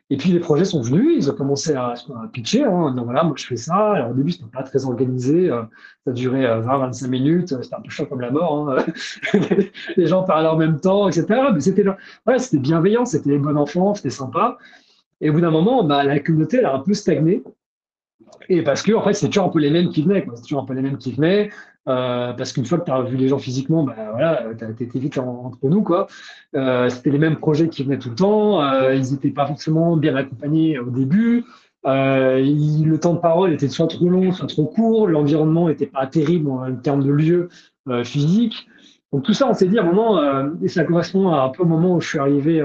Et 0.09 0.17
puis 0.17 0.31
les 0.31 0.39
projets 0.39 0.65
sont 0.65 0.81
venus, 0.81 1.15
ils 1.15 1.31
ont 1.31 1.35
commencé 1.35 1.73
à, 1.73 1.93
pitcher, 2.33 2.65
hein, 2.65 2.93
donc 2.93 3.05
voilà, 3.05 3.23
moi 3.23 3.35
je 3.37 3.45
fais 3.45 3.55
ça. 3.55 3.93
Alors 3.93 4.11
au 4.11 4.13
début 4.13 4.31
c'était 4.31 4.49
pas 4.51 4.63
très 4.63 4.85
organisé, 4.85 5.47
ça 5.49 6.11
a 6.11 6.11
duré 6.11 6.45
20-25 6.45 7.07
minutes, 7.07 7.61
c'était 7.61 7.75
un 7.75 7.81
peu 7.81 7.89
chaud 7.89 8.05
comme 8.05 8.21
la 8.21 8.31
mort. 8.31 8.71
Hein. 8.71 8.85
les 9.97 10.07
gens 10.07 10.23
parlaient 10.23 10.49
en 10.49 10.57
même 10.57 10.79
temps, 10.79 11.07
etc. 11.07 11.25
Mais 11.53 11.59
c'était 11.61 11.85
ouais, 11.87 12.37
bienveillant, 12.53 13.05
c'était 13.05 13.29
les 13.29 13.37
bons 13.37 13.55
enfants, 13.55 13.93
c'était 13.93 14.09
sympa. 14.09 14.57
Et 15.21 15.29
au 15.29 15.33
bout 15.33 15.41
d'un 15.41 15.51
moment, 15.51 15.83
bah, 15.83 16.03
la 16.03 16.19
communauté 16.19 16.57
elle 16.57 16.65
a 16.65 16.75
un 16.75 16.79
peu 16.79 16.93
stagné. 16.93 17.43
Et 18.47 18.63
parce 18.63 18.81
que, 18.81 18.93
en 18.93 19.03
fait, 19.03 19.13
c'est 19.13 19.27
toujours 19.27 19.45
un 19.45 19.49
peu 19.49 19.59
les 19.59 19.69
mêmes 19.69 19.89
qui 19.89 20.01
venaient, 20.01 20.25
toujours 20.25 20.63
un 20.63 20.65
peu 20.65 20.73
les 20.73 20.81
mêmes 20.81 20.97
qui 20.97 21.11
venaient. 21.11 21.49
Euh, 21.87 22.33
parce 22.33 22.53
qu'une 22.53 22.65
fois 22.65 22.79
que 22.79 22.85
tu 22.85 22.91
as 22.91 23.01
vu 23.01 23.17
les 23.17 23.27
gens 23.27 23.39
physiquement, 23.39 23.83
bah, 23.83 23.95
voilà, 24.11 24.43
tu 24.57 24.83
été 24.83 24.99
vite 24.99 25.17
entre 25.17 25.57
nous, 25.63 25.81
quoi. 25.81 26.07
Euh, 26.55 26.89
c'était 26.89 27.09
les 27.09 27.17
mêmes 27.17 27.37
projets 27.37 27.69
qui 27.69 27.83
venaient 27.83 27.97
tout 27.97 28.09
le 28.09 28.15
temps. 28.15 28.61
Euh, 28.61 28.93
ils 28.93 29.11
n'étaient 29.11 29.31
pas 29.31 29.47
forcément 29.47 29.97
bien 29.97 30.15
accompagnés 30.15 30.77
au 30.79 30.89
début. 30.89 31.45
le 31.83 32.95
temps 32.97 33.13
de 33.13 33.19
parole 33.19 33.53
était 33.53 33.69
soit 33.69 33.87
trop 33.87 34.09
long, 34.09 34.31
soit 34.31 34.47
trop 34.47 34.65
court. 34.65 35.07
L'environnement 35.07 35.69
n'était 35.69 35.87
pas 35.87 36.05
terrible 36.05 36.49
en, 36.49 36.75
termes 36.75 37.03
de 37.03 37.11
lieu 37.11 37.49
physique. 38.03 38.67
Donc 39.11 39.23
tout 39.23 39.33
ça, 39.33 39.49
on 39.49 39.55
s'est 39.55 39.67
dit 39.67 39.79
à 39.79 39.81
un 39.81 39.85
moment, 39.85 40.21
et 40.61 40.67
ça 40.67 40.83
correspond 40.83 41.29
à 41.29 41.41
un 41.41 41.49
peu 41.49 41.63
au 41.63 41.65
moment 41.65 41.95
où 41.95 42.01
je 42.01 42.09
suis 42.09 42.19
arrivé 42.19 42.63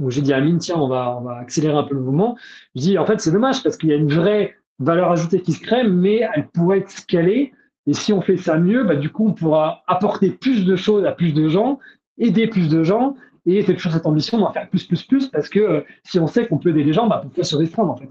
où 0.00 0.10
j'ai 0.10 0.22
dit 0.22 0.32
à 0.32 0.36
Amine, 0.36 0.58
tiens, 0.58 0.76
on 0.76 0.88
va, 0.88 1.16
on 1.18 1.22
va 1.22 1.38
accélérer 1.38 1.76
un 1.76 1.82
peu 1.82 1.94
le 1.94 2.00
mouvement. 2.00 2.36
Je 2.76 2.82
dis, 2.82 2.98
en 2.98 3.06
fait, 3.06 3.20
c'est 3.20 3.32
dommage 3.32 3.62
parce 3.62 3.76
qu'il 3.76 3.88
y 3.88 3.92
a 3.92 3.96
une 3.96 4.12
vraie 4.12 4.54
valeur 4.78 5.10
ajoutée 5.10 5.40
qui 5.40 5.52
se 5.52 5.60
crée, 5.60 5.82
mais 5.88 6.20
elle 6.34 6.46
pourrait 6.48 6.78
être 6.78 6.90
scalée. 6.90 7.52
Et 7.88 7.94
si 7.94 8.12
on 8.12 8.20
fait 8.20 8.36
ça 8.36 8.58
mieux, 8.58 8.84
bah, 8.84 8.96
du 8.96 9.08
coup, 9.08 9.28
on 9.28 9.32
pourra 9.32 9.82
apporter 9.86 10.30
plus 10.30 10.66
de 10.66 10.76
choses 10.76 11.06
à 11.06 11.12
plus 11.12 11.32
de 11.32 11.48
gens, 11.48 11.78
aider 12.18 12.46
plus 12.46 12.68
de 12.68 12.82
gens, 12.82 13.14
et 13.46 13.62
c'est 13.62 13.74
toujours 13.74 13.92
cette 13.92 14.04
ambition 14.04 14.36
d'en 14.36 14.52
faire 14.52 14.68
plus, 14.68 14.84
plus, 14.84 15.02
plus, 15.04 15.28
parce 15.28 15.48
que 15.48 15.58
euh, 15.58 15.80
si 16.04 16.18
on 16.18 16.26
sait 16.26 16.46
qu'on 16.46 16.58
peut 16.58 16.68
aider 16.68 16.84
les 16.84 16.92
gens, 16.92 17.06
bah, 17.06 17.20
pourquoi 17.22 17.44
se 17.44 17.56
restreindre, 17.56 17.92
en 17.92 17.96
fait. 17.96 18.10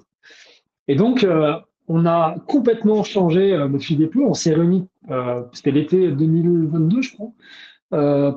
Et 0.87 0.95
donc, 0.95 1.23
euh, 1.23 1.53
on 1.87 2.07
a 2.07 2.37
complètement 2.47 3.03
changé 3.03 3.53
euh, 3.53 3.67
notre 3.67 3.83
fil 3.83 3.99
des 3.99 4.09
On 4.15 4.33
s'est 4.33 4.55
réunis, 4.55 4.87
c'était 5.53 5.69
l'été 5.69 6.09
2022, 6.09 7.01
je 7.03 7.13
crois. 7.13 7.29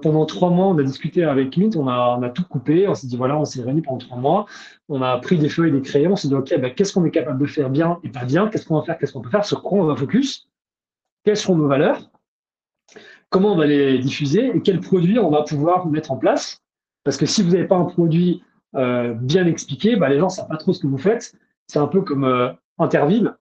Pendant 0.03 0.27
trois 0.27 0.51
mois, 0.51 0.67
on 0.67 0.77
a 0.77 0.83
discuté 0.83 1.25
avec 1.25 1.57
Mint, 1.57 1.75
on 1.75 1.89
a, 1.89 2.31
tout 2.35 2.45
coupé, 2.45 2.87
on 2.87 2.95
s'est 2.95 3.07
dit 3.07 3.17
voilà, 3.17 3.39
on 3.39 3.47
s'est 3.47 3.63
réunis 3.63 3.81
pendant 3.81 3.99
trois 3.99 4.19
mois, 4.19 4.45
on 4.91 5.01
a 5.01 5.17
pris 5.17 5.39
des 5.39 5.49
feuilles, 5.49 5.73
des 5.73 5.81
crayons, 5.81 6.13
on 6.13 6.17
s'est 6.17 6.29
dit 6.29 6.35
ok, 6.35 6.55
ben, 6.61 6.73
qu'est-ce 6.75 6.93
qu'on 6.93 7.05
est 7.07 7.11
capable 7.11 7.41
de 7.41 7.47
faire 7.47 7.71
bien 7.71 7.99
et 8.05 8.11
pas 8.11 8.27
bien, 8.27 8.49
qu'est-ce 8.49 8.67
qu'on 8.67 8.79
va 8.79 8.83
faire, 8.83 8.99
qu'est-ce 8.99 9.15
qu'on 9.15 9.23
peut 9.23 9.31
faire, 9.31 9.45
sur 9.45 9.63
quoi 9.63 9.79
on 9.79 9.85
va 9.85 9.97
focus, 9.97 10.50
quelles 11.25 11.37
seront 11.37 11.57
nos 11.57 11.69
valeurs, 11.69 12.11
comment 13.29 13.53
on 13.53 13.57
va 13.57 13.67
les 13.67 13.99
diffuser 13.99 14.53
et 14.55 14.61
quels 14.61 14.81
produits 14.81 15.19
on 15.19 15.31
va 15.31 15.43
pouvoir 15.43 15.87
mettre 15.87 16.13
en 16.13 16.17
place. 16.17 16.63
Parce 17.05 17.17
que 17.17 17.27
si 17.27 17.43
vous 17.43 17.51
n'avez 17.51 17.67
pas 17.67 17.77
un 17.77 17.85
produit 17.85 18.43
euh, 18.77 19.15
bien 19.15 19.47
expliqué, 19.47 19.97
ben, 19.97 20.09
les 20.09 20.19
gens 20.19 20.27
ne 20.27 20.33
savent 20.33 20.49
pas 20.49 20.57
trop 20.57 20.73
ce 20.73 20.81
que 20.81 20.87
vous 20.87 20.99
faites. 20.99 21.35
C'est 21.67 21.79
un 21.79 21.87
peu 21.87 22.03
comme 22.03 22.25
euh, 22.25 22.53
Interville. 22.79 23.35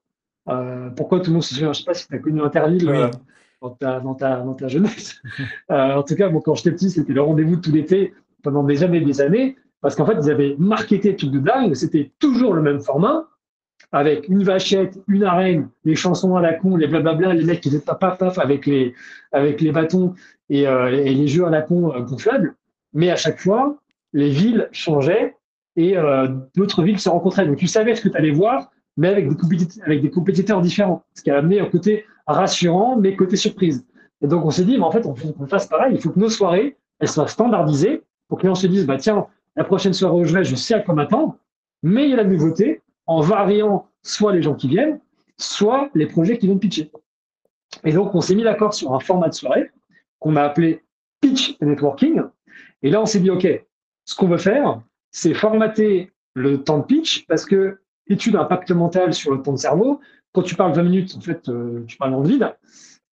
Euh, 0.48 0.90
pourquoi 0.90 1.20
tout 1.20 1.30
le 1.30 1.34
monde 1.34 1.42
se 1.42 1.54
souvient 1.54 1.72
Je 1.72 1.80
ne 1.80 1.82
sais 1.82 1.84
pas 1.84 1.94
si 1.94 2.06
tu 2.06 2.14
as 2.14 2.18
connu 2.18 2.40
Interville. 2.42 2.88
Euh, 2.88 3.10
dans 3.60 3.70
ta, 3.70 4.00
dans 4.00 4.14
ta, 4.14 4.40
dans 4.40 4.54
ta 4.54 4.68
jeunesse. 4.68 5.20
En 5.68 6.02
tout 6.02 6.14
cas, 6.14 6.30
bon, 6.30 6.40
quand 6.40 6.54
j'étais 6.54 6.72
petit, 6.72 6.90
c'était 6.90 7.12
le 7.12 7.20
rendez-vous 7.20 7.56
de 7.56 7.60
tout 7.60 7.72
l'été 7.72 8.14
pendant 8.42 8.64
des 8.64 8.82
années 8.82 8.98
et 8.98 9.04
des 9.04 9.20
années, 9.20 9.56
parce 9.82 9.94
qu'en 9.94 10.06
fait, 10.06 10.16
ils 10.22 10.30
avaient 10.30 10.56
marketé 10.58 11.14
tout 11.14 11.28
de 11.28 11.38
dingue, 11.38 11.74
c'était 11.74 12.10
toujours 12.18 12.54
le 12.54 12.62
même 12.62 12.80
format, 12.80 13.28
avec 13.92 14.28
une 14.28 14.44
vachette, 14.44 14.98
une 15.08 15.24
arène, 15.24 15.68
les 15.84 15.94
chansons 15.94 16.36
à 16.36 16.40
la 16.40 16.54
con, 16.54 16.76
les 16.76 16.86
blablabla, 16.86 17.34
les 17.34 17.44
mecs 17.44 17.60
qui 17.60 17.70
faisaient 17.70 17.82
paf 17.84 18.18
paf 18.18 18.38
avec 18.38 18.66
les, 18.66 18.94
avec 19.32 19.60
les 19.60 19.72
bâtons 19.72 20.14
et, 20.48 20.66
euh, 20.66 20.90
et 20.90 21.12
les 21.12 21.26
jeux 21.26 21.44
à 21.46 21.50
la 21.50 21.62
con 21.62 21.92
euh, 21.92 22.00
gonflables. 22.00 22.54
Mais 22.92 23.10
à 23.10 23.16
chaque 23.16 23.40
fois, 23.40 23.76
les 24.12 24.30
villes 24.30 24.68
changeaient 24.72 25.36
et 25.76 25.96
euh, 25.96 26.28
d'autres 26.56 26.82
villes 26.82 27.00
se 27.00 27.08
rencontraient. 27.08 27.46
Donc 27.46 27.56
tu 27.56 27.66
savais 27.66 27.94
ce 27.94 28.02
que 28.02 28.08
tu 28.08 28.16
allais 28.16 28.30
voir, 28.30 28.70
mais 28.96 29.08
avec 29.08 29.28
des, 29.28 30.10
compétiteurs, 30.10 30.60
différents, 30.60 31.04
ce 31.14 31.22
qui 31.22 31.30
a 31.30 31.38
amené 31.38 31.60
un 31.60 31.66
côté 31.66 32.04
rassurant, 32.26 32.96
mais 32.96 33.16
côté 33.16 33.36
surprise. 33.36 33.84
Et 34.22 34.26
donc, 34.26 34.44
on 34.44 34.50
s'est 34.50 34.64
dit, 34.64 34.76
mais 34.76 34.84
en 34.84 34.90
fait, 34.90 35.06
on 35.06 35.14
qu'on 35.14 35.46
fasse 35.46 35.66
pareil. 35.66 35.94
Il 35.94 36.00
faut 36.00 36.10
que 36.10 36.18
nos 36.18 36.28
soirées, 36.28 36.76
elles 36.98 37.08
soient 37.08 37.28
standardisées 37.28 38.02
pour 38.28 38.38
que 38.38 38.42
les 38.42 38.48
gens 38.48 38.54
se 38.54 38.66
disent, 38.66 38.86
bah, 38.86 38.98
tiens, 38.98 39.26
la 39.56 39.64
prochaine 39.64 39.94
soirée 39.94 40.20
où 40.20 40.24
je 40.24 40.34
vais, 40.34 40.44
je 40.44 40.54
sais 40.54 40.74
à 40.74 40.80
quoi 40.80 40.94
m'attendre, 40.94 41.38
mais 41.82 42.04
il 42.04 42.10
y 42.10 42.12
a 42.12 42.16
la 42.16 42.24
nouveauté 42.24 42.82
en 43.10 43.22
variant 43.22 43.88
soit 44.04 44.32
les 44.32 44.40
gens 44.40 44.54
qui 44.54 44.68
viennent, 44.68 45.00
soit 45.36 45.90
les 45.96 46.06
projets 46.06 46.38
qui 46.38 46.46
vont 46.46 46.58
pitcher. 46.58 46.92
Et 47.82 47.92
donc, 47.92 48.14
on 48.14 48.20
s'est 48.20 48.36
mis 48.36 48.44
d'accord 48.44 48.72
sur 48.72 48.94
un 48.94 49.00
format 49.00 49.28
de 49.28 49.34
soirée 49.34 49.68
qu'on 50.20 50.36
a 50.36 50.42
appelé 50.42 50.84
Pitch 51.20 51.56
Networking. 51.60 52.22
Et 52.82 52.90
là, 52.90 53.02
on 53.02 53.06
s'est 53.06 53.18
dit, 53.18 53.30
OK, 53.30 53.48
ce 54.04 54.14
qu'on 54.14 54.28
veut 54.28 54.38
faire, 54.38 54.80
c'est 55.10 55.34
formater 55.34 56.12
le 56.34 56.62
temps 56.62 56.78
de 56.78 56.84
pitch 56.84 57.26
parce 57.26 57.44
que 57.44 57.80
étude 58.06 58.36
impact 58.36 58.70
mental 58.70 59.12
sur 59.12 59.34
le 59.34 59.42
temps 59.42 59.54
de 59.54 59.58
cerveau, 59.58 60.00
quand 60.32 60.42
tu 60.42 60.54
parles 60.54 60.72
20 60.72 60.82
minutes, 60.84 61.16
en 61.16 61.20
fait, 61.20 61.48
euh, 61.48 61.84
tu 61.88 61.96
parles 61.96 62.12
le 62.12 62.28
vide. 62.28 62.54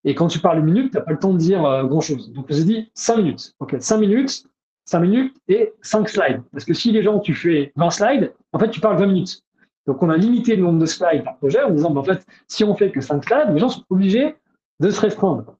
Et 0.04 0.14
quand 0.14 0.28
tu 0.28 0.38
parles 0.38 0.60
une 0.60 0.66
minute, 0.66 0.92
tu 0.92 0.96
n'as 0.96 1.02
pas 1.02 1.10
le 1.10 1.18
temps 1.18 1.32
de 1.32 1.38
dire 1.38 1.64
euh, 1.64 1.82
grand-chose. 1.82 2.32
Donc, 2.32 2.46
j'ai 2.50 2.62
dit 2.62 2.88
5 2.94 3.16
minutes. 3.16 3.56
OK, 3.58 3.74
5 3.80 3.98
minutes, 3.98 4.44
5 4.84 5.00
minutes 5.00 5.36
et 5.48 5.72
5 5.82 6.08
slides. 6.08 6.42
Parce 6.52 6.64
que 6.64 6.72
si 6.72 6.92
les 6.92 7.02
gens, 7.02 7.18
tu 7.18 7.34
fais 7.34 7.72
20 7.74 7.90
slides, 7.90 8.32
en 8.52 8.60
fait, 8.60 8.70
tu 8.70 8.78
parles 8.78 8.96
20 8.96 9.06
minutes. 9.06 9.42
Donc, 9.88 10.02
on 10.02 10.10
a 10.10 10.18
limité 10.18 10.54
le 10.54 10.62
nombre 10.62 10.78
de 10.78 10.84
slides 10.84 11.24
par 11.24 11.38
projet 11.38 11.62
en 11.62 11.70
disant, 11.70 11.90
ben, 11.90 12.02
en 12.02 12.04
fait, 12.04 12.26
si 12.46 12.62
on 12.62 12.76
fait 12.76 12.90
que 12.90 13.00
5 13.00 13.24
slides, 13.24 13.54
les 13.54 13.58
gens 13.58 13.70
sont 13.70 13.84
obligés 13.88 14.36
de 14.80 14.90
se 14.90 15.00
restreindre. 15.00 15.56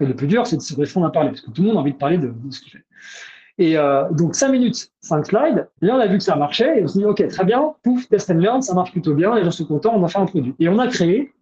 Et 0.00 0.06
le 0.06 0.16
plus 0.16 0.26
dur, 0.26 0.48
c'est 0.48 0.56
de 0.56 0.62
se 0.62 0.74
restreindre 0.74 1.06
à 1.06 1.12
parler, 1.12 1.28
parce 1.28 1.42
que 1.42 1.50
tout 1.52 1.62
le 1.62 1.68
monde 1.68 1.76
a 1.76 1.80
envie 1.80 1.92
de 1.92 1.96
parler 1.96 2.18
de, 2.18 2.34
ce 2.50 2.60
qu'il 2.60 2.72
fait. 2.72 2.84
Et 3.58 3.78
euh, 3.78 4.10
donc 4.10 4.34
5 4.34 4.48
minutes, 4.48 4.90
5 5.02 5.26
slides. 5.26 5.68
Là, 5.80 5.94
on 5.94 6.00
a 6.00 6.08
vu 6.08 6.18
que 6.18 6.24
ça 6.24 6.34
marchait 6.34 6.80
et 6.80 6.82
on 6.82 6.88
s'est 6.88 6.98
dit, 6.98 7.04
OK, 7.04 7.24
très 7.28 7.44
bien, 7.44 7.72
pouf, 7.84 8.08
test 8.08 8.30
and 8.30 8.38
learn, 8.38 8.62
ça 8.62 8.74
marche 8.74 8.90
plutôt 8.90 9.14
bien, 9.14 9.32
les 9.36 9.44
gens 9.44 9.52
sont 9.52 9.64
contents, 9.64 9.94
on 9.94 10.02
a 10.02 10.08
fait 10.08 10.18
un 10.18 10.26
produit. 10.26 10.56
Et 10.58 10.68
on 10.68 10.80
a 10.80 10.88
créé 10.88 11.32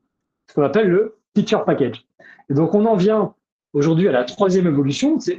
ce 0.51 0.55
qu'on 0.55 0.63
appelle 0.63 0.89
le 0.89 1.17
Teacher 1.33 1.61
Package. 1.65 2.05
Et 2.51 2.55
donc, 2.55 2.75
on 2.75 2.85
en 2.85 2.97
vient 2.97 3.33
aujourd'hui 3.73 4.09
à 4.09 4.13
la 4.13 4.25
troisième 4.25 4.67
évolution. 4.67 5.19
C'est 5.21 5.39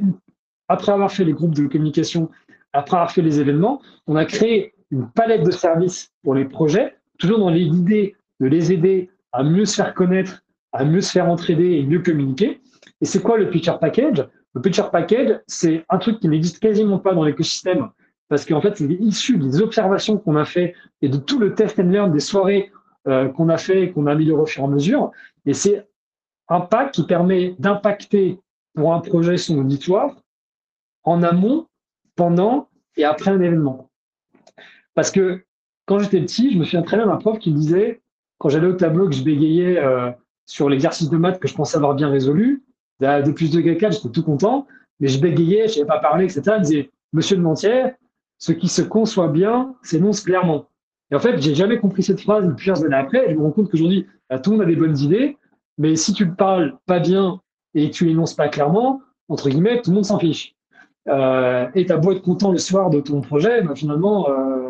après 0.68 0.94
avoir 0.94 1.12
fait 1.12 1.26
les 1.26 1.34
groupes 1.34 1.54
de 1.54 1.68
communication, 1.68 2.32
après 2.74 2.98
avoir 2.98 3.12
fait 3.12 3.22
les 3.22 3.40
événements, 3.40 3.84
on 4.08 4.16
a 4.16 4.26
créé 4.26 4.74
une 4.92 5.10
palette 5.10 5.44
de 5.44 5.52
services 5.52 6.12
pour 6.24 6.36
les 6.36 6.46
projets, 6.46 6.96
toujours 7.18 7.40
dans 7.40 7.50
l'idée 7.50 8.16
de 8.40 8.48
les 8.48 8.72
aider 8.72 9.10
à 9.32 9.44
mieux 9.44 9.66
se 9.66 9.76
faire 9.76 9.94
connaître, 9.94 10.44
à 10.74 10.84
mieux 10.86 11.02
se 11.02 11.12
faire 11.12 11.30
entraider 11.30 11.78
et 11.78 11.84
mieux 11.84 12.00
communiquer. 12.00 12.62
Et 13.00 13.06
c'est 13.06 13.22
quoi 13.22 13.38
le 13.38 13.50
Teacher 13.50 13.76
Package? 13.80 14.28
Le 14.54 14.62
Pitcher 14.62 14.84
Package, 14.92 15.40
c'est 15.48 15.86
un 15.90 15.98
truc 15.98 16.20
qui 16.20 16.28
n'existe 16.28 16.60
quasiment 16.60 17.00
pas 17.00 17.14
dans 17.14 17.24
l'écosystème 17.24 17.90
parce 18.28 18.46
qu'en 18.46 18.62
fait, 18.62 18.78
c'est 18.78 18.86
issu 18.86 19.38
des 19.38 19.62
observations 19.62 20.18
qu'on 20.18 20.36
a 20.36 20.46
fait 20.46 20.74
et 21.02 21.10
de 21.10 21.18
tout 21.18 21.40
le 21.40 21.54
test 21.54 21.80
and 21.80 21.90
learn 21.90 22.12
des 22.12 22.20
soirées 22.20 22.72
euh, 23.08 23.28
qu'on 23.30 23.50
a 23.50 23.58
fait 23.58 23.84
et 23.84 23.92
qu'on 23.92 24.08
a 24.08 24.14
amélioré 24.14 24.42
au 24.42 24.46
fur 24.46 24.64
et 24.64 24.68
à 24.68 24.70
mesure. 24.70 25.12
Et 25.46 25.54
c'est 25.54 25.86
un 26.48 26.62
pack 26.62 26.92
qui 26.92 27.06
permet 27.06 27.56
d'impacter 27.60 28.40
pour 28.74 28.94
un 28.94 29.00
projet 29.00 29.38
son 29.38 29.58
auditoire 29.60 30.16
en 31.04 31.24
amont, 31.24 31.68
pendant 32.16 32.70
et 32.96 33.04
après 33.04 33.32
un 33.32 33.42
événement. 33.42 33.91
Parce 35.02 35.10
que 35.10 35.42
quand 35.88 35.98
j'étais 35.98 36.22
petit, 36.22 36.54
je 36.54 36.60
me 36.60 36.64
souviens 36.64 36.84
très 36.84 36.96
bien 36.96 37.08
d'un 37.08 37.16
prof 37.16 37.40
qui 37.40 37.50
me 37.50 37.58
disait, 37.58 38.04
quand 38.38 38.50
j'allais 38.50 38.68
au 38.68 38.74
tableau 38.74 39.10
que 39.10 39.16
je 39.16 39.24
bégayais 39.24 39.80
euh, 39.80 40.12
sur 40.46 40.70
l'exercice 40.70 41.10
de 41.10 41.18
maths 41.18 41.40
que 41.40 41.48
je 41.48 41.56
pensais 41.56 41.76
avoir 41.78 41.96
bien 41.96 42.08
résolu, 42.08 42.62
de 43.00 43.32
plus 43.32 43.50
de 43.50 43.62
quelqu'un, 43.62 43.90
j'étais 43.90 44.10
tout 44.10 44.22
content, 44.22 44.68
mais 45.00 45.08
je 45.08 45.20
bégayais, 45.20 45.68
je 45.68 45.74
savais 45.74 45.88
pas 45.88 45.98
parler, 45.98 46.26
etc. 46.26 46.58
Il 46.58 46.62
disait, 46.62 46.92
Monsieur 47.14 47.36
de 47.36 47.42
Mentière, 47.42 47.96
ce 48.38 48.52
qui 48.52 48.68
se 48.68 48.84
conçoit 48.84 49.30
bien 49.30 49.74
s'énonce 49.82 50.22
clairement. 50.22 50.68
Et 51.10 51.16
en 51.16 51.20
fait, 51.20 51.42
j'ai 51.42 51.56
jamais 51.56 51.80
compris 51.80 52.04
cette 52.04 52.22
phrase 52.22 52.48
plusieurs 52.56 52.84
années 52.84 52.96
après. 52.96 53.28
Je 53.28 53.36
me 53.36 53.42
rends 53.42 53.50
compte 53.50 53.72
qu'aujourd'hui, 53.72 54.06
bah, 54.30 54.38
tout 54.38 54.52
le 54.52 54.58
monde 54.58 54.68
a 54.68 54.70
des 54.70 54.76
bonnes 54.76 55.00
idées, 55.00 55.36
mais 55.80 55.96
si 55.96 56.14
tu 56.14 56.28
ne 56.28 56.32
parles 56.36 56.78
pas 56.86 57.00
bien 57.00 57.42
et 57.74 57.90
tu 57.90 58.06
l'énonces 58.06 58.36
pas 58.36 58.50
clairement, 58.50 59.02
entre 59.30 59.50
guillemets, 59.50 59.82
tout 59.82 59.90
le 59.90 59.96
monde 59.96 60.06
s'en 60.06 60.20
fiche. 60.20 60.54
Euh, 61.08 61.68
et 61.74 61.88
tu 61.88 61.92
as 61.92 61.98
beau 61.98 62.12
être 62.12 62.22
content 62.22 62.52
le 62.52 62.60
soir 62.60 62.92
de 62.92 63.00
ton 63.00 63.22
projet, 63.22 63.64
bah, 63.64 63.74
finalement, 63.74 64.30
euh, 64.30 64.61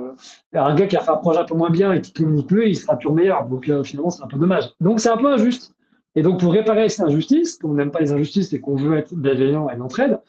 un 0.53 0.75
gars 0.75 0.87
qui 0.87 0.97
a 0.97 1.01
fait 1.01 1.11
un 1.11 1.17
projet 1.17 1.39
un 1.39 1.45
peu 1.45 1.55
moins 1.55 1.69
bien 1.69 1.93
et 1.93 2.01
qui 2.01 2.13
communique 2.13 2.47
peu, 2.47 2.67
il 2.67 2.75
sera 2.75 2.95
toujours 2.95 3.15
meilleur. 3.15 3.45
Donc 3.45 3.65
finalement, 3.83 4.09
c'est 4.09 4.23
un 4.23 4.27
peu 4.27 4.37
dommage. 4.37 4.71
Donc 4.79 4.99
c'est 4.99 5.09
un 5.09 5.17
peu 5.17 5.31
injuste. 5.31 5.73
Et 6.15 6.21
donc 6.21 6.39
pour 6.39 6.51
réparer 6.51 6.89
cette 6.89 7.05
injustice, 7.05 7.57
qu'on 7.57 7.73
n'aime 7.73 7.91
pas 7.91 7.99
les 7.99 8.11
injustices 8.11 8.51
et 8.53 8.59
qu'on 8.59 8.75
veut 8.75 8.97
être 8.97 9.13
bienveillant 9.15 9.69
et 9.69 9.75
l'entraide, 9.75 10.19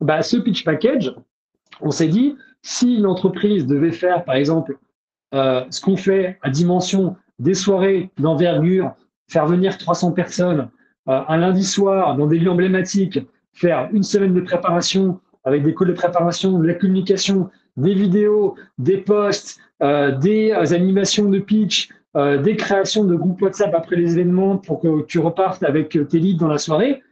bah, 0.00 0.22
ce 0.22 0.36
pitch 0.36 0.64
package, 0.64 1.14
on 1.80 1.90
s'est 1.90 2.08
dit, 2.08 2.36
si 2.60 2.96
une 2.96 3.06
entreprise 3.06 3.66
devait 3.66 3.92
faire, 3.92 4.24
par 4.24 4.34
exemple, 4.34 4.78
ce 5.32 5.80
qu'on 5.80 5.96
fait 5.96 6.38
à 6.42 6.50
dimension 6.50 7.16
des 7.38 7.54
soirées 7.54 8.10
d'envergure, 8.18 8.92
faire 9.28 9.46
venir 9.46 9.78
300 9.78 10.12
personnes 10.12 10.68
un 11.06 11.36
lundi 11.36 11.64
soir 11.64 12.16
dans 12.16 12.26
des 12.26 12.38
lieux 12.38 12.50
emblématiques, 12.50 13.18
faire 13.52 13.88
une 13.92 14.02
semaine 14.02 14.34
de 14.34 14.40
préparation 14.40 15.18
avec 15.44 15.64
des 15.64 15.74
calls 15.74 15.88
de 15.88 15.94
préparation, 15.94 16.58
de 16.58 16.66
la 16.66 16.74
communication, 16.74 17.50
des 17.76 17.94
vidéos, 17.94 18.56
des 18.78 18.98
posts, 18.98 19.58
euh, 19.82 20.12
des 20.12 20.50
euh, 20.50 20.74
animations 20.74 21.28
de 21.28 21.38
pitch, 21.38 21.88
euh, 22.16 22.38
des 22.38 22.56
créations 22.56 23.04
de 23.04 23.14
groupes 23.14 23.40
WhatsApp 23.40 23.74
après 23.74 23.96
les 23.96 24.12
événements 24.14 24.58
pour 24.58 24.80
que 24.80 25.02
tu 25.06 25.18
repartes 25.18 25.62
avec 25.62 25.88
tes 25.88 26.18
leads 26.18 26.38
dans 26.38 26.48
la 26.48 26.58
soirée. 26.58 27.02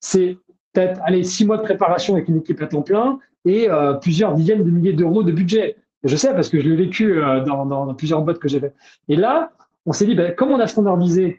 C'est 0.00 0.38
peut-être 0.72 1.00
allez, 1.04 1.24
six 1.24 1.44
mois 1.44 1.58
de 1.58 1.62
préparation 1.62 2.14
avec 2.14 2.28
une 2.28 2.38
équipe 2.38 2.60
à 2.62 2.66
temps 2.66 2.82
plein 2.82 3.18
et 3.44 3.68
plusieurs 4.02 4.34
dizaines 4.34 4.64
de 4.64 4.70
milliers 4.70 4.92
d'euros 4.92 5.22
de 5.22 5.32
budget. 5.32 5.76
Je 6.04 6.14
sais 6.16 6.32
parce 6.32 6.48
que 6.48 6.60
je 6.60 6.68
l'ai 6.68 6.76
vécu 6.76 7.20
dans, 7.46 7.94
plusieurs 7.94 8.22
boîtes 8.22 8.38
que 8.38 8.48
j'avais. 8.48 8.72
Et 9.08 9.16
là, 9.16 9.52
on 9.86 9.92
s'est 9.92 10.06
dit, 10.06 10.14
ben, 10.14 10.34
comme 10.34 10.50
on 10.50 10.60
a 10.60 10.66
standardisé, 10.66 11.38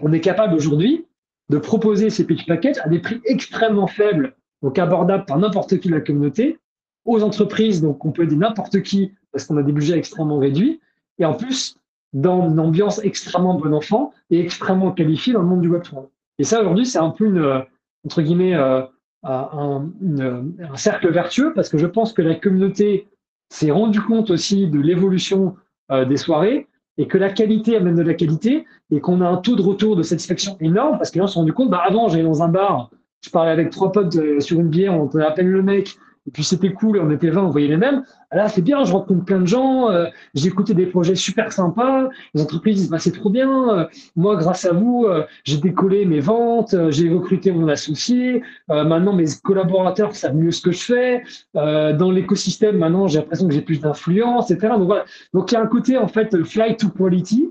on 0.00 0.12
est 0.12 0.20
capable 0.20 0.54
aujourd'hui 0.54 1.06
de 1.50 1.58
proposer 1.58 2.08
ces 2.10 2.26
pitch 2.26 2.46
packages 2.46 2.78
à 2.82 2.88
des 2.88 3.00
prix 3.00 3.20
extrêmement 3.26 3.86
faibles 3.86 4.34
donc 4.62 4.78
abordable 4.78 5.26
par 5.26 5.38
n'importe 5.38 5.78
qui 5.78 5.88
de 5.88 5.94
la 5.94 6.00
communauté, 6.00 6.58
aux 7.04 7.22
entreprises, 7.22 7.82
donc 7.82 8.04
on 8.04 8.12
peut 8.12 8.22
aider 8.22 8.36
n'importe 8.36 8.82
qui 8.82 9.12
parce 9.32 9.46
qu'on 9.46 9.56
a 9.56 9.62
des 9.62 9.72
budgets 9.72 9.98
extrêmement 9.98 10.38
réduits, 10.38 10.80
et 11.18 11.24
en 11.24 11.34
plus 11.34 11.76
dans 12.12 12.48
une 12.48 12.60
ambiance 12.60 13.00
extrêmement 13.02 13.54
bon 13.54 13.72
enfant 13.72 14.12
et 14.30 14.40
extrêmement 14.40 14.92
qualifiée 14.92 15.32
dans 15.32 15.42
le 15.42 15.48
monde 15.48 15.60
du 15.60 15.70
Web3. 15.70 16.06
Et 16.38 16.44
ça 16.44 16.60
aujourd'hui 16.60 16.86
c'est 16.86 16.98
un 16.98 17.10
peu 17.10 17.26
une, 17.26 17.64
entre 18.04 18.22
guillemets, 18.22 18.54
euh, 18.54 18.82
un, 19.24 19.90
un, 20.02 20.76
cercle 20.76 21.10
vertueux 21.10 21.52
parce 21.54 21.68
que 21.68 21.78
je 21.78 21.86
pense 21.86 22.12
que 22.12 22.22
la 22.22 22.34
communauté 22.34 23.08
s'est 23.48 23.70
rendu 23.70 24.00
compte 24.00 24.30
aussi 24.30 24.68
de 24.68 24.78
l'évolution 24.78 25.56
euh, 25.90 26.04
des 26.04 26.16
soirées 26.16 26.68
et 26.98 27.08
que 27.08 27.18
la 27.18 27.30
qualité 27.30 27.76
amène 27.76 27.96
de 27.96 28.02
la 28.02 28.14
qualité 28.14 28.66
et 28.90 29.00
qu'on 29.00 29.20
a 29.20 29.28
un 29.28 29.38
taux 29.38 29.56
de 29.56 29.62
retour 29.62 29.96
de 29.96 30.02
satisfaction 30.02 30.56
énorme 30.60 30.98
parce 30.98 31.10
que 31.10 31.18
là 31.18 31.24
on 31.24 31.28
s'est 31.28 31.38
rendu 31.38 31.52
compte, 31.52 31.70
bah 31.70 31.82
avant 31.84 32.08
j'allais 32.08 32.22
dans 32.22 32.42
un 32.42 32.48
bar 32.48 32.90
je 33.22 33.30
parlais 33.30 33.50
avec 33.50 33.70
trois 33.70 33.90
potes 33.90 34.16
euh, 34.16 34.40
sur 34.40 34.60
une 34.60 34.68
bière, 34.68 34.94
on 34.94 35.08
connaît 35.08 35.24
à 35.24 35.30
peine 35.30 35.48
le 35.48 35.62
mec, 35.62 35.96
et 36.26 36.30
puis 36.30 36.42
c'était 36.42 36.72
cool, 36.72 36.98
on 36.98 37.10
était 37.10 37.28
20, 37.28 37.42
on 37.42 37.50
voyait 37.50 37.68
les 37.68 37.76
mêmes. 37.76 38.02
Là, 38.32 38.48
c'est 38.48 38.62
bien, 38.62 38.82
je 38.84 38.92
rencontre 38.92 39.24
plein 39.24 39.40
de 39.40 39.46
gens, 39.46 39.90
euh, 39.90 40.06
j'ai 40.34 40.48
écouté 40.48 40.72
des 40.72 40.86
projets 40.86 41.14
super 41.14 41.52
sympas, 41.52 42.08
les 42.32 42.42
entreprises 42.42 42.76
disent, 42.76 42.90
bah, 42.90 42.98
c'est 42.98 43.12
trop 43.12 43.28
bien, 43.28 43.68
euh, 43.68 43.84
moi, 44.16 44.36
grâce 44.36 44.64
à 44.64 44.72
vous, 44.72 45.06
j'ai 45.44 45.58
décollé 45.58 46.06
mes 46.06 46.20
ventes, 46.20 46.74
j'ai 46.90 47.10
recruté 47.10 47.52
mon 47.52 47.68
associé, 47.68 48.42
maintenant 48.68 49.12
mes 49.12 49.26
collaborateurs 49.42 50.14
savent 50.14 50.36
mieux 50.36 50.50
ce 50.50 50.62
que 50.62 50.72
je 50.72 50.82
fais, 50.82 51.22
dans 51.54 52.10
l'écosystème, 52.10 52.78
maintenant, 52.78 53.06
j'ai 53.06 53.18
l'impression 53.18 53.46
que 53.46 53.54
j'ai 53.54 53.62
plus 53.62 53.80
d'influence, 53.80 54.50
etc. 54.50 54.74
Donc 54.78 54.86
voilà, 54.86 55.04
donc 55.32 55.52
il 55.52 55.54
y 55.54 55.58
a 55.58 55.60
un 55.60 55.66
côté, 55.66 55.98
en 55.98 56.08
fait, 56.08 56.42
fly 56.44 56.76
to 56.76 56.88
quality, 56.88 57.50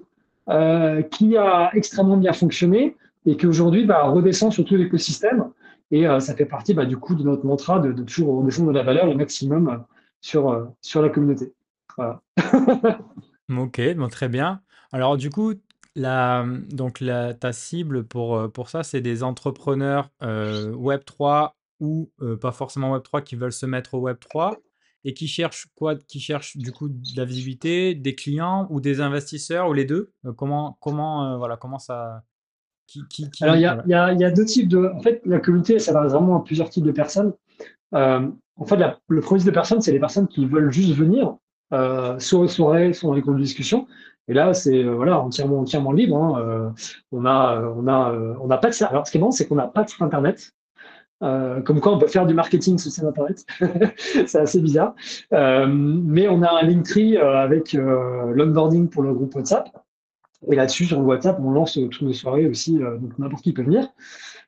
qui 1.11 1.37
a 1.37 1.69
extrêmement 1.73 2.17
bien 2.17 2.33
fonctionné 2.33 2.95
et 3.25 3.37
qui 3.37 3.47
aujourd'hui 3.47 3.85
bah, 3.85 4.03
redescend 4.03 4.51
sur 4.51 4.65
tout 4.65 4.75
l'écosystème. 4.75 5.45
Et 5.93 6.07
euh, 6.07 6.19
ça 6.19 6.35
fait 6.35 6.47
partie 6.47 6.73
bah, 6.73 6.87
du 6.87 6.97
coup 6.97 7.13
de 7.13 7.21
notre 7.21 7.45
mantra 7.45 7.77
de, 7.77 7.93
toujours 8.01 8.39
redescendre 8.39 8.69
de 8.69 8.73
la 8.73 8.81
valeur 8.81 9.05
le 9.05 9.13
maximum 9.13 9.69
euh, 9.69 9.77
sur, 10.21 10.49
euh, 10.49 10.65
sur 10.81 11.03
la 11.03 11.09
communauté. 11.09 11.53
Voilà. 11.95 12.19
ok, 13.55 13.79
très 14.09 14.27
bien. 14.27 14.63
Alors 14.91 15.17
du 15.17 15.29
coup, 15.29 15.53
donc 15.95 17.03
ta 17.39 17.53
cible 17.53 18.05
pour, 18.05 18.51
pour 18.51 18.71
ça, 18.71 18.81
c'est 18.81 19.01
des 19.01 19.21
entrepreneurs 19.21 20.09
Web3 20.19 21.51
ou 21.79 22.09
pas 22.41 22.51
forcément 22.51 22.97
Web3 22.97 23.21
qui 23.21 23.35
veulent 23.35 23.53
se 23.53 23.67
mettre 23.67 23.93
au 23.93 24.09
Web3 24.09 24.55
et 25.03 25.13
qui 25.13 25.27
cherchent 25.27 25.67
quoi 25.75 25.95
Qui 25.95 26.19
cherchent 26.19 26.57
du 26.57 26.71
coup 26.71 26.89
de 26.89 27.15
la 27.15 27.25
visibilité, 27.25 27.93
des 27.93 28.15
clients 28.15 28.65
ou 28.71 28.81
des 28.81 28.99
investisseurs 28.99 29.69
ou 29.69 29.73
les 29.73 29.85
deux? 29.85 30.11
Comment 30.37 30.75
comment 30.79 31.37
voilà 31.37 31.55
comment 31.55 31.77
ça 31.77 32.23
alors, 33.41 33.55
il 33.55 33.61
y, 33.61 34.23
a, 34.23 34.31
deux 34.31 34.45
types 34.45 34.67
de. 34.67 34.91
En 34.93 35.01
fait, 35.01 35.21
la 35.25 35.39
communauté, 35.39 35.79
ça 35.79 35.93
va 35.93 36.05
vraiment 36.07 36.39
à 36.39 36.43
plusieurs 36.43 36.69
types 36.69 36.83
de 36.83 36.91
personnes. 36.91 37.33
Euh, 37.95 38.27
en 38.57 38.65
fait, 38.65 38.77
le 39.07 39.21
premier 39.21 39.39
type 39.39 39.49
de 39.49 39.53
personnes, 39.53 39.81
c'est 39.81 39.91
les 39.91 39.99
personnes 39.99 40.27
qui 40.27 40.45
veulent 40.45 40.71
juste 40.71 40.93
venir, 40.93 41.35
euh, 41.73 42.19
soit 42.19 42.41
aux 42.41 42.47
soirées, 42.47 42.93
soit 42.93 43.09
dans 43.09 43.15
les 43.15 43.21
groupes 43.21 43.37
de 43.37 43.41
discussion. 43.41 43.87
Et 44.27 44.33
là, 44.33 44.53
c'est 44.53 44.83
euh, 44.83 44.93
voilà, 44.93 45.19
entièrement, 45.19 45.59
entièrement 45.59 45.91
libre. 45.91 46.17
Hein. 46.17 46.73
on 47.11 47.25
a, 47.25 47.61
on 47.75 47.87
a, 47.87 48.13
on 48.41 48.47
n'a 48.47 48.57
pas 48.57 48.69
de. 48.69 48.83
Alors, 48.85 49.07
ce 49.07 49.11
qui 49.11 49.17
est 49.17 49.21
bon, 49.21 49.31
c'est 49.31 49.47
qu'on 49.47 49.55
n'a 49.55 49.67
pas 49.67 49.83
de 49.83 49.89
site 49.89 50.01
internet. 50.01 50.51
comme 51.19 51.79
quoi, 51.79 51.93
on 51.93 51.99
peut 51.99 52.07
faire 52.07 52.25
du 52.25 52.33
marketing 52.33 52.77
sur 52.77 52.91
site 52.91 53.03
internet. 53.03 53.45
c'est 54.27 54.39
assez 54.39 54.61
bizarre. 54.61 54.93
mais 55.31 56.27
on 56.27 56.41
a 56.43 56.59
un 56.59 56.63
Linktree 56.63 57.17
avec 57.17 57.73
l'onboarding 57.73 58.89
pour 58.89 59.03
le 59.03 59.13
groupe 59.13 59.35
WhatsApp. 59.35 59.69
Et 60.51 60.55
là-dessus, 60.55 60.85
sur 60.85 60.99
WhatsApp, 60.99 61.39
on 61.39 61.51
lance 61.51 61.73
toutes 61.73 62.01
nos 62.01 62.13
soirées 62.13 62.47
aussi, 62.47 62.81
euh, 62.81 62.97
donc 62.97 63.17
n'importe 63.17 63.43
qui 63.43 63.53
peut 63.53 63.63
venir 63.63 63.87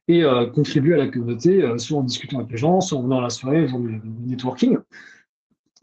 et 0.07 0.23
euh, 0.23 0.45
contribuer 0.45 0.93
à 0.93 0.97
la 0.97 1.07
communauté, 1.07 1.63
euh, 1.63 1.77
soit 1.77 1.97
en 1.97 2.03
discutant 2.03 2.37
avec 2.39 2.51
les 2.51 2.57
gens, 2.57 2.79
soit 2.79 2.99
en 2.99 3.03
venant 3.03 3.19
à 3.19 3.21
la 3.21 3.29
soirée, 3.29 3.67
en 3.71 3.79
du 3.79 4.01
networking. 4.27 4.77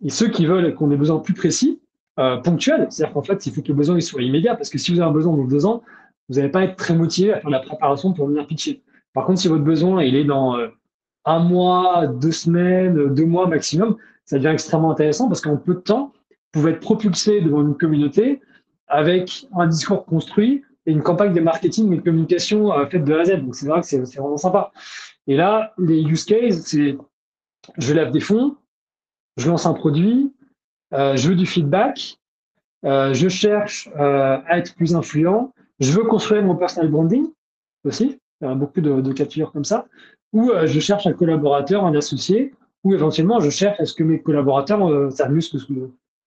Et 0.04 0.10
ceux 0.10 0.28
qui 0.28 0.46
veulent 0.46 0.74
qu'on 0.74 0.90
ait 0.90 0.96
besoin 0.96 1.18
plus 1.18 1.34
précis, 1.34 1.80
ponctuels, 2.44 2.88
c'est-à-dire 2.90 3.14
qu'en 3.14 3.22
fait, 3.22 3.46
il 3.46 3.52
faut 3.52 3.62
que 3.62 3.68
le 3.68 3.74
besoin 3.74 3.96
il 3.96 4.02
soit 4.02 4.20
immédiat, 4.20 4.54
parce 4.54 4.68
que 4.68 4.76
si 4.76 4.92
vous 4.92 5.00
avez 5.00 5.08
un 5.08 5.12
besoin 5.12 5.34
dans 5.34 5.44
deux 5.44 5.64
ans, 5.64 5.82
vous 6.28 6.36
n'allez 6.36 6.50
pas 6.50 6.62
être 6.62 6.76
très 6.76 6.94
motivé 6.94 7.32
à 7.32 7.40
faire 7.40 7.48
la 7.48 7.60
préparation 7.60 8.12
pour 8.12 8.26
venir 8.26 8.46
pitcher. 8.46 8.82
Par 9.14 9.24
contre, 9.24 9.40
si 9.40 9.48
votre 9.48 9.64
besoin 9.64 10.02
il 10.02 10.14
est 10.14 10.24
dans 10.24 10.58
un 11.24 11.38
mois, 11.38 12.06
deux 12.06 12.32
semaines, 12.32 13.14
deux 13.14 13.24
mois 13.24 13.46
maximum, 13.46 13.96
ça 14.26 14.36
devient 14.36 14.48
extrêmement 14.48 14.90
intéressant 14.90 15.28
parce 15.28 15.40
qu'en 15.40 15.56
peu 15.56 15.74
de 15.74 15.80
temps, 15.80 16.12
vous 16.30 16.60
pouvez 16.60 16.72
être 16.72 16.80
propulsé 16.80 17.40
devant 17.40 17.62
une 17.62 17.76
communauté 17.76 18.42
avec 18.92 19.46
un 19.56 19.66
discours 19.66 20.04
construit 20.04 20.62
et 20.84 20.92
une 20.92 21.02
campagne 21.02 21.32
de 21.32 21.40
marketing 21.40 21.92
et 21.92 21.96
de 21.96 22.02
communication 22.02 22.72
euh, 22.72 22.86
faite 22.86 23.04
de 23.04 23.14
A 23.14 23.20
à 23.20 23.24
Z. 23.24 23.40
Donc 23.40 23.54
c'est 23.54 23.66
vrai 23.66 23.80
que 23.80 23.86
c'est 23.86 23.98
vraiment 24.18 24.36
sympa. 24.36 24.70
Et 25.26 25.34
là, 25.34 25.72
les 25.78 26.02
use 26.02 26.24
cases, 26.24 26.60
c'est 26.60 26.96
je 27.78 27.94
lève 27.94 28.10
des 28.10 28.20
fonds, 28.20 28.56
je 29.38 29.48
lance 29.48 29.64
un 29.64 29.72
produit, 29.72 30.32
euh, 30.92 31.16
je 31.16 31.28
veux 31.28 31.36
du 31.36 31.46
feedback, 31.46 32.18
euh, 32.84 33.14
je 33.14 33.28
cherche 33.28 33.88
à 33.96 34.58
être 34.58 34.74
plus 34.74 34.94
influent, 34.94 35.52
je 35.80 35.92
veux 35.92 36.04
construire 36.04 36.42
mon 36.42 36.56
personal 36.56 36.90
branding 36.90 37.28
aussi. 37.84 38.18
Il 38.40 38.48
y 38.48 38.50
a 38.50 38.54
beaucoup 38.54 38.80
de, 38.80 39.12
cas 39.12 39.24
de 39.24 39.44
comme 39.44 39.64
ça. 39.64 39.86
Ou 40.32 40.50
je 40.64 40.80
cherche 40.80 41.06
un 41.06 41.12
collaborateur, 41.12 41.84
un 41.84 41.94
associé, 41.94 42.52
ou 42.82 42.92
éventuellement 42.92 43.38
je 43.38 43.50
cherche 43.50 43.78
est-ce 43.80 43.94
que 43.94 44.02
mes 44.02 44.20
collaborateurs 44.20 45.12
savent 45.12 45.32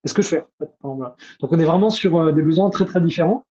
mieux 0.05 0.09
ce 0.09 0.13
que, 0.13 0.21
je 0.21 0.27
fais 0.27 0.45
Donc 0.83 1.51
on 1.51 1.59
est 1.59 1.65
vraiment 1.65 1.89
sur 1.89 2.17
euh, 2.17 2.31
des 2.31 2.41
besoins 2.41 2.69
très 2.69 2.85
très 2.85 3.01
différents 3.01 3.45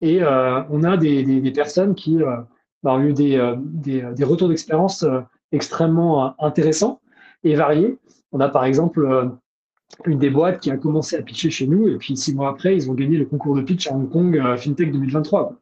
et 0.00 0.22
euh, 0.22 0.62
on 0.70 0.82
a 0.84 0.96
des, 0.96 1.52
personnes 1.54 1.94
qui 1.94 2.22
euh, 2.22 2.36
bah, 2.82 2.94
ont 2.94 3.00
eu 3.00 3.12
des, 3.12 3.54
des, 3.64 4.24
retours 4.24 4.48
d'expérience 4.48 5.04
extrêmement 5.52 6.34
intéressants 6.42 7.00
et 7.42 7.54
variés. 7.54 7.98
On 8.32 8.40
a 8.40 8.48
par 8.48 8.64
exemple 8.64 9.30
une 10.06 10.18
des 10.18 10.30
boîtes 10.30 10.60
qui 10.60 10.70
a 10.70 10.76
commencé 10.76 11.16
à 11.16 11.22
pitcher 11.22 11.50
chez 11.50 11.66
nous 11.66 11.88
et 11.88 11.96
puis 11.96 12.16
six 12.16 12.34
mois 12.34 12.50
après 12.50 12.74
ils 12.74 12.90
ont 12.90 12.94
gagné 12.94 13.16
le 13.16 13.24
concours 13.24 13.54
de 13.54 13.62
pitch 13.62 13.86
à 13.86 13.94
Hong 13.94 14.10
Kong 14.10 14.56
FinTech 14.56 14.92
2023. 14.92 15.54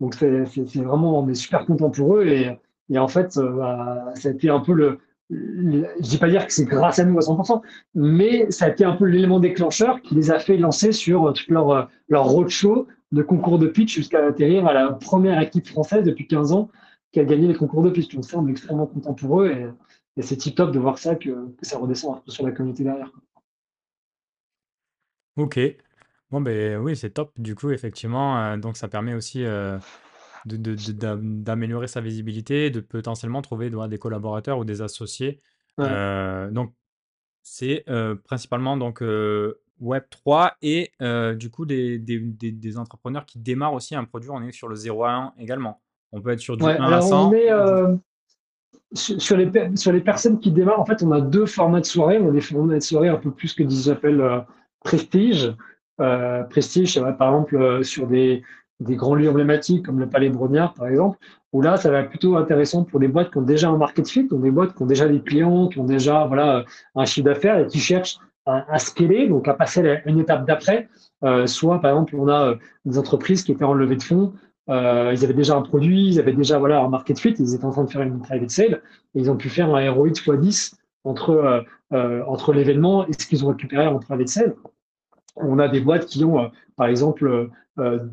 Donc 0.00 0.14
c'est 0.14 0.42
vraiment 0.76 1.20
on 1.20 1.28
est 1.28 1.34
super 1.34 1.64
content 1.64 1.90
pour 1.90 2.16
eux 2.16 2.26
et, 2.26 2.58
et 2.90 2.98
en 2.98 3.08
fait 3.08 3.38
bah, 3.38 4.12
ça 4.16 4.28
a 4.28 4.32
été 4.32 4.50
un 4.50 4.60
peu 4.60 4.74
le, 4.74 4.98
je 5.30 5.36
ne 5.36 6.00
dis 6.00 6.18
pas 6.18 6.28
dire 6.28 6.46
que 6.46 6.52
c'est 6.52 6.64
grâce 6.64 6.98
à 6.98 7.04
nous 7.04 7.18
à 7.18 7.20
100%, 7.20 7.60
mais 7.94 8.50
ça 8.50 8.66
a 8.66 8.68
été 8.70 8.84
un 8.84 8.96
peu 8.96 9.04
l'élément 9.04 9.40
déclencheur 9.40 10.00
qui 10.00 10.14
les 10.14 10.30
a 10.30 10.38
fait 10.38 10.56
lancer 10.56 10.92
sur 10.92 11.32
toute 11.34 11.48
leur, 11.48 11.90
leur 12.08 12.24
roadshow 12.24 12.86
de 13.12 13.22
concours 13.22 13.58
de 13.58 13.66
pitch 13.66 13.94
jusqu'à 13.94 14.24
atterrir 14.26 14.66
à 14.66 14.72
la 14.72 14.92
première 14.92 15.40
équipe 15.40 15.66
française 15.66 16.04
depuis 16.04 16.26
15 16.26 16.52
ans 16.52 16.70
qui 17.12 17.20
a 17.20 17.24
gagné 17.24 17.48
les 17.48 17.54
concours 17.54 17.82
de 17.82 17.90
pitch. 17.90 18.14
Donc 18.14 18.24
ça, 18.24 18.38
on 18.38 18.46
est 18.48 18.50
extrêmement 18.50 18.86
content 18.86 19.14
pour 19.14 19.42
eux 19.42 19.50
et, 19.50 19.66
c'est 20.20 20.36
tip 20.36 20.56
top 20.56 20.72
de 20.72 20.80
voir 20.80 20.98
ça, 20.98 21.14
que, 21.14 21.54
ça 21.62 21.78
redescend 21.78 22.16
un 22.16 22.20
peu 22.20 22.32
sur 22.32 22.44
la 22.44 22.50
communauté 22.50 22.82
derrière. 22.82 23.12
Ok. 25.36 25.60
Bon, 26.32 26.40
ben 26.40 26.78
oui, 26.78 26.96
c'est 26.96 27.10
top. 27.10 27.30
Du 27.38 27.54
coup, 27.54 27.70
effectivement, 27.70 28.36
euh, 28.36 28.56
donc 28.56 28.76
ça 28.76 28.88
permet 28.88 29.14
aussi 29.14 29.44
euh, 29.44 29.78
d'améliorer 30.46 31.86
sa 31.86 32.00
visibilité, 32.00 32.70
de 32.70 32.80
potentiellement 32.80 33.42
trouver 33.42 33.70
des 33.70 33.98
collaborateurs 33.98 34.58
ou 34.58 34.64
des 34.64 34.82
associés. 34.82 35.40
Euh, 35.80 36.50
donc, 36.50 36.72
c'est 37.42 37.84
euh, 37.88 38.14
principalement 38.14 38.76
donc, 38.76 39.02
euh, 39.02 39.60
Web3 39.80 40.52
et 40.60 40.90
du 41.36 41.50
coup 41.50 41.64
des, 41.64 41.98
des, 41.98 42.18
des, 42.18 42.78
entrepreneurs 42.78 43.24
qui 43.24 43.38
démarrent 43.38 43.74
aussi 43.74 43.94
un 43.94 44.04
produit. 44.04 44.30
On 44.30 44.42
est 44.42 44.52
sur 44.52 44.68
le 44.68 44.74
0 44.74 45.04
à 45.04 45.12
1 45.12 45.32
également. 45.38 45.80
On 46.12 46.20
peut 46.20 46.30
être 46.30 46.40
sur 46.40 46.56
du 46.56 46.64
1 46.64 46.68
à 46.68 47.00
100. 47.00 47.28
On 47.28 47.32
est, 47.32 47.48
sur, 48.94 49.36
les, 49.36 49.76
sur 49.76 49.92
les 49.92 50.00
personnes 50.00 50.40
qui 50.40 50.50
démarrent, 50.50 50.80
en 50.80 50.86
fait, 50.86 51.02
on 51.02 51.12
a 51.12 51.20
deux 51.20 51.46
formats 51.46 51.80
de 51.80 51.86
soirée. 51.86 52.18
On 52.18 52.28
a 52.28 52.32
des 52.32 52.40
formats 52.40 52.74
de 52.74 52.80
soirée 52.80 53.08
un 53.08 53.18
peu 53.18 53.30
plus 53.30 53.54
que 53.54 53.68
j'appelle 53.68 54.44
prestige. 54.82 55.54
prestige, 55.96 57.00
par 57.18 57.34
exemple, 57.34 57.84
sur 57.84 58.08
des, 58.08 58.42
des 58.80 58.96
grands 58.96 59.14
lieux 59.14 59.28
emblématiques 59.28 59.84
comme 59.84 59.98
le 59.98 60.08
Palais 60.08 60.30
Brognard, 60.30 60.74
par 60.74 60.86
exemple, 60.86 61.18
où 61.52 61.62
là, 61.62 61.76
ça 61.76 61.90
va 61.90 62.00
être 62.00 62.10
plutôt 62.10 62.36
intéressant 62.36 62.84
pour 62.84 63.00
des 63.00 63.08
boîtes 63.08 63.30
qui 63.30 63.38
ont 63.38 63.42
déjà 63.42 63.68
un 63.68 63.76
market 63.76 64.08
fit, 64.08 64.28
donc 64.28 64.42
des 64.42 64.50
boîtes 64.50 64.74
qui 64.74 64.82
ont 64.82 64.86
déjà 64.86 65.08
des 65.08 65.20
clients, 65.20 65.68
qui 65.68 65.78
ont 65.78 65.84
déjà 65.84 66.26
voilà, 66.26 66.64
un 66.94 67.04
chiffre 67.04 67.24
d'affaires 67.24 67.58
et 67.58 67.66
qui 67.66 67.78
cherchent 67.78 68.18
à, 68.46 68.72
à 68.72 68.78
scaler, 68.78 69.28
donc 69.28 69.48
à 69.48 69.54
passer 69.54 70.00
une 70.06 70.18
étape 70.18 70.46
d'après. 70.46 70.88
Euh, 71.24 71.46
soit, 71.46 71.80
par 71.80 71.92
exemple, 71.92 72.14
on 72.16 72.28
a 72.28 72.50
euh, 72.50 72.56
des 72.84 72.98
entreprises 72.98 73.42
qui 73.42 73.52
étaient 73.52 73.64
en 73.64 73.74
levée 73.74 73.96
de 73.96 74.02
fonds, 74.02 74.32
euh, 74.70 75.12
ils 75.14 75.24
avaient 75.24 75.34
déjà 75.34 75.56
un 75.56 75.62
produit, 75.62 76.08
ils 76.08 76.20
avaient 76.20 76.32
déjà 76.32 76.58
voilà, 76.58 76.80
un 76.80 76.88
market 76.88 77.18
fit, 77.18 77.34
ils 77.38 77.54
étaient 77.54 77.64
en 77.64 77.70
train 77.70 77.84
de 77.84 77.90
faire 77.90 78.02
une 78.02 78.20
private 78.20 78.50
sale, 78.50 78.82
et 79.14 79.20
ils 79.20 79.30
ont 79.30 79.36
pu 79.36 79.48
faire 79.48 79.74
un 79.74 79.90
ROI 79.90 80.08
x 80.08 80.30
10 80.30 80.76
entre, 81.04 81.64
entre 81.90 82.52
l'événement 82.52 83.06
et 83.06 83.12
ce 83.14 83.26
qu'ils 83.26 83.44
ont 83.44 83.48
récupéré 83.48 83.86
en 83.86 83.98
private 83.98 84.28
sale. 84.28 84.54
On 85.40 85.58
a 85.58 85.68
des 85.68 85.80
boîtes 85.80 86.06
qui 86.06 86.24
ont, 86.24 86.50
par 86.76 86.86
exemple, 86.86 87.48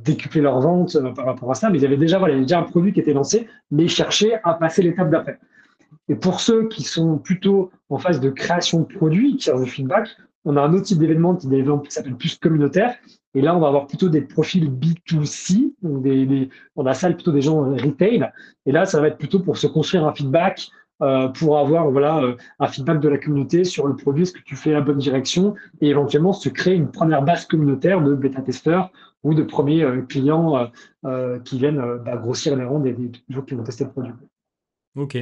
décuplé 0.04 0.42
leur 0.42 0.60
vente 0.60 0.98
par 1.16 1.26
rapport 1.26 1.52
à 1.52 1.56
ça, 1.56 1.70
mais 1.70 1.80
ils 1.80 1.86
avaient 1.86 1.98
déjà, 1.98 2.20
voilà, 2.20 2.36
déjà 2.36 2.60
un 2.60 2.64
produit 2.64 2.94
qui 2.94 3.00
était 3.00 3.14
lancé, 3.14 3.48
mais 3.72 3.88
cherchaient 3.88 4.40
à 4.44 4.54
passer 4.54 4.84
l'étape 4.84 5.10
d'après. 5.10 5.40
Et 6.08 6.16
pour 6.16 6.40
ceux 6.40 6.68
qui 6.68 6.84
sont 6.84 7.18
plutôt 7.18 7.72
en 7.90 7.98
phase 7.98 8.20
de 8.20 8.30
création 8.30 8.82
de 8.82 8.86
produits, 8.86 9.38
qui 9.38 9.46
cherchent 9.46 9.64
du 9.64 9.70
feedback, 9.70 10.10
on 10.46 10.58
a 10.58 10.62
un 10.62 10.74
autre 10.74 10.84
type 10.84 11.00
d'événement 11.00 11.36
qui, 11.36 11.48
s'appelle 11.90 12.16
plus 12.16 12.38
communautaire. 12.38 12.96
Et 13.34 13.42
là, 13.42 13.56
on 13.56 13.60
va 13.60 13.68
avoir 13.68 13.88
plutôt 13.88 14.10
des 14.10 14.22
profils 14.22 14.70
B2C. 14.70 15.74
Donc 15.82 16.04
des, 16.04 16.50
on 16.76 16.86
a 16.86 16.94
ça 16.94 17.12
plutôt 17.12 17.32
des 17.32 17.42
gens 17.42 17.62
retail. 17.62 18.32
Et 18.66 18.72
là, 18.72 18.86
ça 18.86 19.02
va 19.02 19.08
être 19.08 19.18
plutôt 19.18 19.40
pour 19.40 19.58
se 19.58 19.66
construire 19.66 20.06
un 20.06 20.14
feedback, 20.14 20.70
euh, 21.02 21.28
pour 21.28 21.58
avoir 21.60 21.90
voilà, 21.92 22.24
euh, 22.24 22.38
un 22.60 22.68
feedback 22.68 23.00
de 23.02 23.10
la 23.10 23.18
communauté 23.18 23.64
sur 23.64 23.88
le 23.88 23.96
produit, 23.96 24.24
est-ce 24.24 24.32
que 24.32 24.42
tu 24.42 24.56
fais 24.56 24.72
la 24.72 24.82
bonne 24.82 24.98
direction, 24.98 25.56
et 25.82 25.90
éventuellement 25.90 26.34
se 26.34 26.50
créer 26.50 26.76
une 26.76 26.92
première 26.92 27.22
base 27.22 27.46
communautaire 27.46 28.02
de 28.02 28.16
bêta-testeurs 28.16 28.92
ou 29.24 29.34
de 29.34 29.44
premiers 29.44 29.84
euh, 29.84 30.02
clients 30.02 30.72
qui 31.44 31.60
viennent 31.60 31.82
bah, 32.04 32.18
grossir 32.18 32.56
les 32.56 32.64
rangs 32.64 32.80
des, 32.80 32.94
des 32.94 33.12
gens 33.30 33.42
qui 33.42 33.54
vont 33.54 33.64
tester 33.64 33.84
le 33.84 33.92
produit. 33.92 34.14
Ok, 34.96 35.18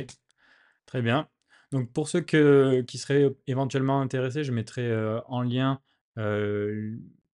très 0.85 1.01
bien. 1.01 1.27
Donc 1.71 1.91
pour 1.91 2.07
ceux 2.07 2.21
qui 2.21 2.97
seraient 2.97 3.35
éventuellement 3.47 3.99
intéressés, 3.99 4.43
je 4.43 4.51
mettrai 4.51 4.95
en 5.27 5.41
lien 5.41 5.79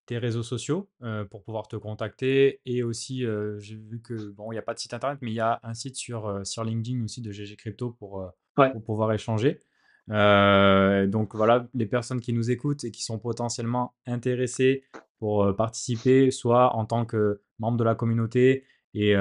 tes 0.09 0.17
réseaux 0.17 0.41
sociaux 0.41 0.89
pour 1.29 1.43
pouvoir 1.43 1.67
te 1.67 1.75
contacter. 1.75 2.61
Et 2.65 2.81
aussi, 2.81 3.23
j'ai 3.59 3.75
vu 3.75 4.01
que, 4.01 4.31
bon, 4.31 4.51
il 4.51 4.55
n'y 4.55 4.59
a 4.59 4.63
pas 4.63 4.73
de 4.73 4.79
site 4.79 4.95
internet, 4.95 5.19
mais 5.21 5.29
il 5.29 5.35
y 5.35 5.39
a 5.39 5.59
un 5.61 5.75
site 5.75 5.95
sur, 5.95 6.41
sur 6.43 6.63
LinkedIn 6.63 7.03
aussi 7.03 7.21
de 7.21 7.31
GG 7.31 7.55
Crypto 7.57 7.91
pour, 7.91 8.27
pour 8.55 8.83
pouvoir 8.83 9.13
échanger. 9.13 9.59
donc 10.07 11.35
voilà, 11.35 11.67
les 11.75 11.85
personnes 11.85 12.21
qui 12.21 12.33
nous 12.33 12.49
écoutent 12.49 12.83
et 12.85 12.91
qui 12.91 13.03
sont 13.03 13.19
potentiellement 13.19 13.93
intéressées 14.07 14.83
pour 15.19 15.55
participer, 15.55 16.31
soit 16.31 16.75
en 16.75 16.85
tant 16.85 17.05
que 17.05 17.43
membre 17.59 17.77
de 17.77 17.83
la 17.83 17.93
communauté 17.93 18.63
et, 18.95 19.13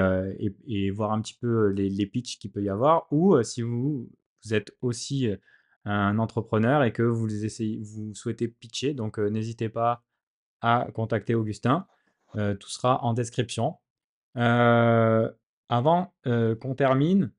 et, 0.67 0.89
voir 0.89 1.11
un 1.11 1.21
petit 1.21 1.37
peu 1.39 1.67
les, 1.67 1.89
les 1.91 2.05
pitchs 2.07 2.39
qu'il 2.39 2.51
peut 2.51 2.63
y 2.63 2.69
avoir, 2.69 3.05
ou 3.11 3.39
si 3.43 3.61
vous 3.61 4.09
vous 4.43 4.53
êtes 4.55 4.75
aussi 4.81 5.29
un 5.85 6.17
entrepreneur 6.17 6.83
et 6.83 6.91
que 6.91 7.03
vous, 7.03 7.45
essayez, 7.45 7.79
vous 7.83 8.15
souhaitez 8.15 8.47
pitcher. 8.47 8.95
Donc, 8.95 9.19
n'hésitez 9.19 9.69
pas 9.69 10.03
à 10.61 10.87
contacter 10.93 11.35
Augustin. 11.35 11.85
tout 12.33 12.69
sera 12.69 13.03
en 13.03 13.13
description. 13.13 13.77
avant 14.35 16.13
qu'on 16.23 16.75
termine, 16.75 17.31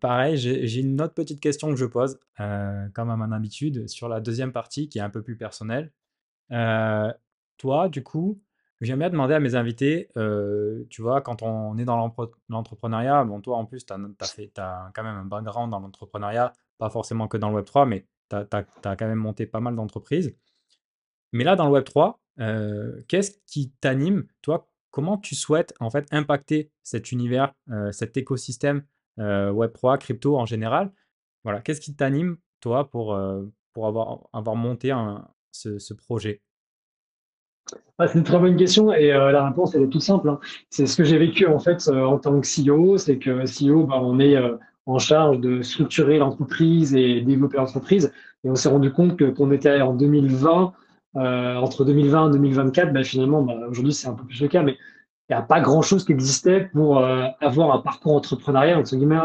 pareil, 0.00 0.36
j'ai 0.36 0.80
une 0.80 1.00
autre 1.00 1.14
petite 1.14 1.40
question 1.40 1.70
que 1.70 1.76
je 1.76 1.86
pose, 1.86 2.18
comme 2.36 3.10
à 3.10 3.16
mon 3.16 3.32
habitude, 3.32 3.88
sur 3.88 4.08
la 4.08 4.20
deuxième 4.20 4.52
partie 4.52 4.88
qui 4.88 4.98
est 4.98 5.02
un 5.02 5.10
peu 5.10 5.22
plus 5.22 5.36
personnelle. 5.36 5.92
toi, 7.58 7.88
du 7.88 8.02
coup, 8.02 8.40
J'aime 8.80 9.00
bien 9.00 9.10
demander 9.10 9.34
à 9.34 9.40
mes 9.40 9.56
invités, 9.56 10.08
euh, 10.16 10.84
tu 10.88 11.02
vois, 11.02 11.20
quand 11.20 11.42
on 11.42 11.76
est 11.78 11.84
dans 11.84 11.96
l'entrepreneuriat, 12.48 13.24
bon, 13.24 13.40
toi 13.40 13.56
en 13.56 13.64
plus, 13.64 13.84
tu 13.84 13.92
as, 13.92 14.92
quand 14.94 15.02
même 15.02 15.16
un 15.16 15.24
background 15.24 15.72
dans 15.72 15.80
l'entrepreneuriat, 15.80 16.52
pas 16.78 16.88
forcément 16.88 17.26
que 17.26 17.36
dans 17.36 17.50
le 17.50 17.60
Web3, 17.60 17.88
mais 17.88 18.06
tu 18.30 18.36
as, 18.36 18.66
quand 18.84 19.00
même 19.00 19.18
monté 19.18 19.46
pas 19.46 19.58
mal 19.58 19.74
d'entreprises. 19.74 20.36
Mais 21.32 21.42
là, 21.42 21.56
dans 21.56 21.68
le 21.68 21.80
Web3, 21.80 22.18
euh, 22.40 23.02
qu'est-ce 23.08 23.38
qui 23.46 23.70
t'anime? 23.80 24.26
Toi, 24.42 24.68
comment 24.90 25.18
tu 25.18 25.34
souhaites 25.34 25.74
en 25.80 25.90
fait 25.90 26.06
impacter 26.10 26.70
cet 26.82 27.12
univers, 27.12 27.52
euh, 27.70 27.92
cet 27.92 28.16
écosystème 28.16 28.84
Web3, 29.18 29.98
crypto 29.98 30.36
en 30.36 30.46
général? 30.46 30.92
Voilà, 31.42 31.60
qu'est-ce 31.60 31.80
qui 31.80 31.96
t'anime, 31.96 32.36
toi, 32.60 32.88
pour, 32.88 33.18
pour 33.72 33.86
avoir, 33.88 34.28
avoir 34.32 34.54
monté 34.54 34.94
ce 35.50 35.94
projet? 35.94 36.40
C'est 38.06 38.14
une 38.14 38.24
très 38.24 38.38
bonne 38.38 38.56
question 38.56 38.92
et 38.92 39.12
euh, 39.12 39.32
la 39.32 39.48
réponse 39.48 39.74
elle 39.74 39.82
est 39.82 39.88
toute 39.88 40.02
simple. 40.02 40.28
Hein. 40.28 40.38
C'est 40.70 40.86
ce 40.86 40.96
que 40.96 41.04
j'ai 41.04 41.18
vécu 41.18 41.46
en 41.46 41.58
fait 41.58 41.88
euh, 41.88 42.04
en 42.04 42.18
tant 42.18 42.40
que 42.40 42.46
CEO, 42.46 42.96
c'est 42.96 43.18
que 43.18 43.44
CEO, 43.44 43.86
bah, 43.86 43.98
on 44.00 44.20
est 44.20 44.36
euh, 44.36 44.56
en 44.86 44.98
charge 44.98 45.40
de 45.40 45.62
structurer 45.62 46.18
l'entreprise 46.18 46.94
et 46.94 47.20
développer 47.20 47.56
l'entreprise. 47.56 48.12
Et 48.44 48.50
on 48.50 48.54
s'est 48.54 48.68
rendu 48.68 48.92
compte 48.92 49.16
que 49.16 49.24
qu'on 49.24 49.50
était 49.50 49.80
en 49.80 49.94
2020, 49.94 50.72
entre 51.14 51.84
2020 51.84 52.28
et 52.28 52.32
2024, 52.32 52.92
bah, 52.92 53.02
finalement, 53.02 53.42
bah, 53.42 53.54
aujourd'hui 53.68 53.92
c'est 53.92 54.08
un 54.08 54.14
peu 54.14 54.24
plus 54.24 54.40
le 54.40 54.48
cas, 54.48 54.62
mais 54.62 54.76
il 55.28 55.34
n'y 55.34 55.36
a 55.36 55.42
pas 55.42 55.60
grand 55.60 55.82
chose 55.82 56.04
qui 56.04 56.12
existait 56.12 56.70
pour 56.72 57.04
avoir 57.04 57.74
un 57.74 57.80
parcours 57.80 58.14
entrepreneurial 58.14 58.78
entre 58.78 58.96
guillemets 58.96 59.18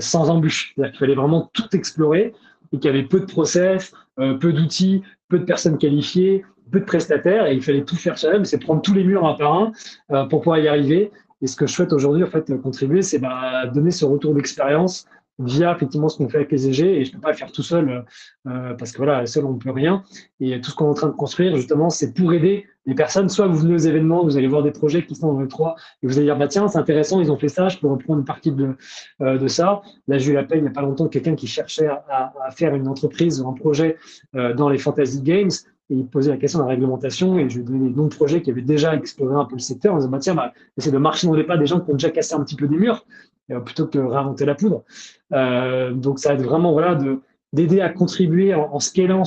sans 0.00 0.30
embûche. 0.30 0.74
Qu'il 0.76 0.96
fallait 0.98 1.14
vraiment 1.14 1.50
tout 1.52 1.76
explorer 1.76 2.32
et 2.72 2.78
qu'il 2.78 2.86
y 2.86 2.88
avait 2.88 3.02
peu 3.02 3.20
de 3.20 3.26
process, 3.26 3.92
peu 4.16 4.52
d'outils, 4.52 5.02
peu 5.28 5.38
de 5.38 5.44
personnes 5.44 5.76
qualifiées, 5.76 6.42
peu 6.70 6.80
de 6.80 6.84
prestataires 6.84 7.46
et 7.46 7.54
il 7.54 7.62
fallait 7.62 7.84
tout 7.84 7.96
faire 7.96 8.16
chez 8.16 8.28
c'est 8.44 8.58
prendre 8.58 8.82
tous 8.82 8.94
les 8.94 9.04
murs 9.04 9.26
un 9.26 9.34
par 9.34 9.52
un 9.54 9.72
euh, 10.12 10.24
pour 10.26 10.40
pouvoir 10.40 10.58
y 10.58 10.68
arriver. 10.68 11.10
Et 11.40 11.46
ce 11.46 11.56
que 11.56 11.66
je 11.66 11.72
souhaite 11.72 11.92
aujourd'hui, 11.92 12.24
en 12.24 12.26
fait, 12.26 12.52
contribuer, 12.60 13.02
c'est 13.02 13.18
bah, 13.18 13.66
donner 13.66 13.90
ce 13.90 14.04
retour 14.04 14.34
d'expérience 14.34 15.06
via 15.38 15.72
effectivement 15.74 16.08
ce 16.08 16.18
qu'on 16.18 16.28
fait 16.28 16.38
avec 16.38 16.52
les 16.52 16.68
EG 16.68 17.00
et 17.00 17.04
je 17.04 17.10
ne 17.10 17.14
peux 17.16 17.20
pas 17.20 17.30
le 17.30 17.36
faire 17.36 17.52
tout 17.52 17.62
seul 17.62 17.88
euh, 17.88 18.00
euh, 18.48 18.74
parce 18.74 18.92
que 18.92 18.98
voilà, 18.98 19.24
seul 19.26 19.44
on 19.44 19.52
ne 19.52 19.58
peut 19.58 19.70
rien. 19.70 20.02
Et 20.40 20.60
tout 20.60 20.70
ce 20.70 20.76
qu'on 20.76 20.86
est 20.86 20.90
en 20.90 20.94
train 20.94 21.06
de 21.08 21.12
construire, 21.12 21.54
justement, 21.56 21.90
c'est 21.90 22.12
pour 22.12 22.32
aider 22.32 22.66
les 22.86 22.94
personnes. 22.94 23.28
Soit 23.28 23.46
vous 23.46 23.58
venez 23.58 23.74
aux 23.74 23.78
événements, 23.78 24.24
vous 24.24 24.36
allez 24.36 24.48
voir 24.48 24.62
des 24.62 24.70
projets 24.70 25.04
qui 25.04 25.14
sont 25.14 25.32
dans 25.32 25.40
le 25.40 25.48
3 25.48 25.76
et 26.02 26.06
vous 26.06 26.16
allez 26.16 26.26
dire, 26.26 26.36
bah, 26.36 26.48
tiens, 26.48 26.68
c'est 26.68 26.78
intéressant, 26.78 27.20
ils 27.20 27.30
ont 27.30 27.38
fait 27.38 27.48
ça, 27.48 27.68
je 27.68 27.78
peux 27.78 27.86
reprendre 27.86 28.20
une 28.20 28.24
partie 28.24 28.52
de, 28.52 28.76
de 29.20 29.48
ça. 29.48 29.82
Là, 30.08 30.18
j'ai 30.18 30.32
eu 30.32 30.34
la 30.34 30.44
peine 30.44 30.58
il 30.58 30.62
n'y 30.62 30.68
a 30.68 30.72
pas 30.72 30.82
longtemps 30.82 31.06
quelqu'un 31.08 31.34
qui 31.34 31.46
cherchait 31.46 31.86
à, 31.86 32.32
à, 32.44 32.50
faire 32.50 32.74
une 32.74 32.88
entreprise 32.88 33.40
ou 33.40 33.48
un 33.48 33.52
projet 33.52 33.96
dans 34.32 34.68
les 34.68 34.78
fantasy 34.78 35.22
games 35.22 35.50
et 35.90 35.94
il 35.94 36.06
posait 36.06 36.30
la 36.30 36.36
question 36.36 36.58
de 36.58 36.64
la 36.64 36.70
réglementation 36.70 37.38
et 37.38 37.48
je 37.48 37.56
lui 37.56 37.62
ai 37.62 37.64
donné 37.64 37.88
des 37.88 37.96
noms 37.96 38.08
de 38.08 38.14
projets 38.14 38.42
qui 38.42 38.50
avaient 38.50 38.62
déjà 38.62 38.94
exploré 38.94 39.34
un 39.34 39.44
peu 39.44 39.54
le 39.54 39.60
secteur 39.60 39.94
en 39.94 39.98
disant 39.98 40.10
bah, 40.10 40.18
tiens, 40.18 40.34
bah, 40.34 40.52
essayer 40.76 40.92
de 40.92 40.98
marcher 40.98 41.26
dans 41.26 41.34
les 41.34 41.44
pas 41.44 41.56
des 41.56 41.66
gens 41.66 41.80
qui 41.80 41.90
ont 41.90 41.94
déjà 41.94 42.10
cassé 42.10 42.34
un 42.34 42.44
petit 42.44 42.56
peu 42.56 42.68
des 42.68 42.76
murs 42.76 43.06
euh, 43.06 43.37
plutôt 43.64 43.86
que 43.86 43.98
réinventer 43.98 44.44
la 44.44 44.54
poudre. 44.54 44.84
Euh, 45.32 45.92
donc 45.92 46.18
ça 46.18 46.30
va 46.30 46.34
être 46.34 46.44
vraiment 46.44 46.72
voilà, 46.72 46.94
de, 46.94 47.20
d'aider 47.52 47.80
à 47.80 47.88
contribuer 47.88 48.54
en, 48.54 48.72
en 48.72 48.80
scalant 48.80 49.24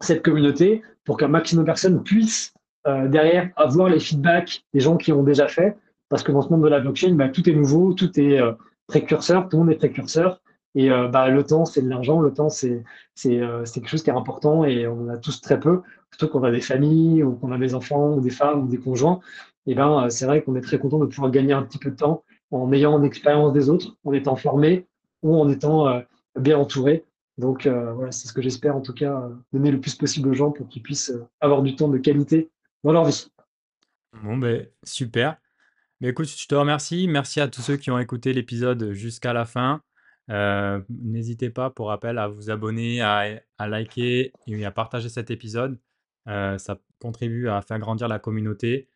cette 0.00 0.22
communauté 0.22 0.82
pour 1.04 1.16
qu'un 1.16 1.28
maximum 1.28 1.64
de 1.64 1.66
personnes 1.66 2.02
puissent 2.02 2.52
euh, 2.86 3.08
derrière 3.08 3.50
avoir 3.56 3.88
les 3.88 4.00
feedbacks 4.00 4.62
des 4.72 4.80
gens 4.80 4.96
qui 4.96 5.12
ont 5.12 5.22
déjà 5.22 5.48
fait. 5.48 5.76
Parce 6.08 6.22
que 6.22 6.32
dans 6.32 6.42
ce 6.42 6.48
monde 6.48 6.62
de 6.62 6.68
la 6.68 6.80
blockchain, 6.80 7.14
bah, 7.14 7.28
tout 7.28 7.48
est 7.50 7.52
nouveau, 7.52 7.92
tout 7.92 8.18
est 8.18 8.40
euh, 8.40 8.52
précurseur, 8.86 9.48
tout 9.48 9.58
le 9.58 9.64
monde 9.64 9.72
est 9.72 9.76
précurseur. 9.76 10.40
Et 10.74 10.90
euh, 10.90 11.08
bah, 11.08 11.28
le 11.28 11.42
temps, 11.44 11.64
c'est 11.64 11.82
de 11.82 11.88
l'argent. 11.88 12.20
Le 12.20 12.32
temps, 12.32 12.48
c'est 12.48 12.84
euh, 13.26 13.64
quelque 13.64 13.88
chose 13.88 14.02
qui 14.02 14.10
est 14.10 14.14
important 14.14 14.64
et 14.64 14.86
on 14.86 15.06
en 15.06 15.08
a 15.08 15.16
tous 15.16 15.40
très 15.40 15.58
peu. 15.58 15.82
Plutôt 16.10 16.28
qu'on 16.28 16.44
a 16.44 16.50
des 16.50 16.60
familles 16.60 17.22
ou 17.22 17.32
qu'on 17.32 17.52
a 17.52 17.58
des 17.58 17.74
enfants 17.74 18.14
ou 18.14 18.20
des 18.20 18.30
femmes 18.30 18.64
ou 18.64 18.68
des 18.68 18.78
conjoints. 18.78 19.20
Et 19.66 19.74
ben, 19.74 20.04
euh, 20.04 20.08
c'est 20.08 20.26
vrai 20.26 20.42
qu'on 20.42 20.56
est 20.56 20.60
très 20.60 20.78
content 20.78 20.98
de 20.98 21.06
pouvoir 21.06 21.30
gagner 21.30 21.52
un 21.52 21.62
petit 21.62 21.78
peu 21.78 21.90
de 21.90 21.96
temps 21.96 22.22
en 22.50 22.72
ayant 22.72 22.98
l'expérience 22.98 23.52
des 23.52 23.68
autres, 23.68 23.96
en 24.04 24.12
étant 24.12 24.36
formé 24.36 24.86
ou 25.22 25.36
en 25.36 25.48
étant 25.48 26.02
bien 26.36 26.58
entouré. 26.58 27.04
Donc 27.36 27.66
voilà, 27.66 28.10
c'est 28.10 28.28
ce 28.28 28.32
que 28.32 28.42
j'espère 28.42 28.76
en 28.76 28.80
tout 28.80 28.94
cas 28.94 29.28
donner 29.52 29.70
le 29.70 29.80
plus 29.80 29.94
possible 29.94 30.28
aux 30.28 30.34
gens 30.34 30.50
pour 30.50 30.68
qu'ils 30.68 30.82
puissent 30.82 31.12
avoir 31.40 31.62
du 31.62 31.76
temps 31.76 31.88
de 31.88 31.98
qualité 31.98 32.50
dans 32.84 32.92
leur 32.92 33.04
vie. 33.04 33.30
Bon, 34.22 34.36
ben 34.36 34.66
super. 34.84 35.36
Mais 36.00 36.08
écoute, 36.08 36.28
je 36.28 36.46
te 36.46 36.54
remercie. 36.54 37.08
Merci 37.08 37.40
à 37.40 37.48
tous 37.48 37.60
ceux 37.60 37.76
qui 37.76 37.90
ont 37.90 37.98
écouté 37.98 38.32
l'épisode 38.32 38.92
jusqu'à 38.92 39.32
la 39.32 39.44
fin. 39.44 39.82
Euh, 40.30 40.80
n'hésitez 40.88 41.50
pas, 41.50 41.70
pour 41.70 41.88
rappel, 41.88 42.18
à 42.18 42.28
vous 42.28 42.50
abonner, 42.50 43.00
à, 43.00 43.40
liker 43.58 44.32
et 44.46 44.64
à 44.64 44.70
partager 44.70 45.08
cet 45.08 45.30
épisode. 45.30 45.78
Euh, 46.28 46.58
ça 46.58 46.78
contribue 47.00 47.48
à 47.48 47.62
faire 47.62 47.78
grandir 47.78 48.08
la 48.08 48.18
communauté. 48.18 48.88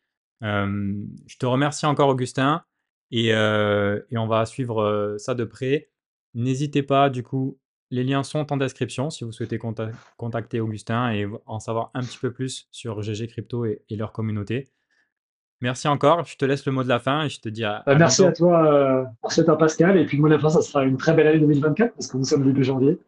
Euh, 0.43 0.93
je 1.25 1.37
te 1.37 1.45
remercie 1.45 1.85
encore, 1.85 2.09
Augustin, 2.09 2.63
et, 3.13 3.29
et 3.29 4.17
on 4.17 4.27
va 4.27 4.45
suivre 4.45 5.15
ça 5.17 5.35
de 5.35 5.43
près. 5.45 5.89
N'hésitez 6.33 6.83
pas, 6.83 7.09
du 7.09 7.23
coup, 7.23 7.59
les 7.91 8.03
liens 8.03 8.23
sont 8.23 8.51
en 8.51 8.57
description 8.57 9.09
si 9.09 9.23
vous 9.23 9.31
souhaitez 9.31 9.59
contacter 10.17 10.59
Augustin 10.59 11.11
et 11.11 11.27
en 11.45 11.59
savoir 11.59 11.91
un 11.93 12.01
petit 12.01 12.17
peu 12.17 12.33
plus 12.33 12.67
sur 12.71 13.01
GG 13.01 13.27
Crypto 13.27 13.65
et 13.65 13.83
leur 13.91 14.11
communauté. 14.11 14.73
Merci 15.63 15.87
encore. 15.87 16.25
Je 16.25 16.35
te 16.35 16.43
laisse 16.43 16.65
le 16.65 16.73
mot 16.73 16.83
de 16.83 16.89
la 16.89 16.99
fin 16.99 17.23
et 17.23 17.29
je 17.29 17.39
te 17.39 17.47
dis 17.47 17.63
à. 17.63 17.83
Bah, 17.85 17.95
merci 17.95 18.25
à 18.25 18.33
toi, 18.33 18.65
euh, 18.65 19.05
merci 19.23 19.49
à 19.49 19.55
Pascal. 19.55 19.97
Et 19.97 20.05
puis, 20.05 20.19
de 20.19 20.27
la 20.27 20.37
fin, 20.37 20.49
ça 20.49 20.61
sera 20.61 20.83
une 20.83 20.97
très 20.97 21.13
belle 21.13 21.25
année 21.25 21.39
2024 21.39 21.93
parce 21.93 22.07
que 22.07 22.17
nous 22.17 22.25
sommes 22.25 22.43
début 22.43 22.65
janvier. 22.65 22.99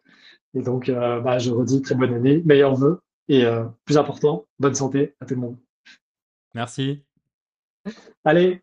Et 0.54 0.62
donc, 0.62 0.88
euh, 0.88 1.20
bah, 1.20 1.36
je 1.36 1.50
redis 1.50 1.82
très 1.82 1.94
bonne 1.94 2.14
année, 2.14 2.42
meilleurs 2.46 2.74
vœux 2.74 3.02
Et 3.28 3.44
plus 3.84 3.98
important, 3.98 4.46
bonne 4.58 4.74
santé 4.74 5.14
à 5.20 5.26
tout 5.26 5.34
le 5.34 5.40
monde. 5.40 5.58
Merci. 6.54 7.04
Allez, 8.24 8.62